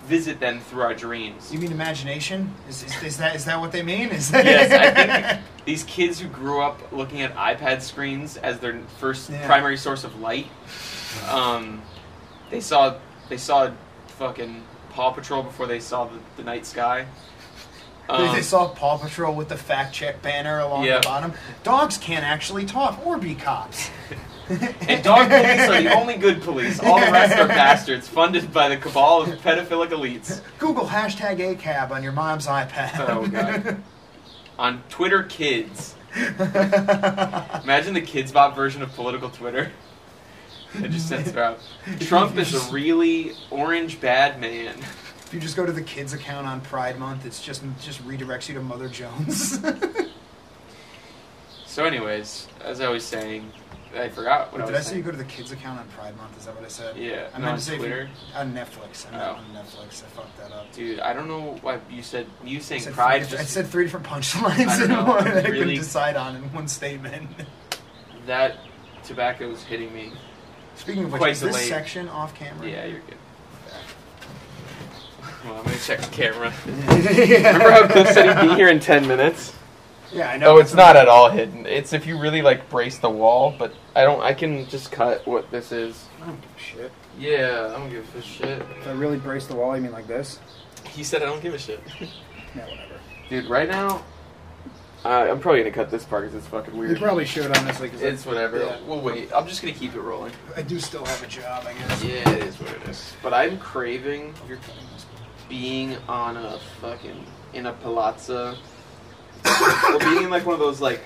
visit 0.07 0.39
them 0.39 0.61
through 0.61 0.83
our 0.83 0.95
dreams. 0.95 1.53
You 1.53 1.59
mean 1.59 1.73
imagination? 1.73 2.55
Is, 2.69 2.85
is, 2.85 3.03
is 3.03 3.17
that 3.19 3.35
is 3.35 3.45
that 3.47 3.59
what 3.61 3.73
they 3.73 3.83
mean? 3.83 4.09
Is 4.11 4.31
yes, 4.31 4.71
I 4.73 4.91
think 5.35 5.43
these 5.65 5.83
kids 5.85 6.21
who 6.21 6.29
grew 6.29 6.63
up 6.63 6.81
looking 6.93 7.23
at 7.23 7.35
iPad 7.35 7.83
screens 7.83 8.37
as 8.37 8.61
their 8.61 8.79
first 9.01 9.29
Yeah. 9.31 9.45
primary 9.47 9.77
source 9.77 10.05
of 10.05 10.19
light, 10.21 10.47
um, 11.29 11.83
they 12.51 12.61
saw 12.61 12.97
they 13.29 13.37
saw 13.37 13.71
fucking 14.19 14.63
Paw 14.91 15.11
Patrol 15.13 15.43
before 15.43 15.67
they 15.67 15.81
saw 15.81 16.05
the, 16.05 16.19
the 16.37 16.43
night 16.45 16.67
sky. 16.67 17.07
They- 18.09 18.15
Um, 18.15 18.35
they 18.35 18.41
saw 18.43 18.69
Paw 18.69 18.97
Patrol 18.97 19.35
with 19.35 19.51
the 19.51 19.57
fact 19.59 19.95
check 19.95 20.23
banner 20.23 20.61
along 20.61 20.85
Yeah. 20.85 21.01
the 21.01 21.07
bottom. 21.09 21.33
Dogs 21.63 21.99
can't 21.99 22.25
actually 22.25 22.65
talk 22.65 23.05
or 23.07 23.19
be 23.19 23.35
cops. 23.35 23.91
and 24.49 25.05
dog 25.05 25.29
police 25.29 25.69
are 25.69 25.83
the 25.83 25.93
only 26.01 26.17
good 26.17 26.41
police. 26.41 26.81
All 26.81 26.99
the 26.99 27.13
rest 27.13 27.37
are 27.39 27.47
bastards, 27.47 28.09
funded 28.09 28.51
by 28.51 28.71
the 28.71 28.79
cabal 28.79 29.21
of 29.23 29.29
pedophilic 29.41 29.91
elites. 29.91 30.41
Google 30.59 30.87
hashtag 30.87 31.37
ACAB 31.39 31.91
on 31.91 32.03
your 32.03 32.13
mom's 32.13 32.47
iPad. 32.47 32.93
Oh, 33.11 33.27
God. 33.27 33.83
On 34.59 34.83
Twitter 34.89 35.23
Kids. 35.25 35.95
Imagine 36.17 37.95
the 37.95 38.03
Kidz 38.03 38.33
Bop 38.33 38.57
version 38.57 38.83
of 38.83 38.93
political 38.95 39.29
Twitter. 39.31 39.71
It 40.85 40.91
just 40.91 41.09
sends 41.09 41.29
it 41.29 41.37
out. 41.39 41.61
Trump 42.01 42.37
is 42.37 42.55
a 42.55 42.71
really 42.73 43.33
orange 43.51 44.01
bad 44.01 44.41
man. 44.41 44.77
if 44.79 45.31
you 45.33 45.41
just 45.41 45.57
go 45.57 45.65
to 45.67 45.73
the 45.73 45.83
kids 45.83 46.13
account 46.13 46.47
on 46.47 46.61
Pride 46.61 46.99
Month, 46.99 47.25
it's 47.27 47.43
just 47.43 47.63
just 47.81 48.07
redirects 48.07 48.49
you 48.49 48.55
to 48.55 48.61
Mother 48.63 48.89
Jones. 48.89 49.59
So, 51.67 51.85
anyways, 51.85 52.49
as 52.65 52.81
I 52.81 52.89
was 52.89 53.05
saying, 53.05 53.53
I 53.97 54.09
forgot 54.09 54.51
what 54.53 54.63
Wait, 54.63 54.69
I 54.69 54.73
did 54.73 54.77
I 54.77 54.81
say 54.81 54.97
you 54.97 55.03
go 55.03 55.13
to 55.13 55.17
the 55.17 55.23
kids 55.25 55.53
account 55.53 55.79
on 55.79 55.87
Pride 55.91 56.17
Month? 56.17 56.37
Is 56.37 56.47
that 56.47 56.55
what 56.57 56.65
I 56.65 56.69
said? 56.69 56.97
Yeah, 56.97 57.29
I 57.33 57.39
meant 57.39 57.53
on 57.53 57.59
to 57.59 57.63
say 57.65 57.75
if 57.75 57.81
you- 57.83 57.87
Twitter. 57.87 58.09
on 58.35 58.53
Netflix. 58.53 59.07
I 59.07 59.11
meant 59.13 59.23
Oh. 59.23 59.35
on 59.35 59.45
Netflix. 59.55 60.03
I 60.03 60.07
fucked 60.09 60.37
that 60.39 60.51
up. 60.51 60.73
Dude, 60.73 60.99
I 60.99 61.13
don't 61.13 61.29
know 61.29 61.57
why 61.63 61.79
you 61.91 62.03
said 62.03 62.27
you 62.43 62.59
I 62.59 62.61
saying 62.63 62.83
said, 62.83 62.95
pride. 62.95 63.27
three, 63.27 63.39
I 63.39 63.43
said 63.45 63.69
three 63.69 63.85
different 63.85 64.07
punchlines 64.07 64.83
in 64.83 64.91
know, 64.91 65.05
one 65.05 65.23
that 65.25 65.37
I 65.37 65.41
couldn't 65.43 65.53
really- 65.61 65.77
decide 65.77 66.17
on 66.17 66.35
in 66.37 66.53
one 66.53 66.67
statement. 66.67 67.29
that 68.27 68.57
tobacco 69.05 69.49
is 69.51 69.63
hitting 69.63 69.95
me. 69.95 70.13
Speaking 70.79 71.05
of 71.05 71.13
which, 71.13 71.19
Quite 71.21 71.33
is 71.33 71.41
this 71.41 71.55
delayed. 71.55 71.69
section 71.69 72.09
off 72.09 72.35
camera? 72.35 72.67
Yeah, 72.69 72.87
you're 72.87 73.01
good. 73.01 73.17
Well, 75.45 75.55
I'm 75.59 75.65
gonna 75.65 75.77
check 75.79 76.01
the 76.01 76.07
camera. 76.09 76.53
Remember 76.67 77.71
how 77.71 77.87
Cliff 77.87 78.09
said 78.09 78.39
he'd 78.43 78.49
be 78.49 78.55
here 78.55 78.69
in 78.69 78.81
ten 78.81 79.07
minutes? 79.07 79.55
Yeah, 80.13 80.31
I 80.31 80.37
know. 80.39 80.55
No, 80.55 80.61
it's 80.61 80.75
not 80.75 80.97
at 80.97 81.07
all 81.09 81.31
hidden. 81.31 81.67
It's 81.67 81.93
if 81.93 82.07
you 82.07 82.19
really 82.19 82.43
like 82.43 82.69
brace 82.71 82.99
the 82.99 83.11
wall, 83.11 83.55
but 83.59 83.75
I 83.95 84.03
don't. 84.05 84.21
I 84.23 84.33
can 84.35 84.67
just 84.69 84.91
cut 84.91 85.27
what 85.27 85.51
this 85.51 85.71
is. 85.71 86.07
I 86.23 86.27
don't 86.27 86.41
give 86.41 86.51
a 86.57 86.61
shit. 86.61 86.93
Yeah, 87.19 87.67
I 87.75 87.79
don't 87.79 87.91
give 87.91 88.15
a 88.17 88.23
shit. 88.23 88.63
If 88.81 88.89
I 88.89 88.93
really 88.93 89.19
brace 89.19 89.47
the 89.47 89.55
wall, 89.57 89.77
you 89.77 89.83
mean 89.83 89.93
like 89.93 90.07
this? 90.07 90.41
He 90.91 91.05
said 91.05 91.23
I 91.23 91.27
don't 91.27 91.43
give 91.43 91.55
a 91.55 91.59
shit. 91.59 91.81
Yeah, 92.57 92.65
whatever. 92.65 92.95
Dude, 93.29 93.45
right 93.51 93.69
now, 93.69 94.03
uh, 95.09 95.27
I'm 95.31 95.41
probably 95.41 95.63
gonna 95.63 95.75
cut 95.75 95.91
this 95.91 96.05
part 96.05 96.25
because 96.25 96.37
it's 96.37 96.47
fucking 96.49 96.77
weird. 96.77 96.91
You 96.91 96.97
probably 96.99 97.25
should, 97.25 97.57
honestly. 97.57 97.89
Cause 97.89 98.03
It's 98.03 98.27
whatever. 98.27 98.59
Yeah. 98.59 98.77
We'll 98.87 99.01
wait. 99.01 99.33
I'm 99.35 99.49
just 99.49 99.63
gonna 99.63 99.73
keep 99.73 99.95
it 99.95 100.01
rolling. 100.01 100.33
I 100.55 100.61
do 100.61 100.79
still 100.79 101.03
have 101.03 101.23
a 101.23 101.27
job, 101.27 101.65
I 101.67 101.73
guess. 101.73 102.05
Yeah, 102.05 102.29
it 102.29 102.43
is 102.43 102.61
what 102.61 102.71
it 102.75 102.89
is. 102.91 103.15
But 103.23 103.33
I'm 103.33 103.59
craving 103.59 104.35
this. 104.47 104.59
being 105.49 105.97
on 106.11 106.37
a 106.37 106.59
fucking 106.83 107.25
in 107.55 107.65
a 107.65 107.73
palazzo 107.73 108.55
or 109.47 109.99
being 110.01 110.25
in 110.25 110.31
like 110.31 110.45
one 110.45 110.53
of 110.53 110.61
those 110.61 110.83
like 110.83 111.01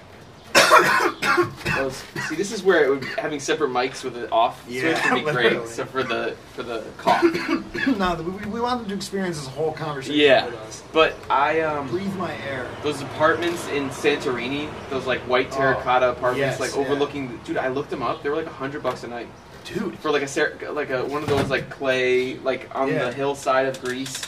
see 2.29 2.37
this 2.37 2.53
is 2.53 2.63
where 2.63 2.85
it 2.85 2.91
would 2.91 3.05
having 3.19 3.41
separate 3.41 3.71
mics 3.71 4.05
with 4.05 4.17
it 4.17 4.31
off 4.33 4.63
switch 4.65 4.83
Yeah, 4.83 5.15
would 5.15 5.25
be 5.25 5.31
great 5.33 5.45
literally. 5.53 5.67
so 5.69 5.85
for 5.87 6.03
the 6.03 6.37
for 6.55 6.63
the 6.63 6.85
cough 6.99 7.23
no, 7.99 8.15
we, 8.23 8.47
we 8.51 8.61
want 8.61 8.81
them 8.81 8.89
to 8.91 8.95
experience 8.95 9.39
this 9.39 9.47
whole 9.49 9.73
conversation 9.73 10.21
Yeah. 10.21 10.47
with 10.47 10.55
us. 10.57 10.83
but 10.93 11.15
i 11.31 11.61
um 11.61 11.89
Breathe 11.89 12.15
my 12.17 12.35
air. 12.49 12.69
those 12.83 13.01
apartments 13.03 13.67
in 13.69 13.89
santorini 13.91 14.71
those 14.91 15.07
like 15.07 15.21
white 15.23 15.49
Oh, 15.53 15.57
terracotta 15.57 16.11
apartments 16.11 16.59
yes, 16.59 16.61
like 16.61 16.75
yeah. 16.75 16.81
overlooking 16.81 17.39
dude 17.45 17.57
i 17.57 17.69
looked 17.69 17.91
them 17.91 18.03
up 18.03 18.23
they 18.23 18.29
were 18.29 18.37
like 18.37 18.47
a 18.47 18.51
hundred 18.51 18.83
bucks 18.83 19.05
a 19.05 19.09
night 19.09 19.29
Dude. 19.65 19.97
for 20.01 20.11
like 20.11 20.23
a 20.23 20.29
ser- 20.29 20.59
like 20.73 20.91
a 20.91 21.05
one 21.05 21.23
of 21.23 21.29
those 21.29 21.49
like 21.49 21.71
clay 21.71 22.37
like 22.39 22.69
on 22.75 22.89
Yeah. 22.89 23.05
the 23.07 23.13
hillside 23.13 23.67
of 23.67 23.81
greece 23.81 24.21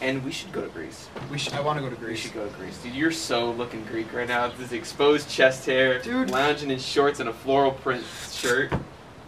and 0.00 0.24
we 0.24 0.32
should 0.32 0.50
go 0.52 0.62
to 0.62 0.68
greece 0.68 1.08
We 1.30 1.38
should, 1.38 1.52
I 1.54 1.60
want 1.60 1.78
to 1.78 1.82
go 1.84 1.90
to 1.90 1.96
Greece. 1.96 2.08
We 2.10 2.16
should 2.16 2.34
go 2.34 2.46
to 2.48 2.54
Greece, 2.56 2.78
dude. 2.82 2.94
You're 2.94 3.10
so 3.12 3.50
looking 3.52 3.84
Greek 3.84 4.12
right 4.12 4.26
now. 4.28 4.48
This 4.48 4.72
exposed 4.72 5.28
chest 5.28 5.66
hair, 5.66 6.00
Dude. 6.00 6.30
lounging 6.30 6.70
in 6.70 6.78
shorts 6.78 7.20
and 7.20 7.28
a 7.28 7.32
floral 7.32 7.72
print 7.72 8.04
shirt, 8.30 8.72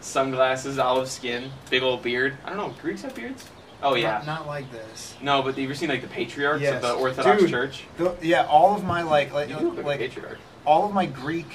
sunglasses, 0.00 0.78
olive 0.78 1.08
skin, 1.08 1.50
big 1.70 1.82
old 1.82 2.02
beard. 2.02 2.36
I 2.44 2.50
don't 2.50 2.58
know. 2.58 2.74
Greeks 2.80 3.02
have 3.02 3.14
beards? 3.14 3.44
Oh 3.82 3.94
yeah. 3.96 4.12
Not, 4.18 4.26
not 4.26 4.46
like 4.46 4.70
this. 4.70 5.14
No, 5.20 5.42
but 5.42 5.58
you 5.58 5.64
ever 5.64 5.74
seen 5.74 5.88
like 5.88 6.02
the 6.02 6.08
patriarchs 6.08 6.62
Yes. 6.62 6.76
of 6.76 6.82
the 6.82 6.92
Orthodox 6.94 7.40
Dude. 7.42 7.50
Church? 7.50 7.84
The, 7.98 8.14
yeah, 8.22 8.46
all 8.46 8.74
of 8.74 8.84
my 8.84 9.02
like 9.02 9.32
like 9.32 9.48
You 9.50 9.58
look 9.58 9.76
like, 9.76 9.84
like 9.84 9.98
patriarch. 9.98 10.38
all 10.64 10.86
of 10.86 10.92
my 10.94 11.06
Greek, 11.06 11.48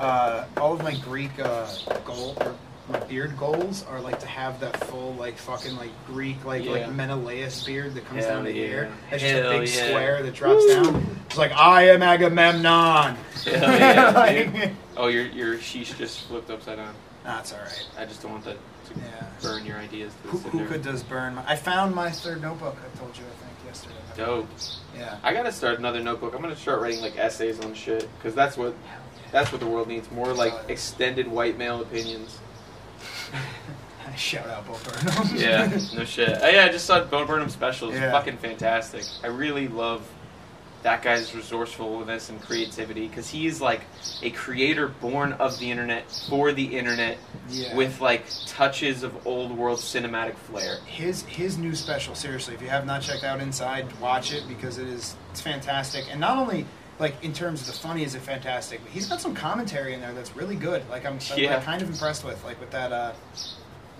uh, 0.00 0.44
all 0.56 0.72
of 0.72 0.82
my 0.82 0.94
Greek 0.96 1.30
uh, 1.38 1.66
goal 2.04 2.36
or 2.40 2.54
my 2.90 2.98
beard 3.00 3.36
goals 3.36 3.84
are 3.88 4.00
like 4.00 4.18
to 4.20 4.26
have 4.26 4.60
that 4.60 4.78
full 4.86 5.14
like 5.14 5.36
fucking 5.36 5.76
like 5.76 5.90
Greek 6.06 6.44
like 6.44 6.64
Yeah. 6.64 6.70
like 6.72 6.92
Menelaus 6.92 7.64
beard 7.64 7.94
that 7.94 8.04
comes 8.06 8.24
Hell 8.24 8.36
down 8.36 8.44
to 8.44 8.52
yeah. 8.52 8.66
here. 8.66 8.92
It's 9.10 9.22
just 9.22 9.34
Hell 9.34 9.50
a 9.52 9.58
big 9.60 9.68
yeah. 9.68 9.74
square 9.88 10.22
that 10.22 10.34
drops 10.34 10.66
down. 10.66 11.16
It's 11.26 11.38
like 11.38 11.52
I 11.52 11.88
am 11.90 12.02
Agamemnon. 12.02 13.16
Hell 13.44 13.78
yeah, 13.78 14.10
Like- 14.16 14.72
Oh, 14.96 15.06
your 15.06 15.26
your 15.26 15.56
sheesh 15.56 15.96
just 15.96 16.22
flipped 16.22 16.50
upside 16.50 16.76
down. 16.76 16.94
Nah, 17.24 17.40
it's 17.40 17.52
all 17.52 17.60
right. 17.60 17.86
I 17.98 18.04
just 18.06 18.22
don't 18.22 18.32
want 18.32 18.44
that 18.44 18.56
to 18.86 18.94
Yeah. 19.00 19.26
burn 19.42 19.64
your 19.64 19.76
ideas. 19.76 20.12
To 20.24 20.28
Who, 20.28 20.38
who 20.58 20.66
could 20.66 20.82
does 20.82 21.02
burn? 21.02 21.34
My, 21.36 21.44
I 21.46 21.56
found 21.56 21.94
my 21.94 22.10
third 22.10 22.42
notebook. 22.42 22.76
I 22.76 22.98
told 22.98 23.16
you 23.16 23.24
I 23.24 23.44
think 23.44 23.66
yesterday. 23.66 23.94
Dope. 24.16 24.48
Yeah. 24.96 25.16
I 25.22 25.32
gotta 25.32 25.52
start 25.52 25.78
another 25.78 26.02
notebook. 26.02 26.34
I'm 26.34 26.42
gonna 26.42 26.56
start 26.56 26.80
writing 26.80 27.00
like 27.00 27.16
essays 27.18 27.60
on 27.60 27.72
shit 27.74 28.08
because 28.18 28.34
that's 28.34 28.56
what 28.56 28.74
that's 29.32 29.52
what 29.52 29.60
the 29.60 29.66
world 29.66 29.86
needs. 29.88 30.10
More 30.10 30.32
like 30.34 30.52
extended 30.68 31.28
white 31.28 31.56
male 31.56 31.80
opinions. 31.80 32.38
Shout 34.16 34.48
out 34.48 34.66
Bo 34.66 34.76
Burnham. 34.84 35.36
Yeah, 35.36 35.66
no 35.94 36.04
shit. 36.04 36.36
Oh, 36.42 36.48
yeah, 36.48 36.64
I 36.64 36.68
just 36.68 36.84
saw 36.84 37.02
Bo 37.04 37.24
Burnham 37.24 37.48
special. 37.48 37.90
It's 37.90 37.98
Yeah. 37.98 38.10
fucking 38.10 38.38
fantastic. 38.38 39.04
I 39.22 39.28
really 39.28 39.68
love 39.68 40.02
that 40.82 41.02
guy's 41.02 41.34
resourcefulness 41.34 42.30
and 42.30 42.40
creativity 42.42 43.06
because 43.06 43.28
he's 43.28 43.60
like 43.60 43.82
a 44.22 44.30
creator 44.30 44.88
born 44.88 45.34
of 45.34 45.58
the 45.58 45.70
internet 45.70 46.10
for 46.28 46.52
the 46.52 46.76
internet 46.78 47.18
Yeah. 47.50 47.74
with 47.76 48.00
like 48.00 48.24
touches 48.46 49.02
of 49.02 49.26
old 49.26 49.52
world 49.56 49.78
cinematic 49.78 50.36
flair. 50.36 50.78
his 50.86 51.22
his 51.24 51.58
new 51.58 51.74
special 51.74 52.14
seriously 52.14 52.54
if 52.54 52.62
you 52.62 52.68
have 52.70 52.86
not 52.86 53.02
checked 53.02 53.24
out 53.24 53.40
inside 53.40 53.86
watch 54.00 54.32
it 54.32 54.48
because 54.48 54.78
it 54.78 54.88
is 54.88 55.16
it's 55.30 55.42
fantastic 55.42 56.06
and 56.10 56.18
not 56.18 56.38
only 56.38 56.64
like 57.00 57.24
in 57.24 57.32
terms 57.32 57.62
of 57.62 57.66
the 57.66 57.72
funny 57.72 58.04
is 58.04 58.14
it 58.14 58.20
fantastic 58.22 58.80
but 58.82 58.92
he's 58.92 59.08
got 59.08 59.20
some 59.20 59.34
commentary 59.34 59.94
in 59.94 60.00
there 60.00 60.12
that's 60.12 60.36
really 60.36 60.54
good 60.54 60.88
like 60.90 61.04
i'm, 61.06 61.18
I'm, 61.32 61.38
Yeah. 61.38 61.56
like, 61.56 61.64
kind 61.64 61.82
of 61.82 61.88
impressed 61.88 62.24
with 62.24 62.44
like 62.44 62.60
with 62.60 62.70
that 62.70 62.92
uh 62.92 63.12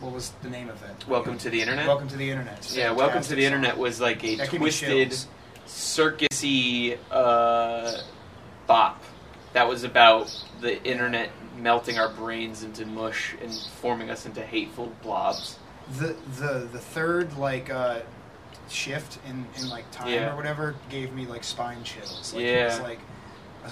what 0.01 0.13
was 0.13 0.33
the 0.43 0.49
name 0.51 0.69
of 0.69 0.83
it 0.83 1.07
Welcome 1.09 1.37
to 1.39 1.51
the 1.51 1.61
internet. 1.61 1.87
welcome 1.87 2.09
to 2.09 2.17
the 2.17 2.31
internet 2.31 2.59
It's 2.59 2.75
yeah, 2.77 2.91
Welcome 2.93 3.23
to 3.23 3.29
the 3.35 3.43
song. 3.43 3.53
internet 3.53 3.77
was 3.77 4.01
like 4.01 4.23
a 4.25 4.37
That 4.37 4.49
twisted, 4.49 5.15
circusy 5.67 6.97
uh, 7.11 7.99
bop 8.67 9.03
that 9.53 9.69
was 9.69 9.85
about 9.85 10.31
the 10.61 10.83
internet 10.85 11.31
melting 11.59 11.99
our 11.99 12.09
brains 12.09 12.63
into 12.63 12.87
mush 12.87 13.35
and 13.43 13.53
forming 13.81 14.09
us 14.11 14.25
into 14.25 14.41
hateful 14.41 14.91
blobs. 15.03 15.59
the 15.99 16.17
the 16.39 16.69
the 16.73 16.79
third 16.79 17.37
like 17.37 17.69
uh 17.69 18.01
shift 18.71 19.19
in 19.29 19.45
in 19.61 19.69
like 19.69 19.91
time 19.91 20.09
Yeah. 20.09 20.33
or 20.33 20.37
whatever 20.37 20.75
gave 20.89 21.13
me 21.13 21.27
like 21.27 21.45
spine 21.45 21.83
chills 21.85 22.33
like, 22.35 22.43
Yeah. 22.45 22.49
it 22.51 22.65
was 22.67 22.81
like 22.81 22.99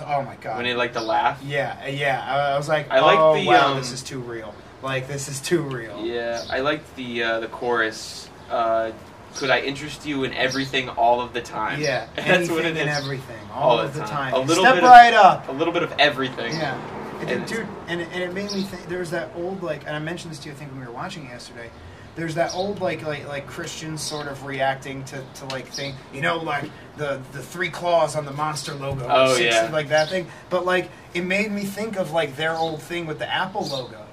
oh 0.04 0.22
my 0.22 0.36
god 0.36 0.56
When 0.56 0.64
they 0.66 0.74
like 0.74 0.92
the 0.92 1.00
laugh. 1.00 1.40
Yeah, 1.42 1.86
yeah. 1.86 2.22
I, 2.26 2.52
I 2.52 2.56
was 2.58 2.68
like, 2.68 2.90
I 2.90 3.00
like 3.00 3.18
oh, 3.18 3.34
the, 3.40 3.46
wow, 3.46 3.72
um, 3.72 3.78
this 3.78 3.90
is 3.90 4.02
too 4.02 4.18
real. 4.20 4.54
Like, 4.82 5.08
this 5.08 5.28
is 5.28 5.40
too 5.40 5.62
real. 5.62 6.04
Yeah, 6.04 6.44
I 6.50 6.60
liked 6.60 6.94
the 6.94 7.22
uh, 7.22 7.40
the 7.40 7.48
chorus. 7.48 8.28
Uh, 8.50 8.92
could 9.36 9.48
I 9.50 9.60
interest 9.60 10.04
you 10.06 10.24
in 10.24 10.34
everything 10.34 10.88
all 10.90 11.20
of 11.22 11.32
the 11.32 11.40
time? 11.40 11.80
Yeah, 11.80 12.06
that's 12.16 12.50
what 12.50 12.64
it 12.66 12.76
is. 12.76 12.80
and 12.82 12.90
everything, 12.90 13.38
all, 13.52 13.70
All 13.72 13.80
of 13.80 13.94
the 13.94 14.00
time. 14.00 14.32
time. 14.32 14.34
A 14.34 14.38
little 14.40 14.62
Step 14.64 14.74
bit 14.76 14.84
of- 14.84 14.90
right 14.90 15.14
up. 15.14 15.48
A 15.48 15.52
little 15.52 15.72
bit 15.72 15.82
of 15.82 15.92
everything. 15.98 16.52
Yeah, 16.52 17.22
it, 17.22 17.30
And- 17.30 17.46
dude, 17.46 17.66
and 17.86 18.00
it, 18.02 18.08
and 18.12 18.22
it 18.22 18.34
made 18.34 18.52
me 18.52 18.62
think. 18.64 18.86
There 18.88 18.98
was 19.00 19.10
that 19.12 19.30
old 19.36 19.62
like, 19.62 19.86
and 19.86 19.96
I 19.96 20.00
mentioned 20.00 20.32
this 20.32 20.38
to 20.40 20.48
you, 20.50 20.54
I 20.54 20.58
think 20.58 20.70
when 20.70 20.80
we 20.80 20.86
were 20.86 20.92
watching 20.92 21.24
it 21.26 21.30
yesterday. 21.30 21.70
There's 22.18 22.34
that 22.34 22.52
old 22.54 22.80
like 22.80 23.06
like 23.06 23.28
like 23.28 23.46
Christians 23.46 24.02
sort 24.02 24.26
of 24.26 24.44
reacting 24.44 25.04
to, 25.04 25.22
to 25.36 25.44
like 25.46 25.66
thing, 25.68 25.94
you 26.12 26.20
know, 26.20 26.38
like 26.38 26.68
the 26.96 27.20
the 27.32 27.40
three 27.42 27.70
claws 27.70 28.16
on 28.16 28.24
the 28.24 28.32
monster 28.32 28.74
logo, 28.74 29.06
Oh, 29.08 29.34
six- 29.36 29.54
yeah. 29.54 29.70
like 29.72 29.88
that 29.90 30.08
thing. 30.08 30.26
But 30.50 30.66
like 30.66 30.90
it 31.14 31.22
made 31.22 31.52
me 31.52 31.62
think 31.62 31.96
of 31.96 32.10
like 32.10 32.34
their 32.34 32.54
old 32.56 32.82
thing 32.82 33.06
with 33.06 33.20
the 33.20 33.32
Apple 33.32 33.64
logo, 33.68 34.04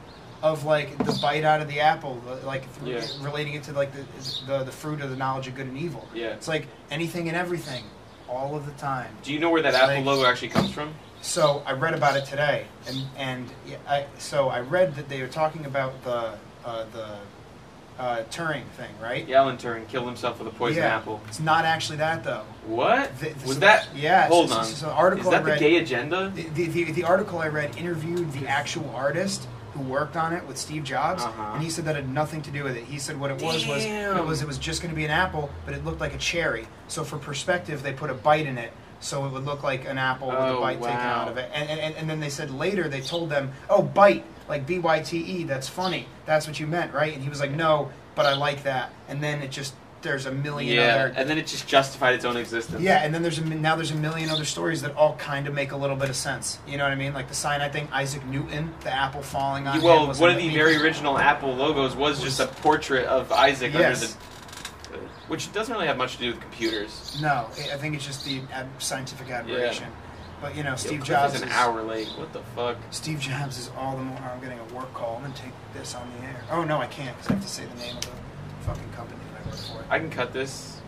of 0.44 0.66
like 0.66 0.96
the 1.00 1.18
bite 1.20 1.44
out 1.44 1.62
of 1.62 1.68
the 1.68 1.80
apple, 1.80 2.22
like 2.44 2.64
th- 2.84 3.04
Yeah. 3.04 3.26
relating 3.26 3.56
it 3.56 3.64
to 3.64 3.74
like 3.74 3.92
the, 3.92 4.06
the 4.46 4.64
the 4.66 4.72
fruit 4.72 5.02
of 5.02 5.10
the 5.10 5.16
knowledge 5.18 5.48
of 5.48 5.56
good 5.56 5.66
and 5.66 5.78
evil. 5.78 6.08
Yeah. 6.14 6.28
It's 6.28 6.48
like 6.48 6.68
anything 6.92 7.28
and 7.28 7.36
everything, 7.36 7.84
all 8.30 8.56
of 8.56 8.68
the 8.68 8.72
time. 8.74 9.10
Do 9.24 9.34
you 9.34 9.40
know 9.40 9.50
where 9.50 9.64
that 9.64 9.70
It's 9.74 9.78
Apple 9.84 9.96
like- 9.96 10.06
logo 10.06 10.30
actually 10.30 10.50
comes 10.50 10.70
from? 10.72 10.94
So 11.22 11.64
I 11.66 11.72
read 11.72 11.96
about 11.96 12.16
it 12.18 12.26
today, 12.26 12.68
and 12.88 12.98
and 13.18 13.50
I 13.88 14.06
so 14.20 14.50
I 14.50 14.60
read 14.60 14.94
that 14.98 15.10
they 15.10 15.22
were 15.24 15.28
talking 15.42 15.66
about 15.66 16.04
the 16.04 16.34
uh, 16.64 16.86
the 16.94 17.08
uh, 18.00 18.24
Turing 18.30 18.64
thing, 18.78 18.92
right? 19.02 19.28
Yeah, 19.28 19.42
Alan 19.42 19.58
Turing 19.58 19.88
killed 19.88 20.06
himself 20.08 20.40
with 20.40 20.48
a 20.48 20.52
poison 20.52 20.84
Yeah. 20.84 20.98
apple. 20.98 21.22
It's 21.28 21.40
not 21.40 21.66
actually 21.66 21.98
that 22.00 22.24
though. 22.24 22.44
What 22.68 23.18
The- 23.20 23.34
was 23.48 23.60
that? 23.60 23.88
yeah, 23.96 24.28
Hold 24.28 24.52
on. 24.52 24.66
so- 24.66 24.74
so 24.76 24.86
the 24.88 24.92
article 24.94 25.26
Is 25.28 25.32
that 25.32 25.44
read- 25.46 25.56
the 25.56 25.60
gay 25.60 25.78
agenda? 25.78 26.30
The, 26.36 26.44
the, 26.50 26.68
the, 26.68 26.92
the 26.92 27.04
article 27.04 27.40
I 27.40 27.48
read 27.48 27.78
interviewed 27.78 28.32
the 28.34 28.48
actual 28.48 28.92
artist 28.96 29.48
who 29.74 29.82
worked 29.82 30.16
on 30.16 30.32
it 30.34 30.46
with 30.48 30.58
Steve 30.58 30.84
Jobs, 30.84 31.22
Uh-huh. 31.24 31.52
and 31.54 31.64
he 31.64 31.70
said 31.70 31.86
that 31.86 31.96
had 31.96 32.08
nothing 32.10 32.42
to 32.44 32.52
do 32.52 32.64
with 32.64 32.78
it. 32.78 32.84
He 32.86 32.98
said 32.98 33.20
what 33.20 33.30
it 33.32 33.42
was 33.42 33.66
was 33.68 33.84
it 33.86 34.26
was 34.26 34.42
it 34.42 34.48
was 34.48 34.58
just 34.58 34.82
going 34.82 34.90
to 34.92 34.96
be 34.96 35.04
an 35.06 35.12
apple, 35.12 35.50
but 35.66 35.74
it 35.74 35.84
looked 35.86 36.00
like 36.02 36.14
a 36.14 36.18
cherry. 36.18 36.68
So 36.88 37.04
for 37.04 37.18
perspective, 37.18 37.84
they 37.84 37.92
put 37.94 38.10
a 38.10 38.14
bite 38.14 38.46
in 38.46 38.58
it, 38.58 38.72
so 39.02 39.26
it 39.26 39.32
would 39.34 39.44
look 39.46 39.64
like 39.64 39.86
an 39.86 39.98
apple 39.98 40.28
with 40.30 40.38
Oh, 40.38 40.58
a 40.58 40.62
bite 40.62 40.82
taken 40.82 40.96
out 40.98 41.28
of 41.28 41.38
it. 41.38 41.50
And, 41.54 41.70
and, 41.70 41.96
and 41.96 42.10
then 42.10 42.20
they 42.22 42.30
said 42.30 42.52
later 42.52 42.88
they 42.88 43.02
told 43.02 43.30
them, 43.30 43.52
oh, 43.70 43.82
bite 43.82 44.24
like 44.48 44.66
B 44.68 44.80
Y 44.80 45.00
T 45.02 45.18
E. 45.18 45.44
That's 45.44 45.68
funny. 45.68 46.08
That's 46.26 46.48
what 46.48 46.60
you 46.60 46.68
meant, 46.68 46.94
right? 46.94 47.14
And 47.14 47.24
he 47.24 47.30
was 47.30 47.40
like, 47.40 47.52
no, 47.52 47.92
but 48.16 48.26
I 48.26 48.36
like 48.36 48.64
that. 48.64 48.92
And 49.08 49.22
then 49.24 49.42
it 49.42 49.52
just 49.52 49.74
there's 50.02 50.28
a 50.28 50.32
million 50.32 50.76
Yeah, 50.76 50.82
other 50.96 51.14
and 51.18 51.28
then 51.28 51.40
it 51.40 51.48
just 51.48 51.68
justified 51.68 52.14
its 52.14 52.26
own 52.26 52.38
existence. 52.38 52.80
yeah, 52.80 53.04
and 53.04 53.12
then 53.12 53.24
there's 53.24 53.40
a, 53.40 53.44
now 53.44 53.76
there's 53.76 53.90
a 53.90 53.96
million 53.96 54.30
other 54.30 54.46
stories 54.46 54.84
that 54.84 54.96
all 54.96 55.16
kind 55.16 55.48
of 55.48 55.56
make 55.56 55.72
a 55.72 55.76
little 55.76 55.96
bit 55.96 56.10
of 56.10 56.16
sense. 56.16 56.60
You 56.68 56.78
know 56.78 56.84
what 56.84 56.92
I 56.92 56.96
mean? 56.96 57.14
Like 57.16 57.28
the 57.28 57.34
sign, 57.34 57.60
I 57.62 57.70
think 57.70 57.92
Isaac 57.92 58.24
Newton, 58.28 58.72
the 58.82 58.94
apple 58.94 59.24
falling 59.24 59.68
on 59.68 59.78
him. 59.78 59.84
Well, 59.84 60.08
was 60.08 60.20
one 60.20 60.30
of 60.30 60.38
the 60.38 60.50
very 60.54 60.76
original 60.78 61.18
Apple 61.18 61.56
logos 61.56 61.96
was 61.96 62.22
just 62.22 62.40
a 62.40 62.46
portrait 62.46 63.06
of 63.08 63.32
Isaac 63.32 63.74
Yes. 63.74 64.16
under 64.92 65.00
the, 65.02 65.08
which 65.28 65.52
doesn't 65.54 65.74
really 65.74 65.88
have 65.88 65.98
much 65.98 66.14
to 66.18 66.20
do 66.20 66.28
with 66.34 66.40
computers. 66.42 67.18
No, 67.20 67.50
I 67.58 67.74
I 67.74 67.78
think 67.78 67.96
it's 67.96 68.06
just 68.06 68.26
the 68.26 68.42
scientific 68.78 69.32
admiration. 69.32 69.88
But 70.42 70.56
you 70.56 70.64
know, 70.64 70.76
Steve 70.76 71.00
Cliff 71.00 71.08
Jobs 71.08 71.36
is 71.36 71.42
an 71.42 71.50
hour 71.50 71.82
late. 71.82 72.08
What 72.18 72.34
the 72.34 72.42
fuck? 72.56 72.78
Steve 72.92 73.20
Jobs 73.20 73.58
is 73.58 73.72
all 73.78 73.96
the 73.96 74.04
more. 74.04 74.18
I'm 74.20 74.40
getting 74.42 74.60
a 74.60 74.74
work 74.74 74.94
call. 74.94 75.16
I'm 75.18 75.24
gonna 75.24 75.34
take 75.34 75.54
this 75.74 75.96
on 75.96 76.08
the 76.20 76.28
air. 76.28 76.42
Oh 76.52 76.64
no, 76.64 76.78
I 76.80 76.88
can't 76.88 77.16
because 77.18 77.32
I 77.32 77.34
have 77.36 77.44
to 77.44 77.50
say 77.50 77.66
the 77.66 77.80
name 77.80 77.96
of 77.98 78.02
the 78.04 78.12
fucking 78.66 78.92
company 78.94 79.20
that 79.34 79.42
I 79.46 79.50
work 79.50 79.60
for. 79.60 79.86
I 79.94 80.00
can 80.00 80.10
cut 80.10 80.34
this. 80.34 80.82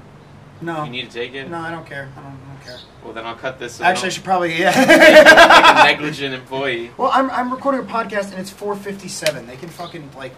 no, 0.62 0.84
You 0.84 0.92
need 0.92 1.10
to 1.10 1.14
take 1.14 1.34
it. 1.34 1.50
no, 1.50 1.58
I 1.60 1.72
don't 1.72 1.86
care. 1.86 2.10
I 2.18 2.22
don't, 2.22 2.26
I 2.34 2.54
don't 2.54 2.64
care. 2.66 2.78
Well, 3.04 3.14
then 3.14 3.26
I'll 3.26 3.36
cut 3.36 3.58
this. 3.58 3.76
so 3.76 3.84
Actually, 3.84 4.00
I 4.00 4.02
don't 4.04 4.12
should 4.14 4.24
probably 4.26 4.50
look 4.58 4.76
like 4.76 4.88
yeah. 4.88 5.82
a 5.88 5.94
negligent 5.94 6.34
employee. 6.36 6.92
well, 6.98 7.12
I'm 7.14 7.30
I'm 7.32 7.52
recording 7.52 7.82
a 7.82 7.86
podcast 7.86 8.32
and 8.32 8.40
it's 8.40 8.52
4:57. 8.52 9.48
They 9.48 9.56
can 9.56 9.70
fucking 9.70 10.10
like, 10.18 10.34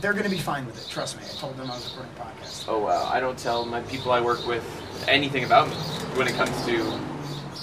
they're 0.00 0.12
gonna 0.12 0.28
be 0.28 0.38
fine 0.38 0.66
with 0.66 0.78
it. 0.80 0.88
Trust 0.90 1.16
me. 1.18 1.24
I 1.24 1.34
told 1.36 1.56
them 1.56 1.70
I 1.70 1.74
was 1.74 1.90
recording 1.90 2.12
a 2.16 2.20
podcast. 2.20 2.64
Oh 2.68 2.78
wow! 2.78 3.08
I 3.12 3.18
don't 3.20 3.38
tell 3.38 3.64
my 3.66 3.80
people 3.82 4.12
I 4.12 4.20
work 4.20 4.46
with 4.46 4.64
anything 5.08 5.44
about 5.44 5.68
me 5.68 5.74
when 6.16 6.28
it 6.28 6.34
comes 6.34 6.64
to. 6.66 7.13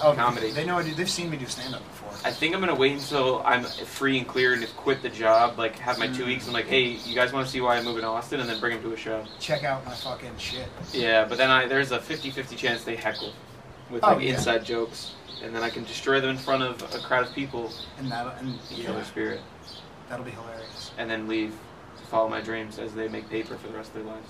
Oh, 0.04 0.14
Comedy. 0.16 0.52
They 0.52 0.66
know 0.66 0.78
I 0.78 0.84
do. 0.84 0.94
They've 0.94 1.10
seen 1.10 1.30
me 1.30 1.38
do 1.38 1.46
stand 1.46 1.76
up 1.76 1.84
before. 1.84 2.10
I 2.26 2.32
think 2.32 2.54
I'm 2.56 2.60
gonna 2.60 2.76
wait 2.76 2.94
until 2.94 3.42
I'm 3.46 3.64
free 3.64 4.18
and 4.18 4.28
clear 4.28 4.54
and 4.54 4.62
just 4.62 4.76
quit 4.78 5.02
the 5.02 5.10
job. 5.10 5.58
Like 5.58 5.78
have 5.80 5.98
my 6.00 6.08
two 6.08 6.24
Mm. 6.24 6.28
weeks. 6.28 6.48
I'm 6.48 6.54
like, 6.54 6.66
hey, 6.68 6.82
you 7.06 7.16
guys 7.16 7.32
want 7.34 7.46
to 7.46 7.52
see 7.52 7.62
why 7.62 7.78
I'm 7.78 7.86
moving 7.86 8.02
to 8.02 8.08
Austin, 8.08 8.40
and 8.40 8.50
then 8.50 8.60
bring 8.60 8.74
them 8.74 8.84
to 8.84 8.94
a 8.94 8.98
show. 8.98 9.24
Check 9.40 9.64
out 9.64 9.86
my 9.86 9.94
fucking 9.94 10.38
shit. 10.38 10.68
Yeah, 10.94 11.26
but 11.26 11.38
then 11.38 11.50
I 11.50 11.66
there's 11.68 11.92
a 11.92 12.00
50-50 12.00 12.56
chance 12.58 12.84
they 12.84 12.96
heckle 12.96 13.34
with 13.90 14.04
Oh, 14.04 14.14
like 14.14 14.24
yeah. 14.26 14.34
inside 14.34 14.66
jokes, 14.66 15.14
and 15.44 15.56
then 15.56 15.64
I 15.64 15.70
can 15.70 15.84
destroy 15.84 16.20
them 16.20 16.32
in 16.32 16.38
front 16.38 16.64
of 16.64 16.82
a 16.96 17.00
crowd 17.00 17.28
of 17.28 17.34
people, 17.34 17.72
And 17.98 18.12
that 18.12 18.26
and 18.40 18.50
and 18.50 18.60
yeah, 18.72 18.86
kill 18.86 18.96
their 18.96 19.06
spirit, 19.06 19.42
that'll 20.10 20.26
be 20.26 20.32
hilarious. 20.32 20.92
and 20.98 21.10
then 21.10 21.28
leave 21.28 21.54
to 21.98 22.04
follow 22.06 22.28
my 22.30 22.42
dreams 22.42 22.80
as 22.80 22.94
they 22.94 23.08
make 23.08 23.30
paper 23.30 23.56
for 23.58 23.68
the 23.68 23.74
rest 23.78 23.90
of 23.96 24.04
their 24.04 24.14
lives. 24.14 24.28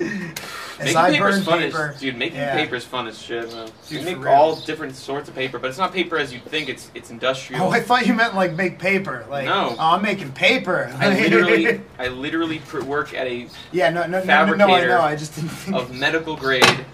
making 0.84 0.96
I 0.96 1.10
paper's 1.12 1.44
fun 1.44 1.58
paper, 1.60 1.92
as, 1.94 2.00
dude. 2.00 2.16
Making 2.16 2.38
Yeah. 2.38 2.54
paper 2.54 2.74
is 2.76 2.84
fun 2.84 3.06
as 3.06 3.18
shit, 3.20 3.52
man. 3.52 3.68
Dude, 3.88 4.00
for 4.04 4.16
make 4.16 4.26
all 4.26 4.56
different 4.56 4.96
sorts 4.96 5.28
of 5.28 5.34
paper, 5.34 5.58
but 5.58 5.68
it's 5.68 5.78
not 5.78 5.92
paper 5.92 6.16
as 6.16 6.32
you 6.32 6.40
think. 6.40 6.68
It's 6.68 6.90
it's 6.94 7.10
industrial. 7.10 7.62
Oh, 7.64 7.70
I 7.70 7.80
thought 7.80 8.06
you 8.06 8.14
meant 8.14 8.34
like 8.34 8.54
make 8.54 8.78
paper. 8.78 9.24
Like, 9.30 9.44
No. 9.46 9.74
oh, 9.78 9.94
I'm 9.94 10.02
making 10.02 10.32
paper. 10.32 10.92
I 10.98 11.08
literally, 11.20 11.80
I 11.98 12.08
literally 12.08 12.58
pr- 12.60 12.82
work 12.82 13.14
at 13.14 13.26
a 13.26 13.46
yeah, 13.72 13.90
no, 13.90 14.06
no, 14.06 14.22
no, 14.24 14.46
no, 14.46 14.54
no, 14.54 14.66
I 14.74 14.84
know. 14.86 15.00
I 15.00 15.16
just 15.16 15.34
didn't 15.34 15.50
think. 15.50 15.76
of 15.76 15.94
medical 15.94 16.36
grade 16.36 16.84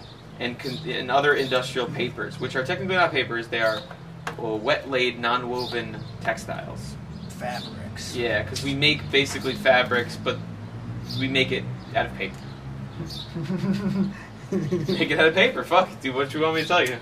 and 0.40 0.58
con- 0.58 0.78
and 0.88 1.10
other 1.10 1.34
industrial 1.34 1.86
papers, 1.88 2.38
which 2.40 2.56
are 2.56 2.64
technically 2.64 2.96
not 2.96 3.10
papers. 3.10 3.48
They 3.48 3.60
are 3.62 3.80
well, 4.38 4.58
wet 4.58 4.90
laid, 4.90 5.18
non-woven 5.18 5.96
textiles. 6.20 6.94
fabrics. 7.38 8.14
Yeah, 8.16 8.42
because 8.42 8.62
we 8.64 8.74
make 8.74 9.08
basically 9.10 9.54
fabrics, 9.54 10.16
but 10.16 10.36
we 11.20 11.28
make 11.28 11.52
it 11.52 11.64
out 11.94 12.06
of 12.06 12.14
paper. 12.16 12.36
Make 14.52 15.10
it 15.10 15.18
out 15.18 15.26
of 15.28 15.34
paper. 15.34 15.64
Fuck, 15.64 15.90
it, 15.90 16.00
dude. 16.00 16.14
What 16.14 16.32
you 16.32 16.40
want 16.40 16.54
me 16.54 16.62
to 16.62 16.68
tell 16.68 16.84
you? 16.86 16.96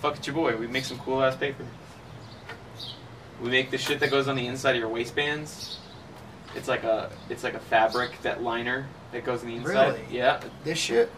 Fuck 0.00 0.16
it's 0.16 0.26
your 0.26 0.34
boy. 0.34 0.56
We 0.56 0.66
make 0.66 0.84
some 0.84 0.98
cool 0.98 1.22
ass 1.22 1.36
paper. 1.36 1.64
We 3.42 3.50
make 3.50 3.70
the 3.70 3.78
shit 3.78 4.00
that 4.00 4.10
goes 4.10 4.26
on 4.28 4.36
the 4.36 4.46
inside 4.46 4.70
of 4.72 4.76
your 4.80 4.88
waistbands. 4.88 5.78
It's 6.56 6.68
like 6.68 6.84
a 6.84 7.10
it's 7.28 7.44
like 7.44 7.54
a 7.54 7.58
fabric 7.60 8.20
that 8.22 8.42
liner 8.42 8.86
that 9.12 9.24
goes 9.24 9.42
on 9.42 9.48
the 9.48 9.56
inside. 9.56 9.72
Really? 9.94 10.00
Yeah, 10.10 10.40
this 10.64 10.78
shit. 10.78 11.10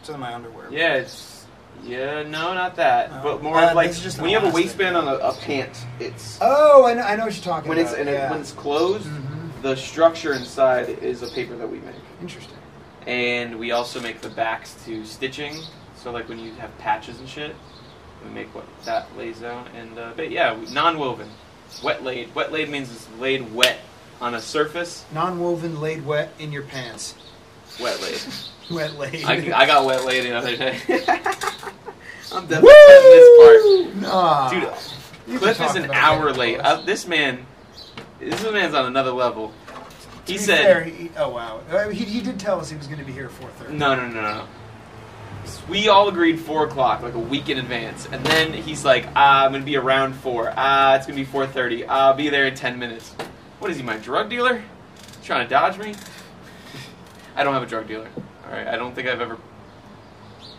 It's 0.00 0.08
in 0.08 0.18
my 0.20 0.32
underwear. 0.34 0.68
yeah. 0.70 0.94
It's 0.94 1.44
yeah. 1.82 2.22
No, 2.22 2.54
not 2.54 2.76
that. 2.76 3.10
No. 3.10 3.20
But 3.22 3.42
more 3.42 3.56
Uh, 3.58 3.70
of 3.70 3.74
like 3.76 3.92
just 3.94 4.20
when 4.20 4.30
you 4.30 4.38
have 4.38 4.48
a 4.48 4.54
waistband 4.54 4.96
on 4.96 5.08
a, 5.08 5.14
a 5.16 5.34
pant. 5.34 5.86
It's 5.98 6.38
Oh, 6.40 6.86
I 6.86 6.94
know, 6.94 7.02
I 7.02 7.16
know 7.16 7.24
what 7.24 7.34
you're 7.34 7.44
talking 7.44 7.68
when 7.68 7.78
it's 7.78 7.90
about. 7.90 8.00
and 8.00 8.08
it, 8.08 8.12
yeah. 8.12 8.30
when 8.30 8.40
it's 8.40 8.52
closed. 8.52 9.06
Mhm. 9.06 9.62
The 9.62 9.76
structure 9.76 10.32
inside 10.34 10.88
is 10.88 11.22
a 11.22 11.28
paper 11.28 11.56
that 11.56 11.68
we 11.68 11.78
make. 11.80 11.94
Interesting. 12.22 12.56
And 13.06 13.58
we 13.58 13.72
also 13.72 14.00
make 14.00 14.20
the 14.20 14.28
backs 14.28 14.74
to 14.84 15.04
stitching. 15.04 15.56
So 15.96 16.10
like 16.10 16.28
when 16.28 16.38
you 16.38 16.52
have 16.54 16.76
patches 16.78 17.18
and 17.18 17.28
shit, 17.28 17.54
we 18.24 18.30
make 18.30 18.54
what 18.54 18.66
that 18.84 19.14
lays 19.16 19.42
out. 19.42 19.68
And 19.74 19.98
uh, 19.98 20.12
but 20.16 20.30
yeah, 20.30 20.54
we- 20.56 20.70
non-woven, 20.72 21.28
wet 21.82 22.02
laid. 22.04 22.34
Wet 22.34 22.52
laid 22.52 22.68
means 22.68 22.90
it's 22.92 23.08
laid 23.18 23.52
wet 23.54 23.78
on 24.20 24.34
a 24.34 24.40
surface. 24.40 25.04
Non-woven, 25.12 25.80
laid 25.80 26.04
wet 26.04 26.32
in 26.38 26.52
your 26.52 26.62
pants. 26.62 27.14
Wet 27.80 28.00
laid. 28.02 28.20
Wet 28.70 28.96
laid. 28.98 29.24
I, 29.24 29.34
I 29.62 29.66
got 29.66 29.84
wet 29.84 30.04
laid 30.04 30.24
the 30.26 30.32
other 30.36 30.56
day. 30.56 30.78
I'm 32.32 32.46
definitely 32.46 32.62
Woo! 32.62 32.70
cutting 32.86 34.00
this 34.00 34.02
Nah. 34.02 34.48
part, 34.48 34.52
dude. 34.52 35.32
You 35.34 35.38
Cliff 35.40 35.60
is 35.60 35.74
an 35.74 35.90
hour 35.90 36.32
late. 36.32 36.58
Uh, 36.60 36.80
this 36.82 37.04
man, 37.08 37.46
this 38.20 38.42
man's 38.44 38.74
on 38.74 38.86
another 38.86 39.10
level. 39.10 39.52
To 40.26 40.32
He 40.32 40.38
said, 40.38 40.64
fair, 40.64 40.84
he, 40.84 41.10
"Oh 41.16 41.30
wow, 41.30 41.60
he, 41.90 42.04
he 42.04 42.20
did 42.20 42.38
tell 42.38 42.60
us 42.60 42.70
he 42.70 42.76
was 42.76 42.86
going 42.86 42.98
to 42.98 43.04
be 43.04 43.12
here 43.12 43.26
at 43.26 43.32
4:30." 43.32 43.72
No, 43.72 43.94
no, 43.94 44.06
no, 44.08 44.20
no. 44.20 44.46
We 45.68 45.88
all 45.88 46.08
agreed 46.08 46.38
four 46.38 46.66
o'clock, 46.66 47.02
like 47.02 47.14
a 47.14 47.18
week 47.18 47.48
in 47.48 47.58
advance, 47.58 48.06
and 48.10 48.24
then 48.26 48.52
he's 48.52 48.84
like, 48.84 49.06
"Ah, 49.16 49.44
I'm 49.44 49.52
gonna 49.52 49.64
be 49.64 49.76
around 49.76 50.14
four. 50.14 50.52
Ah, 50.56 50.96
it's 50.96 51.06
gonna 51.06 51.16
be 51.16 51.24
four 51.24 51.46
thirty. 51.46 51.84
I'll 51.86 52.14
be 52.14 52.28
there 52.28 52.46
in 52.46 52.54
ten 52.54 52.78
minutes." 52.78 53.14
What 53.58 53.70
is 53.70 53.76
he, 53.76 53.82
my 53.82 53.96
drug 53.98 54.30
dealer? 54.30 54.62
Trying 55.22 55.46
to 55.46 55.50
dodge 55.50 55.78
me? 55.78 55.94
I 57.36 57.44
don't 57.44 57.52
have 57.52 57.62
a 57.62 57.66
drug 57.66 57.88
dealer. 57.88 58.08
All 58.46 58.52
right, 58.52 58.66
I 58.66 58.76
don't 58.76 58.94
think 58.94 59.08
I've 59.08 59.20
ever 59.20 59.38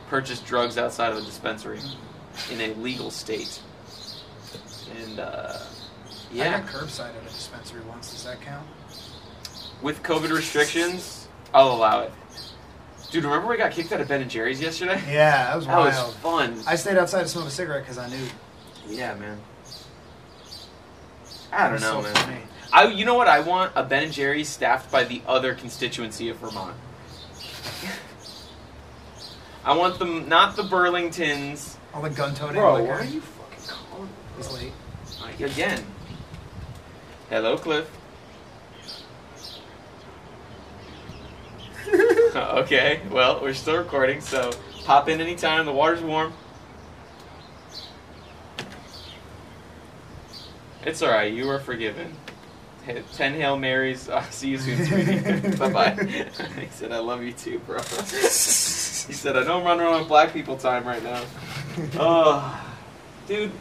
purchased 0.07 0.45
drugs 0.45 0.77
outside 0.77 1.11
of 1.11 1.17
a 1.17 1.21
dispensary 1.21 1.79
in 2.51 2.61
a 2.61 2.73
legal 2.75 3.11
state. 3.11 3.61
And 5.01 5.19
uh, 5.19 5.57
I 5.57 6.33
yeah, 6.33 6.59
got 6.59 6.69
curbside 6.69 7.15
at 7.15 7.23
a 7.23 7.33
dispensary 7.33 7.81
once. 7.87 8.11
Does 8.11 8.25
that 8.25 8.41
count? 8.41 8.67
With 9.81 10.03
COVID 10.03 10.31
restrictions, 10.31 11.27
I'll 11.53 11.71
allow 11.71 12.01
it. 12.01 12.11
Dude, 13.11 13.25
remember 13.25 13.47
we 13.49 13.57
got 13.57 13.71
kicked 13.71 13.91
out 13.91 13.99
of 13.99 14.07
Ben 14.07 14.21
and 14.21 14.31
Jerry's 14.31 14.61
yesterday? 14.61 15.01
Yeah, 15.07 15.47
that 15.47 15.55
was 15.57 15.65
That 15.67 15.77
wild. 15.77 16.07
was 16.07 16.15
fun. 16.17 16.61
I 16.65 16.75
stayed 16.75 16.97
outside 16.97 17.23
to 17.23 17.27
smoke 17.27 17.47
a 17.47 17.49
cigarette 17.49 17.83
because 17.83 17.97
I 17.97 18.07
knew. 18.09 18.25
Yeah, 18.87 19.15
man. 19.15 19.39
I 21.51 21.69
don't 21.69 21.81
know, 21.81 21.97
so 21.97 22.01
man. 22.03 22.15
funny. 22.15 22.37
I, 22.71 22.85
you 22.87 23.03
know 23.03 23.15
what 23.15 23.27
I 23.27 23.41
want? 23.41 23.73
A 23.75 23.83
Ben 23.83 24.03
and 24.03 24.13
Jerry's 24.13 24.47
staffed 24.47 24.89
by 24.91 25.03
the 25.03 25.21
other 25.27 25.53
constituency 25.55 26.29
of 26.29 26.37
Vermont. 26.37 26.75
I 29.65 29.75
want 29.75 29.99
them, 29.99 30.29
not 30.29 30.55
the 30.55 30.63
Burlingtons. 30.63 31.75
All 31.93 32.01
the 32.01 32.09
gun-toting 32.09 32.55
Bro, 32.55 32.85
why 32.85 32.89
are 32.91 33.03
you 33.03 33.19
fucking 33.19 33.67
calling? 33.67 34.09
He's 34.37 34.53
late. 34.53 34.71
Again. 35.41 35.83
Hello, 37.29 37.57
Cliff. 37.57 37.89
okay, 42.35 43.01
well, 43.09 43.41
we're 43.41 43.53
still 43.53 43.77
recording, 43.77 44.21
so 44.21 44.51
pop 44.85 45.09
in 45.09 45.19
anytime. 45.19 45.65
The 45.65 45.73
water's 45.73 46.01
warm. 46.01 46.33
It's 50.83 51.03
alright, 51.03 51.33
you 51.33 51.49
are 51.49 51.59
forgiven. 51.59 52.15
Ten 53.13 53.33
Hail 53.33 53.57
Marys. 53.57 54.09
Uh, 54.09 54.23
see 54.29 54.49
you 54.49 54.57
soon, 54.57 54.85
sweetie. 54.85 55.57
bye 55.57 55.69
bye. 55.71 55.91
he 56.59 56.67
said, 56.71 56.91
I 56.91 56.99
love 56.99 57.21
you 57.23 57.33
too, 57.33 57.59
bro. 57.59 57.79
he 57.79 57.91
said, 57.93 59.37
I 59.37 59.41
I'm 59.41 59.63
running 59.63 59.85
around 59.85 59.99
with 59.99 60.07
black 60.07 60.33
people 60.33 60.57
time 60.57 60.85
right 60.85 61.03
now. 61.03 61.23
Oh, 61.95 62.73
dude, 63.27 63.51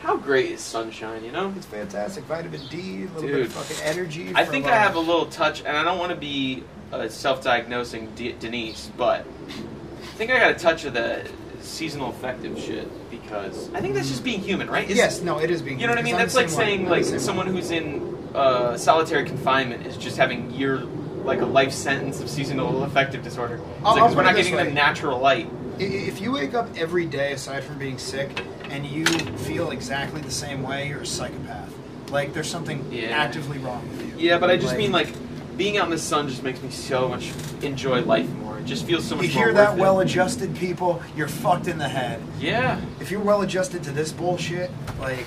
how 0.00 0.16
great 0.16 0.50
is 0.50 0.60
sunshine, 0.60 1.24
you 1.24 1.30
know? 1.30 1.52
It's 1.56 1.66
fantastic. 1.66 2.24
Vitamin 2.24 2.60
D, 2.68 3.04
a 3.04 3.06
little 3.06 3.22
bit 3.22 3.46
of 3.46 3.52
fucking 3.52 3.84
energy. 3.84 4.32
I 4.34 4.44
think 4.44 4.66
I 4.66 4.76
have 4.76 4.96
a 4.96 5.00
little 5.00 5.26
touch, 5.26 5.60
and 5.60 5.76
I 5.76 5.84
don't 5.84 5.98
want 5.98 6.10
to 6.10 6.16
be 6.16 6.64
uh, 6.92 7.08
self-diagnosing 7.08 8.12
D- 8.14 8.34
Denise, 8.38 8.90
but 8.96 9.20
I 9.48 10.04
think 10.16 10.30
I 10.30 10.38
got 10.38 10.50
a 10.50 10.54
touch 10.54 10.84
of 10.84 10.94
the 10.94 11.28
seasonal 11.60 12.10
affective 12.10 12.58
shit 12.58 12.88
because 13.10 13.72
I 13.72 13.80
think 13.80 13.94
that's 13.94 14.08
just 14.08 14.24
being 14.24 14.40
human, 14.40 14.68
right? 14.70 14.88
Yes, 14.88 15.22
no, 15.22 15.38
it 15.38 15.50
is 15.50 15.62
being. 15.62 15.78
You 15.80 15.86
know 15.86 15.92
what 15.92 15.98
I 15.98 16.02
mean? 16.02 16.16
That's 16.16 16.34
like 16.34 16.48
saying 16.48 16.88
like 16.88 16.98
I'm 16.98 17.02
the 17.04 17.08
same 17.10 17.20
someone 17.20 17.46
who's 17.46 17.70
in 17.70 18.16
uh, 18.34 18.76
solitary 18.76 19.24
confinement 19.24 19.86
is 19.86 19.96
just 19.96 20.16
having 20.16 20.50
year 20.52 20.78
like 21.24 21.40
a 21.40 21.46
life 21.46 21.72
sentence 21.72 22.20
of 22.20 22.28
seasonal 22.28 22.82
affective 22.84 23.22
disorder. 23.22 23.54
It's 23.56 23.64
I'll- 23.84 23.94
like, 23.94 24.02
I'll 24.02 24.14
we're 24.16 24.22
not 24.24 24.36
giving 24.36 24.54
way. 24.56 24.64
them 24.64 24.74
natural 24.74 25.18
light. 25.18 25.48
If 25.78 26.20
you 26.20 26.32
wake 26.32 26.52
up 26.54 26.68
every 26.76 27.06
day, 27.06 27.32
aside 27.32 27.64
from 27.64 27.78
being 27.78 27.96
sick, 27.98 28.28
and 28.70 28.84
you 28.84 29.06
feel 29.06 29.70
exactly 29.70 30.20
the 30.20 30.30
same 30.30 30.62
way, 30.62 30.88
you're 30.88 31.00
a 31.00 31.06
psychopath. 31.06 31.72
Like 32.10 32.34
there's 32.34 32.50
something 32.50 32.84
Yeah. 32.92 33.08
actively 33.10 33.58
wrong 33.58 33.88
with 33.88 34.02
you. 34.20 34.28
Yeah, 34.28 34.38
but 34.38 34.50
I 34.50 34.56
just 34.58 34.76
mean 34.76 34.92
like 34.92 35.08
being 35.56 35.76
out 35.78 35.84
in 35.84 35.90
the 35.90 35.98
sun 35.98 36.28
just 36.28 36.42
makes 36.42 36.62
me 36.62 36.70
so 36.70 37.08
much 37.08 37.32
enjoy 37.62 38.02
life 38.02 38.28
more. 38.34 38.58
It 38.58 38.64
just 38.64 38.86
feels 38.86 39.04
so 39.06 39.16
much 39.16 39.26
You 39.26 39.30
hear 39.32 39.52
that, 39.52 39.76
well-adjusted 39.76 40.54
people? 40.56 41.02
You're 41.16 41.28
fucked 41.28 41.68
in 41.68 41.78
the 41.78 41.88
head. 41.88 42.22
Yeah. 42.38 42.80
If 43.00 43.10
you're 43.10 43.20
well-adjusted 43.20 43.82
to 43.84 43.90
this 43.90 44.12
bullshit, 44.12 44.70
like, 44.98 45.26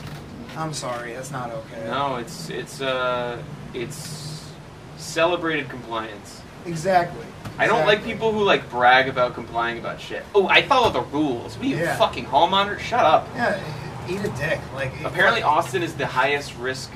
I'm 0.58 0.74
sorry, 0.74 1.14
that's 1.14 1.32
not 1.32 1.52
okay. 1.52 1.86
No, 1.88 2.16
it's 2.16 2.50
it's 2.50 2.80
uh 2.82 3.42
it's 3.74 4.50
celebrated 4.98 5.70
compliance. 5.70 6.42
Exactly. 6.66 7.26
I 7.58 7.68
don't 7.68 7.86
like 7.86 8.04
people 8.04 8.32
who 8.32 8.42
like 8.44 8.70
brag 8.70 9.08
about 9.08 9.34
complying 9.34 9.78
about 9.78 10.00
shit. 10.00 10.24
Oh, 10.34 10.48
I 10.48 10.62
follow 10.62 10.92
the 10.92 11.02
rules. 11.02 11.58
What 11.58 11.66
are 11.66 11.70
you 11.70 11.78
Yeah. 11.78 11.98
fucking 11.98 12.26
hall 12.26 12.48
monitor? 12.48 12.80
Shut 12.80 13.04
up. 13.06 13.28
Yeah, 13.36 13.62
eat 14.10 14.20
a 14.20 14.30
dick. 14.30 14.60
Like 14.74 14.92
Apparently, 15.04 15.42
Austin 15.44 15.84
is 15.84 15.94
the 15.94 16.08
highest 16.08 16.56
risk 16.58 16.90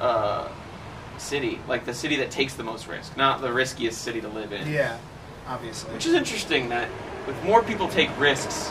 uh, 0.00 0.48
city, 1.18 1.60
like 1.68 1.84
the 1.84 1.94
city 1.94 2.16
that 2.16 2.30
takes 2.30 2.54
the 2.54 2.62
most 2.62 2.86
risk, 2.86 3.16
not 3.16 3.40
the 3.40 3.52
riskiest 3.52 4.02
city 4.02 4.20
to 4.20 4.28
live 4.28 4.52
in. 4.52 4.70
Yeah, 4.70 4.98
obviously. 5.46 5.92
Which 5.92 6.06
is 6.06 6.14
interesting 6.14 6.68
that 6.70 6.88
with 7.26 7.42
more 7.44 7.62
people 7.62 7.88
take 7.88 8.10
risks, 8.18 8.70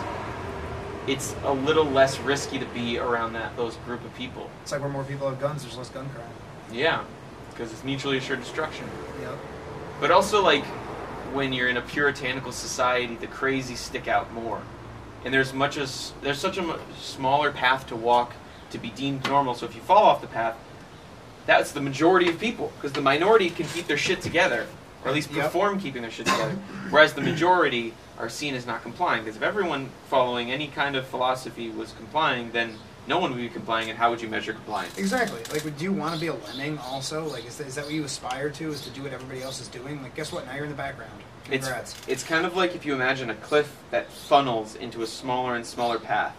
it's 1.08 1.36
a 1.44 1.54
little 1.54 1.86
less 1.86 2.20
risky 2.20 2.60
to 2.60 2.66
be 2.68 2.98
around 2.98 3.34
that 3.34 3.56
those 3.58 3.76
group 3.78 4.04
of 4.06 4.16
people. 4.16 4.50
It's 4.62 4.72
like 4.72 4.82
where 4.82 4.90
more 4.90 5.04
people 5.04 5.30
have 5.30 5.40
guns, 5.40 5.64
there's 5.64 5.78
less 5.78 5.90
gun 5.90 6.10
crime. 6.10 6.28
Yeah, 6.72 7.04
because 7.50 7.72
it's 7.72 7.84
mutually 7.84 8.18
assured 8.18 8.40
destruction. 8.40 8.88
Yep. 9.22 9.38
But 10.00 10.12
also, 10.12 10.42
like, 10.44 10.64
when 11.34 11.54
you're 11.54 11.68
in 11.68 11.78
a 11.78 11.82
puritanical 11.82 12.52
society, 12.52 13.16
the 13.16 13.28
crazy 13.28 13.76
stick 13.76 14.08
out 14.08 14.32
more. 14.34 14.62
And 15.26 15.34
there's 15.34 15.54
much 15.54 15.78
as 15.78 16.14
there's 16.22 16.40
such 16.40 16.58
a 16.58 16.80
smaller 17.00 17.52
path 17.52 17.88
to 17.88 17.96
walk 17.96 18.34
to 18.72 18.78
be 18.78 18.90
deemed 18.90 19.26
normal. 19.28 19.54
So 19.56 19.66
if 19.66 19.76
you 19.76 19.82
fall 19.82 20.04
off 20.04 20.22
the 20.22 20.28
path, 20.28 20.56
that's 21.46 21.72
the 21.72 21.82
majority 21.82 22.30
of 22.30 22.40
people, 22.40 22.72
because 22.78 22.94
the 22.94 23.02
minority 23.02 23.50
can 23.50 23.66
keep 23.68 23.88
their 23.88 23.98
shit 23.98 24.22
together, 24.22 24.66
or 25.04 25.10
at 25.10 25.14
least 25.14 25.32
Yep. 25.32 25.46
perform 25.46 25.80
keeping 25.80 26.02
their 26.02 26.12
shit 26.12 26.26
together, 26.26 26.56
whereas 26.90 27.14
the 27.14 27.22
majority 27.22 27.94
are 28.18 28.30
seen 28.30 28.54
as 28.56 28.66
not 28.66 28.82
complying. 28.84 29.24
Because 29.24 29.38
if 29.38 29.44
everyone 29.44 29.90
following 30.10 30.52
any 30.52 30.68
kind 30.68 30.96
of 30.96 31.06
philosophy 31.08 31.70
was 31.70 31.92
complying, 31.94 32.52
then 32.52 32.78
no 33.06 33.20
one 33.20 33.32
would 33.32 33.40
be 33.42 33.50
complying, 33.50 33.90
and 33.90 34.00
how 34.00 34.10
would 34.12 34.22
you 34.22 34.30
measure 34.30 34.54
compliance? 34.54 34.98
Exactly. 34.98 35.42
Like, 35.52 35.66
would 35.66 35.82
you 35.82 35.92
want 35.92 36.14
to 36.14 36.22
be 36.22 36.28
a 36.28 36.34
lemming 36.34 36.78
also? 36.78 37.26
Like, 37.26 37.46
is 37.46 37.58
that, 37.58 37.68
is 37.68 37.76
that 37.76 37.84
what 37.86 37.94
you 37.94 38.06
aspire 38.06 38.50
to? 38.52 38.70
Is 38.72 38.82
to 38.82 38.90
do 38.92 39.04
what 39.04 39.12
everybody 39.12 39.42
else 39.42 39.60
is 39.60 39.68
doing? 39.68 40.02
Like, 40.02 40.16
guess 40.16 40.32
what? 40.32 40.46
Now 40.46 40.56
you're 40.56 40.64
in 40.64 40.70
the 40.70 40.78
background. 40.78 41.12
It's 41.52 41.68
it's 42.08 42.24
kind 42.24 42.46
of 42.46 42.56
like 42.56 42.74
if 42.74 42.86
you 42.86 42.94
imagine 42.94 43.30
a 43.30 43.36
cliff 43.36 43.76
that 43.92 44.10
funnels 44.10 44.76
into 44.76 45.02
a 45.02 45.08
smaller 45.08 45.56
and 45.56 45.66
smaller 45.66 46.00
path, 46.00 46.34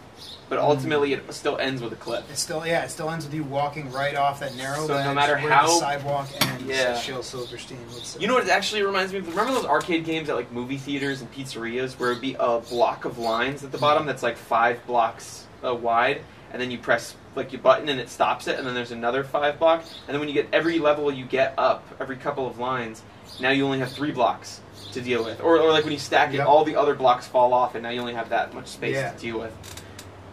but 0.49 0.59
Mm. 0.59 0.63
ultimately 0.63 1.13
it 1.13 1.35
still 1.35 1.57
ends 1.59 1.81
with 1.83 1.93
a 1.93 1.97
cliff. 1.97 2.25
It's 2.31 2.41
still 2.41 2.67
yeah. 2.67 2.83
It 2.85 2.91
still 2.91 3.11
ends 3.11 3.25
with 3.25 3.35
you 3.35 3.43
walking 3.45 3.91
right 3.91 4.15
off 4.17 4.41
that 4.41 4.55
narrow 4.57 4.87
So 4.87 4.89
no 4.89 4.95
ledge 4.97 5.15
matter 5.15 5.39
where 5.39 5.51
how- 5.53 5.67
the 5.67 5.73
sidewalk 5.81 6.29
ends. 6.41 6.65
Yeah. 6.65 6.97
Shel 6.99 7.23
Silverstein 7.23 7.79
would 7.93 8.05
say. 8.05 8.21
You 8.21 8.27
know 8.29 8.35
what 8.35 8.45
it 8.45 8.51
actually 8.51 8.83
reminds 8.83 9.13
me 9.13 9.19
of? 9.21 9.29
Remember 9.29 9.53
those 9.53 9.65
arcade 9.67 10.05
games 10.05 10.29
at 10.29 10.37
like 10.37 10.53
movie 10.53 10.77
theaters 10.79 11.21
and 11.21 11.33
pizzerias 11.33 11.99
where 11.99 12.11
it 12.11 12.15
would 12.15 12.21
be 12.23 12.37
a 12.39 12.59
block 12.61 13.05
of 13.05 13.19
lines 13.19 13.65
at 13.65 13.73
the 13.73 13.79
bottom 13.79 14.07
that's 14.07 14.23
like 14.23 14.37
five 14.37 14.85
blocks 14.87 15.47
uh, 15.65 15.75
wide, 15.75 16.21
and 16.53 16.61
then 16.61 16.71
you 16.71 16.79
press 16.79 17.15
like 17.35 17.53
your 17.53 17.61
button 17.63 17.89
and 17.89 17.99
it 17.99 18.09
stops 18.11 18.47
it, 18.47 18.59
and 18.59 18.67
then 18.67 18.75
there's 18.75 18.93
another 18.93 19.25
five 19.25 19.59
block, 19.59 19.81
and 20.07 20.15
then 20.15 20.21
when 20.21 20.29
you 20.29 20.35
get 20.35 20.47
every 20.53 20.79
level 20.79 21.11
you 21.13 21.25
get 21.25 21.53
up, 21.59 21.85
every 21.99 22.17
couple 22.17 22.47
of 22.47 22.59
lines, 22.59 23.03
now 23.41 23.51
you 23.51 23.65
only 23.65 23.79
have 23.81 23.91
three 23.91 24.13
blocks 24.13 24.61
to 24.93 25.01
deal 25.01 25.25
with, 25.25 25.41
or, 25.41 25.59
or 25.59 25.73
like 25.73 25.83
when 25.83 25.93
you 25.93 25.99
stack 25.99 26.33
it, 26.33 26.37
Yep. 26.37 26.47
all 26.47 26.65
the 26.65 26.77
other 26.77 26.95
blocks 26.95 27.27
fall 27.27 27.53
off, 27.53 27.75
and 27.75 27.83
now 27.83 27.89
you 27.91 27.99
only 28.01 28.15
have 28.15 28.29
that 28.29 28.55
much 28.55 28.69
space 28.69 28.95
Yeah. 28.95 29.11
to 29.11 29.19
deal 29.19 29.41
with. 29.41 29.53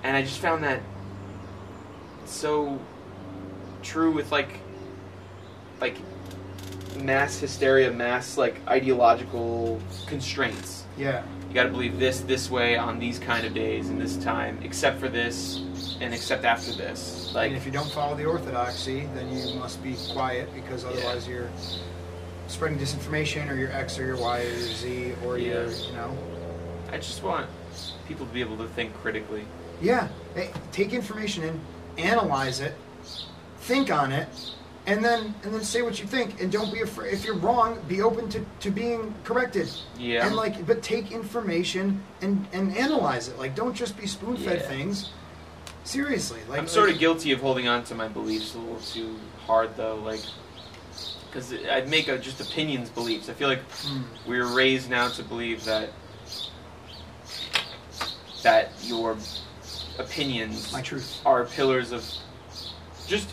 And 0.03 0.15
I 0.17 0.21
just 0.21 0.39
found 0.39 0.63
that 0.63 0.81
so 2.25 2.79
true 3.83 4.11
with 4.11 4.31
like 4.31 4.59
like 5.79 5.97
mass 7.03 7.39
hysteria, 7.39 7.91
mass 7.91 8.37
like 8.37 8.55
ideological 8.67 9.79
constraints. 10.07 10.85
Yeah. 10.97 11.23
You 11.49 11.55
got 11.55 11.63
to 11.63 11.69
believe 11.69 11.99
this 11.99 12.21
this 12.21 12.49
way 12.49 12.77
on 12.77 12.99
these 12.99 13.19
kind 13.19 13.45
of 13.45 13.53
days 13.53 13.89
and 13.89 13.99
this 13.99 14.17
time, 14.17 14.59
except 14.63 14.99
for 14.99 15.09
this 15.09 15.61
and 15.99 16.13
except 16.13 16.45
after 16.45 16.71
this. 16.71 17.31
Like 17.33 17.49
and 17.49 17.57
if 17.57 17.65
you 17.65 17.71
don't 17.71 17.91
follow 17.91 18.15
the 18.15 18.25
orthodoxy, 18.25 19.07
then 19.13 19.35
you 19.35 19.55
must 19.55 19.83
be 19.83 19.95
quiet 20.13 20.53
because 20.53 20.85
otherwise 20.85 21.27
you're 21.27 21.49
spreading 22.47 22.77
disinformation, 22.77 23.49
or 23.49 23.55
your 23.55 23.71
X, 23.71 23.97
or 23.97 24.05
your 24.05 24.17
Y, 24.17 24.39
or 24.41 24.43
your 24.43 24.57
Z, 24.59 25.13
or 25.25 25.37
your 25.37 25.65
Yeah. 25.67 25.87
you 25.87 25.93
know. 25.93 26.17
I 26.91 26.97
just 26.97 27.23
want 27.23 27.47
people 28.07 28.25
to 28.25 28.33
be 28.33 28.41
able 28.41 28.57
to 28.57 28.67
think 28.67 28.93
critically. 29.01 29.45
Yeah. 29.81 30.07
Hey, 30.35 30.51
take 30.71 30.93
information 30.93 31.43
in, 31.43 31.59
analyze 31.97 32.59
it, 32.61 32.75
think 33.59 33.91
on 33.91 34.11
it, 34.11 34.27
and 34.85 35.03
then 35.03 35.33
and 35.43 35.53
then 35.53 35.63
say 35.63 35.81
what 35.81 35.99
you 35.99 36.05
think. 36.07 36.41
And 36.41 36.51
don't 36.51 36.71
be 36.73 36.81
afraid. 36.81 37.13
If 37.13 37.25
you're 37.25 37.35
wrong, 37.35 37.79
be 37.87 38.01
open 38.01 38.29
to, 38.29 38.45
to 38.61 38.71
being 38.71 39.13
corrected. 39.23 39.69
Yeah. 39.97 40.25
And 40.25 40.35
like, 40.35 40.65
but 40.65 40.81
take 40.81 41.11
information 41.11 42.01
and 42.21 42.47
and 42.53 42.75
analyze 42.77 43.27
it. 43.27 43.37
Like, 43.39 43.55
don't 43.55 43.73
just 43.75 43.97
be 43.97 44.07
spoon 44.07 44.37
fed 44.37 44.61
Yeah. 44.61 44.67
things. 44.67 45.11
Seriously, 45.83 46.39
like 46.47 46.59
I'm 46.59 46.67
sort 46.67 46.87
like- 46.87 46.95
of 46.95 46.99
guilty 46.99 47.31
of 47.31 47.41
holding 47.41 47.67
on 47.67 47.83
to 47.85 47.95
my 47.95 48.07
beliefs 48.07 48.53
a 48.53 48.59
little 48.59 48.79
too 48.79 49.17
hard 49.47 49.75
though, 49.75 49.95
like 49.95 50.21
because 51.25 51.53
I 51.53 51.81
make 51.87 52.07
a, 52.07 52.17
just 52.19 52.39
opinions 52.39 52.89
beliefs. 52.89 53.29
I 53.29 53.33
feel 53.33 53.47
like 53.47 53.67
Mm. 53.85 54.03
we're 54.27 54.45
raised 54.45 54.89
now 54.91 55.07
to 55.09 55.23
believe 55.23 55.63
that 55.65 55.89
that 58.43 58.69
your 58.83 59.17
opinions 59.99 60.71
my 60.73 60.81
truth. 60.81 61.21
are 61.25 61.45
pillars 61.45 61.91
of 61.91 62.05
just 63.07 63.29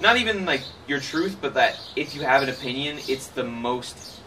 not 0.00 0.16
even 0.16 0.44
like 0.44 0.62
your 0.86 1.00
truth, 1.00 1.36
but 1.40 1.54
that 1.54 1.78
if 1.96 2.14
you 2.14 2.22
have 2.22 2.42
an 2.42 2.48
opinion, 2.48 2.98
it's 3.08 3.26
the 3.28 3.42
most, 3.44 4.20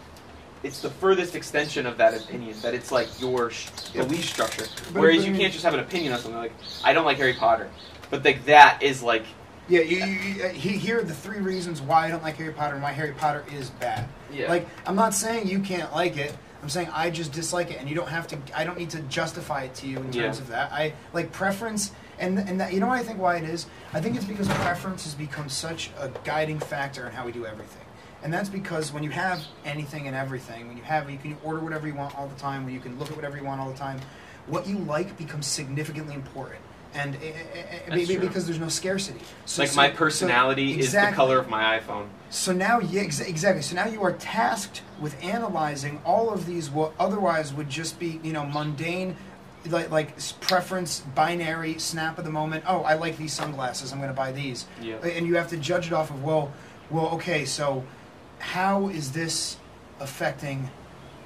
it's 0.62 0.80
the 0.80 0.90
furthest 0.90 1.34
extension 1.34 1.86
of 1.86 1.96
that 1.96 2.14
opinion. 2.14 2.56
That 2.62 2.74
it's 2.74 2.92
like 2.92 3.08
your 3.20 3.50
sh- 3.50 3.68
Yeah. 3.94 4.02
belief 4.02 4.24
structure. 4.28 4.66
But- 4.92 5.00
Whereas 5.00 5.26
you 5.26 5.34
can't 5.34 5.52
just 5.52 5.64
have 5.64 5.74
an 5.74 5.80
opinion 5.80 6.12
on 6.12 6.18
something 6.20 6.38
like 6.38 6.52
I 6.84 6.92
don't 6.92 7.04
like 7.06 7.16
Harry 7.16 7.32
Potter, 7.34 7.68
but 8.10 8.24
like 8.24 8.44
that 8.46 8.82
is 8.82 9.02
like 9.02 9.24
Yeah, 9.68 9.80
you, 9.80 9.96
you, 10.04 10.12
you, 10.34 10.44
uh, 10.44 10.48
here 10.50 10.98
are 10.98 11.02
the 11.04 11.14
three 11.14 11.38
reasons 11.40 11.80
why 11.80 12.06
I 12.06 12.10
don't 12.10 12.22
like 12.22 12.36
Harry 12.36 12.52
Potter 12.52 12.74
and 12.74 12.82
why 12.82 12.92
Harry 12.92 13.12
Potter 13.12 13.44
is 13.54 13.70
bad. 13.70 14.08
Yeah. 14.32 14.48
Like, 14.48 14.66
I'm 14.86 14.96
not 14.96 15.14
saying 15.14 15.46
you 15.48 15.60
can't 15.60 15.92
like 15.94 16.16
it. 16.16 16.34
I'm 16.62 16.68
saying 16.68 16.88
I 16.92 17.10
just 17.10 17.32
dislike 17.32 17.70
it, 17.72 17.78
and 17.80 17.88
you 17.88 17.94
don't 17.96 18.08
have 18.08 18.28
to. 18.28 18.38
I 18.54 18.64
don't 18.64 18.78
need 18.78 18.90
to 18.90 19.00
justify 19.02 19.62
it 19.64 19.74
to 19.76 19.86
you 19.88 19.96
in 19.98 20.04
terms 20.12 20.14
Yeah. 20.16 20.28
of 20.28 20.48
that. 20.48 20.72
I 20.72 20.92
like 21.12 21.32
preference, 21.32 21.90
and 22.20 22.38
and 22.38 22.60
that, 22.60 22.72
you 22.72 22.78
know 22.78 22.86
what 22.86 23.00
I 23.00 23.02
think 23.02 23.18
why 23.18 23.36
it 23.36 23.44
is. 23.44 23.66
I 23.92 24.00
think 24.00 24.14
it's 24.14 24.24
because 24.24 24.46
preference 24.48 25.02
has 25.04 25.14
become 25.14 25.48
such 25.48 25.90
a 25.98 26.08
guiding 26.22 26.60
factor 26.60 27.04
in 27.06 27.12
how 27.12 27.26
we 27.26 27.32
do 27.32 27.44
everything. 27.46 27.82
And 28.22 28.32
that's 28.32 28.48
because 28.48 28.92
when 28.92 29.02
you 29.02 29.10
have 29.10 29.42
anything 29.64 30.06
and 30.06 30.14
everything, 30.14 30.68
when 30.68 30.76
you 30.76 30.84
have, 30.84 31.10
you 31.10 31.18
can 31.18 31.36
order 31.42 31.58
whatever 31.58 31.88
you 31.88 31.94
want 31.94 32.16
all 32.16 32.28
the 32.28 32.38
time, 32.38 32.64
when 32.64 32.72
you 32.72 32.78
can 32.78 32.96
look 32.96 33.10
at 33.10 33.16
whatever 33.16 33.36
you 33.36 33.42
want 33.42 33.60
all 33.60 33.68
the 33.68 33.76
time, 33.76 33.98
what 34.46 34.68
you 34.68 34.78
like 34.78 35.18
becomes 35.18 35.48
significantly 35.48 36.14
important. 36.14 36.60
And 36.94 37.16
eh, 37.16 37.18
eh, 37.20 37.32
eh, 37.86 37.94
maybe 37.94 38.16
because 38.16 38.46
there's 38.46 38.58
no 38.58 38.68
scarcity. 38.68 39.20
So, 39.46 39.62
like 39.62 39.70
so- 39.70 39.76
my 39.76 39.90
so- 39.90 39.96
personality 39.96 40.78
is 40.78 40.92
the 40.92 41.10
color 41.14 41.38
of 41.38 41.48
my 41.48 41.78
iPhone. 41.78 42.08
So 42.30 42.52
now, 42.52 42.80
yeah, 42.80 43.02
ex- 43.02 43.20
exactly. 43.20 43.62
So 43.62 43.74
now 43.74 43.86
you 43.86 44.02
are 44.02 44.12
tasked 44.12 44.82
with 45.00 45.22
analyzing 45.22 46.00
all 46.04 46.30
of 46.30 46.46
these 46.46 46.70
what 46.70 46.92
otherwise 46.98 47.52
would 47.52 47.68
just 47.68 47.98
be, 47.98 48.20
you 48.22 48.32
know, 48.32 48.44
mundane, 48.44 49.16
like 49.66 49.90
like 49.90 50.14
preference, 50.40 51.00
binary, 51.14 51.78
snap 51.78 52.18
of 52.18 52.24
the 52.24 52.30
moment. 52.30 52.64
Oh, 52.66 52.82
I 52.82 52.94
like 52.94 53.16
these 53.16 53.32
sunglasses. 53.32 53.92
I'm 53.92 53.98
going 53.98 54.10
to 54.10 54.16
buy 54.16 54.32
these. 54.32 54.66
Yeah. 54.80 54.96
And 54.96 55.26
you 55.26 55.36
have 55.36 55.48
to 55.48 55.56
judge 55.56 55.86
it 55.86 55.92
off 55.92 56.10
of 56.10 56.22
well, 56.22 56.52
well, 56.90 57.08
okay. 57.10 57.44
So 57.44 57.84
how 58.38 58.88
is 58.88 59.12
this 59.12 59.56
affecting 60.00 60.70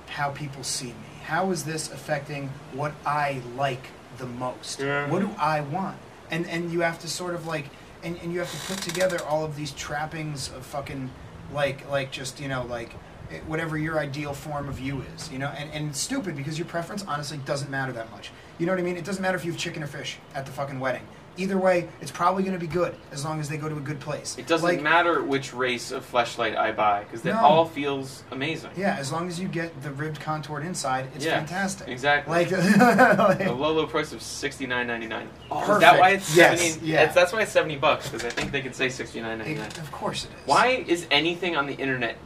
how 0.08 0.30
people 0.30 0.62
see 0.62 0.88
me? 0.88 0.94
How 1.24 1.50
is 1.50 1.64
this 1.64 1.90
affecting 1.90 2.50
what 2.72 2.92
I 3.04 3.40
like 3.56 3.88
the 4.18 4.26
most? 4.26 4.80
Yeah. 4.80 5.08
What 5.08 5.20
do 5.20 5.30
I 5.38 5.60
want? 5.60 5.98
And 6.30 6.46
and 6.46 6.72
you 6.72 6.80
have 6.80 6.98
to 7.00 7.08
sort 7.08 7.34
of 7.34 7.46
like 7.46 7.70
and, 8.02 8.18
and 8.22 8.32
you 8.32 8.38
have 8.38 8.50
to 8.50 8.72
put 8.72 8.82
together 8.82 9.18
all 9.24 9.44
of 9.44 9.56
these 9.56 9.72
trappings 9.72 10.50
of 10.52 10.64
fucking 10.64 11.10
like 11.52 11.88
like 11.90 12.10
just 12.10 12.40
you 12.40 12.48
know 12.48 12.64
like 12.64 12.92
eh, 13.30 13.40
whatever 13.46 13.76
your 13.76 13.98
ideal 13.98 14.32
form 14.32 14.68
of 14.68 14.80
you 14.80 15.04
is 15.14 15.30
you 15.30 15.38
know 15.38 15.48
and, 15.48 15.70
and 15.72 15.90
it's 15.90 16.00
stupid 16.00 16.36
because 16.36 16.58
your 16.58 16.66
preference 16.66 17.04
honestly 17.06 17.38
doesn't 17.38 17.70
matter 17.70 17.92
that 17.92 18.10
much 18.10 18.30
you 18.58 18.66
know 18.66 18.72
what 18.72 18.78
i 18.78 18.82
mean 18.82 18.96
it 18.96 19.04
doesn't 19.04 19.22
matter 19.22 19.36
if 19.36 19.44
you 19.44 19.52
have 19.52 19.60
chicken 19.60 19.82
or 19.82 19.86
fish 19.86 20.18
at 20.34 20.44
the 20.46 20.52
fucking 20.52 20.80
wedding 20.80 21.02
either 21.36 21.58
way 21.58 21.88
it's 22.00 22.10
probably 22.10 22.42
going 22.42 22.54
to 22.54 22.58
be 22.58 22.66
good 22.66 22.94
as 23.12 23.24
long 23.24 23.40
as 23.40 23.48
they 23.48 23.56
go 23.56 23.68
to 23.68 23.76
a 23.76 23.80
good 23.80 24.00
place 24.00 24.36
It 24.38 24.46
doesn't 24.46 24.66
Like, 24.66 24.82
matter 24.82 25.22
which 25.22 25.52
race 25.54 25.90
of 25.92 26.10
fleshlight 26.10 26.56
I 26.56 26.72
buy 26.72 27.04
because 27.04 27.24
it 27.24 27.30
No. 27.32 27.38
all 27.40 27.64
feels 27.66 28.22
amazing. 28.30 28.70
yeah 28.76 28.96
as 28.98 29.12
long 29.12 29.28
as 29.28 29.38
you 29.40 29.48
get 29.48 29.82
the 29.82 29.90
ribbed 29.90 30.20
contoured 30.20 30.64
inside 30.64 31.08
it's 31.14 31.24
Yeah, 31.24 31.38
fantastic 31.38 31.88
exactly. 31.88 32.32
like, 32.32 32.50
A 33.46 33.52
low, 33.52 33.72
low 33.72 33.86
price 33.86 34.12
of 34.12 34.22
sixty 34.22 34.66
nine 34.66 34.86
ninety 34.86 35.06
nine. 35.06 35.28
Oh, 35.50 35.60
is 35.74 35.80
that 35.80 35.98
why 35.98 36.10
it's 36.10 36.36
Yes, 36.36 36.60
seventy? 36.60 36.86
yeah. 36.86 37.04
It's, 37.04 37.14
that's 37.14 37.32
why 37.32 37.42
it's 37.42 37.52
seventy 37.52 37.76
bucks 37.76 38.08
because 38.08 38.24
I 38.24 38.30
think 38.30 38.52
they 38.52 38.62
could 38.62 38.74
say 38.74 38.88
sixty 38.88 39.20
nine 39.20 39.38
ninety 39.38 39.54
nine. 39.54 39.66
of 39.68 39.90
course 39.92 40.24
it 40.24 40.30
is 40.30 40.46
Why 40.46 40.84
is 40.86 41.06
anything 41.10 41.56
on 41.56 41.66
the 41.66 41.74
internet 41.74 42.16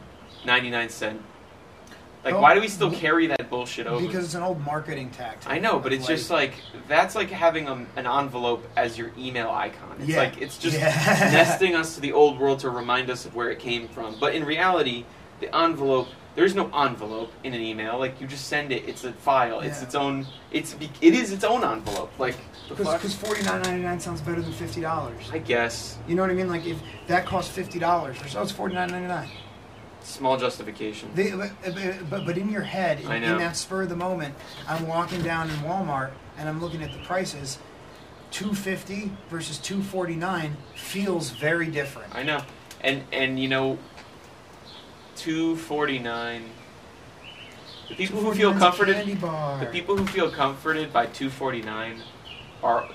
ninety 0.45 0.69
nine 0.69 0.89
cent? 0.89 1.21
Like, 2.23 2.35
Oh, 2.35 2.41
why 2.41 2.53
do 2.53 2.61
we 2.61 2.67
still 2.67 2.91
carry 2.91 3.25
that 3.27 3.49
bullshit 3.49 3.87
over? 3.87 4.05
because 4.05 4.25
it's 4.25 4.35
an 4.35 4.43
old 4.43 4.63
marketing 4.63 5.09
tactic 5.09 5.49
I 5.51 5.57
know, 5.57 5.79
but 5.79 5.91
it's 5.91 6.05
just 6.05 6.29
like 6.29 6.53
that's 6.87 7.15
like 7.15 7.29
having 7.31 7.67
a, 7.67 7.73
an 7.95 8.05
envelope 8.05 8.67
as 8.77 8.97
your 8.97 9.11
email 9.17 9.49
icon. 9.49 9.95
It's 9.99 10.09
Yeah. 10.09 10.17
like 10.17 10.39
it's 10.41 10.57
just 10.57 10.77
Yeah. 10.77 10.89
nesting 11.31 11.75
us 11.75 11.95
to 11.95 12.01
the 12.01 12.13
old 12.13 12.39
world 12.39 12.59
to 12.59 12.69
remind 12.69 13.09
us 13.09 13.25
of 13.25 13.33
where 13.33 13.49
it 13.49 13.57
came 13.59 13.87
from. 13.87 14.17
But 14.19 14.35
in 14.35 14.45
reality, 14.45 15.05
the 15.39 15.55
envelope 15.55 16.07
there's 16.33 16.55
no 16.55 16.69
envelope 16.73 17.29
in 17.43 17.53
an 17.53 17.59
email. 17.59 17.99
Like 17.99 18.21
you 18.21 18.27
just 18.27 18.47
send 18.47 18.71
it. 18.71 18.87
It's 18.87 19.03
a 19.03 19.11
file. 19.11 19.59
It's 19.59 19.79
Yeah. 19.79 19.85
its 19.85 19.95
own. 19.95 20.25
It's 20.51 20.73
be- 20.75 20.89
it 21.01 21.13
is 21.13 21.31
its 21.33 21.43
own 21.43 21.63
envelope. 21.63 22.11
Like 22.19 22.37
the 22.69 22.75
fuck? 22.77 23.01
because 23.01 23.15
forty 23.15 23.41
nine 23.43 23.61
ninety 23.63 23.81
nine 23.83 23.99
sounds 23.99 24.21
better 24.21 24.41
than 24.41 24.53
fifty 24.53 24.79
dollars. 24.79 25.29
I 25.33 25.39
guess 25.39 25.97
You 26.07 26.15
know 26.15 26.21
what 26.21 26.31
I 26.31 26.35
mean? 26.35 26.47
Like 26.47 26.65
if 26.65 26.77
that 27.07 27.25
costs 27.25 27.51
fifty 27.53 27.79
dollars, 27.79 28.21
or 28.21 28.27
so 28.29 28.41
it's 28.43 28.51
forty 28.51 28.75
nine 28.75 28.89
ninety 28.91 29.07
nine. 29.07 29.27
Small 30.03 30.37
justification. 30.37 31.09
They, 31.15 31.31
but, 31.31 31.51
but 32.09 32.25
but 32.25 32.37
in 32.37 32.49
your 32.49 32.61
head, 32.61 32.99
in, 33.01 33.11
in 33.11 33.37
that 33.37 33.55
spur 33.57 33.83
of 33.83 33.89
the 33.89 33.95
moment, 33.95 34.35
I'm 34.67 34.87
walking 34.87 35.21
down 35.21 35.49
in 35.49 35.55
Walmart 35.57 36.11
and 36.37 36.47
I'm 36.49 36.59
looking 36.61 36.83
at 36.83 36.91
the 36.91 36.99
prices. 36.99 37.59
Two 38.31 38.53
fifty 38.53 39.11
versus 39.29 39.57
two 39.57 39.81
forty 39.83 40.15
nine 40.15 40.55
feels 40.75 41.31
very 41.31 41.67
different. 41.67 42.15
I 42.15 42.23
know, 42.23 42.41
and 42.81 43.03
and 43.11 43.37
you 43.39 43.49
know, 43.49 43.77
two 45.15 45.55
forty 45.57 45.99
nine. 45.99 46.43
The 47.89 47.95
people 47.97 48.21
who 48.21 48.33
feel 48.33 48.53
249 48.53 49.19
comforted. 49.19 49.67
The 49.67 49.69
people 49.69 49.97
who 49.97 50.05
feel 50.05 50.31
comforted 50.31 50.93
by 50.93 51.07
249 51.07 52.01
are 52.63 52.87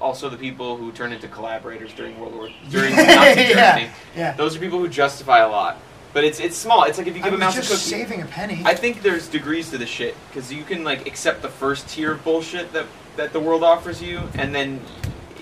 also 0.00 0.30
the 0.30 0.36
people 0.38 0.78
who 0.78 0.92
turn 0.92 1.12
into 1.12 1.28
collaborators 1.28 1.92
during 1.92 2.18
World 2.18 2.34
War 2.34 2.48
during 2.70 2.96
Nazi 2.96 3.40
Yeah, 3.42 3.74
Germany. 3.76 3.90
yeah. 4.16 4.32
Those 4.32 4.56
are 4.56 4.58
people 4.58 4.78
who 4.78 4.88
justify 4.88 5.40
a 5.40 5.48
lot, 5.48 5.76
but 6.12 6.24
it's 6.24 6.40
it's 6.40 6.56
small. 6.56 6.84
It's 6.84 6.98
like 6.98 7.06
if 7.06 7.16
you 7.16 7.22
give 7.22 7.32
I 7.32 7.36
a 7.36 7.38
mouse 7.38 7.56
was 7.56 7.66
a 7.66 7.70
just 7.74 7.84
cookie. 7.90 8.02
saving 8.02 8.22
a 8.22 8.26
penny. 8.26 8.62
I 8.64 8.74
think 8.74 9.02
there's 9.02 9.28
degrees 9.28 9.70
to 9.70 9.78
the 9.78 9.86
shit 9.86 10.14
because 10.28 10.52
you 10.52 10.62
can 10.64 10.84
like 10.84 11.06
accept 11.06 11.42
the 11.42 11.48
first 11.48 11.88
tier 11.88 12.12
of 12.12 12.24
bullshit 12.24 12.72
that 12.72 12.86
that 13.16 13.32
the 13.32 13.40
world 13.40 13.62
offers 13.62 14.00
you, 14.02 14.20
and 14.34 14.54
then 14.54 14.80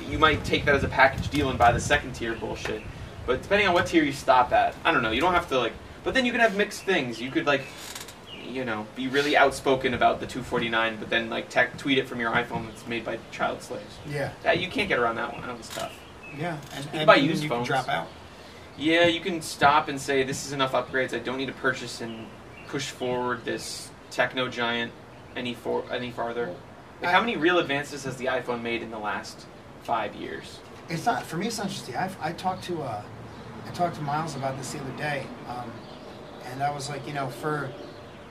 you 0.08 0.18
might 0.18 0.42
take 0.44 0.64
that 0.64 0.74
as 0.74 0.84
a 0.84 0.88
package 0.88 1.28
deal 1.28 1.50
and 1.50 1.58
buy 1.58 1.70
the 1.72 1.80
second 1.80 2.12
tier 2.14 2.34
bullshit. 2.34 2.82
But 3.26 3.42
depending 3.42 3.68
on 3.68 3.74
what 3.74 3.86
tier 3.86 4.02
you 4.04 4.12
stop 4.12 4.52
at, 4.52 4.74
I 4.84 4.90
don't 4.92 5.02
know. 5.02 5.10
You 5.10 5.20
don't 5.20 5.34
have 5.34 5.48
to 5.50 5.58
like. 5.58 5.74
But 6.02 6.14
then 6.14 6.24
you 6.24 6.32
can 6.32 6.40
have 6.40 6.56
mixed 6.56 6.82
things. 6.84 7.20
You 7.20 7.30
could 7.30 7.44
like, 7.44 7.66
you 8.42 8.64
know, 8.64 8.86
be 8.96 9.08
really 9.08 9.36
outspoken 9.36 9.92
about 9.92 10.20
the 10.20 10.26
249, 10.26 10.96
but 10.98 11.10
then 11.10 11.28
like 11.28 11.50
tech, 11.50 11.76
tweet 11.76 11.98
it 11.98 12.08
from 12.08 12.20
your 12.20 12.30
iPhone 12.32 12.66
that's 12.66 12.86
made 12.86 13.04
by 13.04 13.18
child 13.30 13.60
slaves. 13.62 13.96
yeah, 14.08 14.30
That 14.44 14.58
you 14.60 14.68
can't 14.68 14.88
get 14.88 14.98
around 14.98 15.16
that 15.16 15.30
one. 15.34 15.42
That 15.42 15.52
one's 15.52 15.68
tough. 15.68 15.92
yeah. 16.38 16.56
And, 16.74 16.86
can 16.90 16.98
and 17.00 17.06
buy 17.06 17.16
used 17.16 17.42
you 17.42 17.50
phones. 17.50 17.68
can 17.68 17.74
drop 17.84 17.88
out. 17.90 18.06
Yeah, 18.78 19.06
you 19.06 19.20
can 19.20 19.42
stop 19.42 19.88
and 19.88 20.00
say 20.00 20.22
this 20.22 20.46
is 20.46 20.52
enough 20.52 20.72
upgrades. 20.72 21.12
I 21.12 21.18
don't 21.18 21.36
need 21.36 21.46
to 21.46 21.52
purchase 21.52 22.00
and 22.00 22.26
push 22.68 22.90
forward 22.90 23.44
this 23.44 23.90
techno 24.10 24.48
giant 24.48 24.92
any 25.34 25.54
for 25.54 25.84
any 25.92 26.10
farther. 26.10 26.54
Like, 27.02 27.10
how 27.12 27.20
many 27.20 27.36
real 27.36 27.58
advances 27.58 28.04
has 28.04 28.16
the 28.16 28.26
iPhone 28.26 28.62
made 28.62 28.82
in 28.82 28.90
the 28.90 28.98
last 28.98 29.46
five 29.82 30.14
years? 30.14 30.60
It's 30.88 31.06
not 31.06 31.24
for 31.24 31.36
me. 31.36 31.46
It's 31.48 31.58
not 31.58 31.68
just 31.68 31.86
the 31.86 31.92
iPhone. 31.92 32.16
I 32.20 32.32
talked 32.32 32.64
to 32.64 32.82
uh, 32.82 33.02
I 33.66 33.70
talked 33.72 33.96
to 33.96 34.02
Miles 34.02 34.36
about 34.36 34.56
this 34.56 34.72
the 34.72 34.80
other 34.80 34.96
day, 34.96 35.26
um, 35.48 35.70
and 36.46 36.62
I 36.62 36.70
was 36.70 36.88
like, 36.88 37.06
you 37.06 37.12
know, 37.12 37.28
for 37.28 37.70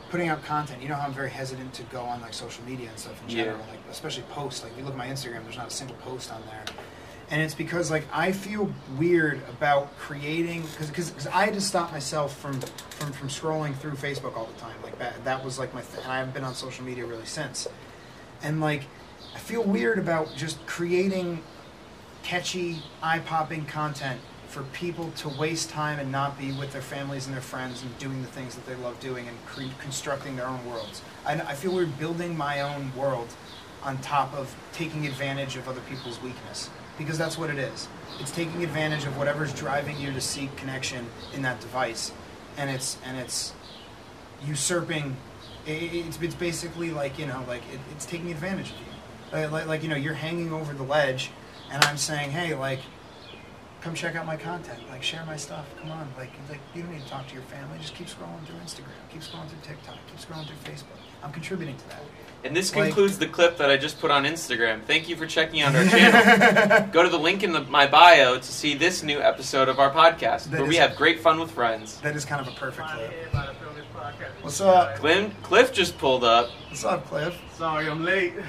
putting 0.10 0.30
out 0.30 0.44
content, 0.44 0.82
you 0.82 0.88
know 0.88 0.96
how 0.96 1.06
I'm 1.08 1.14
very 1.14 1.30
hesitant 1.30 1.74
to 1.74 1.84
go 1.84 2.02
on 2.02 2.22
like 2.22 2.34
social 2.34 2.64
media 2.64 2.90
and 2.90 2.98
stuff 2.98 3.22
in 3.24 3.30
Yeah. 3.30 3.44
general, 3.44 3.66
like 3.70 3.80
especially 3.92 4.24
posts. 4.30 4.64
Like 4.64 4.76
you 4.78 4.84
look 4.84 4.94
at 4.94 4.98
my 4.98 5.08
Instagram, 5.08 5.44
there's 5.44 5.58
not 5.58 5.68
a 5.68 5.72
single 5.72 5.98
post 5.98 6.32
on 6.32 6.42
there, 6.48 6.64
and 7.30 7.42
it's 7.42 7.54
because 7.54 7.92
like 7.92 8.06
I 8.14 8.32
feel 8.32 8.72
weird 8.98 9.42
about 9.50 9.98
creating 9.98 10.62
because 10.62 10.90
because 10.90 11.28
I 11.28 11.46
had 11.46 11.54
to 11.56 11.62
stop 11.62 11.92
myself 11.92 12.38
from 12.38 12.60
from 12.62 13.12
from 13.12 13.28
scrolling 13.28 13.76
through 13.76 13.94
Facebook 13.94 14.38
all 14.38 14.46
the 14.46 14.60
time. 14.60 14.76
Like 14.82 14.98
that 15.00 15.24
that 15.26 15.44
was 15.44 15.60
like 15.60 15.74
my 15.74 15.82
th- 15.82 16.04
and 16.04 16.12
I 16.12 16.20
haven't 16.20 16.34
been 16.34 16.44
on 16.44 16.56
social 16.56 16.86
media 16.86 17.06
really 17.06 17.26
since, 17.26 17.68
and 18.42 18.62
like 18.62 18.84
I 19.36 19.40
feel 19.40 19.64
weird 19.64 20.00
about 20.00 20.34
just 20.36 20.66
creating 20.66 21.44
catchy, 22.24 22.82
eye 23.02 23.20
popping 23.20 23.66
content 23.66 24.20
for 24.48 24.64
people 24.64 25.12
to 25.18 25.28
waste 25.28 25.70
time 25.70 26.00
and 26.00 26.10
not 26.10 26.40
be 26.40 26.54
with 26.54 26.72
their 26.72 26.82
families 26.82 27.26
and 27.26 27.36
their 27.36 27.42
friends 27.42 27.84
and 27.84 27.98
doing 28.00 28.22
the 28.22 28.28
things 28.30 28.56
that 28.56 28.66
they 28.66 28.76
love 28.76 28.98
doing 29.02 29.28
and 29.28 29.38
cre- 29.46 29.64
constructing 29.80 30.38
their 30.38 30.48
own 30.48 30.66
worlds. 30.66 31.02
I, 31.26 31.34
I 31.34 31.54
feel 31.54 31.74
we're 31.74 31.86
building 31.86 32.38
my 32.38 32.62
own 32.62 32.96
world 32.96 33.28
on 33.84 33.98
top 33.98 34.34
of 34.34 34.56
taking 34.72 35.06
advantage 35.06 35.58
of 35.58 35.68
other 35.68 35.82
people's 35.82 36.22
weakness 36.22 36.70
because 36.98 37.18
that's 37.18 37.38
what 37.38 37.50
it 37.50 37.58
is. 37.58 37.88
It's 38.20 38.32
taking 38.32 38.64
advantage 38.64 39.06
of 39.06 39.18
whatever's 39.18 39.54
driving 39.54 40.00
you 40.00 40.12
to 40.12 40.22
seek 40.22 40.56
connection 40.56 41.06
in 41.34 41.42
that 41.44 41.60
device, 41.60 42.12
and 42.58 42.70
it's 42.70 42.98
and 43.06 43.18
it's 43.18 43.54
usurping. 44.46 45.16
It's, 45.66 46.20
it's 46.22 46.36
basically 46.36 46.92
like 46.92 47.20
you 47.20 47.28
know, 47.28 47.44
like 47.48 47.62
it, 47.72 47.80
it's 47.92 48.06
taking 48.06 48.32
advantage 48.32 48.72
of 48.72 48.78
you. 48.78 48.86
Like, 49.32 49.52
like, 49.52 49.68
like 49.68 49.84
you 49.84 49.90
know, 49.90 49.96
you're 49.96 50.14
hanging 50.14 50.52
over 50.52 50.74
the 50.74 50.84
ledge, 50.84 51.32
and 51.72 51.84
I'm 51.84 51.98
saying, 51.98 52.32
hey, 52.32 52.56
like, 52.56 52.80
come 53.82 53.94
check 53.94 54.16
out 54.16 54.26
my 54.26 54.38
content. 54.38 54.80
Like, 54.90 55.04
share 55.04 55.24
my 55.26 55.38
stuff. 55.38 55.66
Come 55.80 55.92
on, 55.92 56.08
like, 56.18 56.32
like 56.50 56.60
you 56.74 56.82
don't 56.82 56.92
need 56.92 57.04
to 57.04 57.10
talk 57.10 57.28
to 57.28 57.34
your 57.34 57.44
family. 57.44 57.78
Just 57.80 57.96
keep 57.96 58.08
scrolling 58.08 58.44
through 58.46 58.58
Instagram. 58.58 58.96
Keep 59.12 59.22
scrolling 59.22 59.50
through 59.50 59.60
TikTok. 59.62 59.98
Keep 60.08 60.20
scrolling 60.20 60.48
through 60.48 60.74
Facebook. 60.74 60.98
I'm 61.24 61.32
contributing 61.32 61.78
to 61.78 61.90
that. 61.90 62.04
And 62.44 62.56
this 62.56 62.74
Like- 62.76 62.86
concludes 62.86 63.18
the 63.18 63.28
clip 63.28 63.58
that 63.58 63.70
I 63.70 63.78
just 63.78 64.00
put 64.00 64.12
on 64.12 64.24
Instagram. 64.24 64.84
Thank 64.84 65.10
you 65.10 65.16
for 65.16 65.26
checking 65.26 65.62
out 65.62 65.76
our 65.76 65.84
channel. 65.86 66.88
Go 66.94 67.04
to 67.04 67.10
the 67.10 67.18
link 67.20 67.44
in 67.44 67.52
the, 67.52 67.62
my 67.62 67.88
bio 67.88 68.38
to 68.38 68.44
see 68.44 68.74
this 68.76 69.04
new 69.04 69.20
episode 69.20 69.68
of 69.70 69.80
our 69.80 69.92
podcast, 69.92 70.46
That 70.52 70.62
where 70.62 70.70
we 70.70 70.76
have 70.78 70.96
great 70.96 71.20
fun 71.20 71.40
with 71.40 71.52
friends. 71.52 72.00
That 72.02 72.16
is 72.16 72.24
kind 72.26 72.40
of 72.40 72.48
a 72.48 72.56
perfect 72.58 72.88
clip. 72.88 73.14
What's 74.42 74.62
up? 74.62 74.96
Cliff, 74.96 75.34
Cliff 75.44 75.74
just 75.74 75.98
pulled 75.98 76.24
up. 76.24 76.50
What's 76.70 76.86
up, 76.86 77.06
Cliff? 77.08 77.36
Sorry, 77.58 77.90
I'm 77.90 78.06
late. 78.06 78.34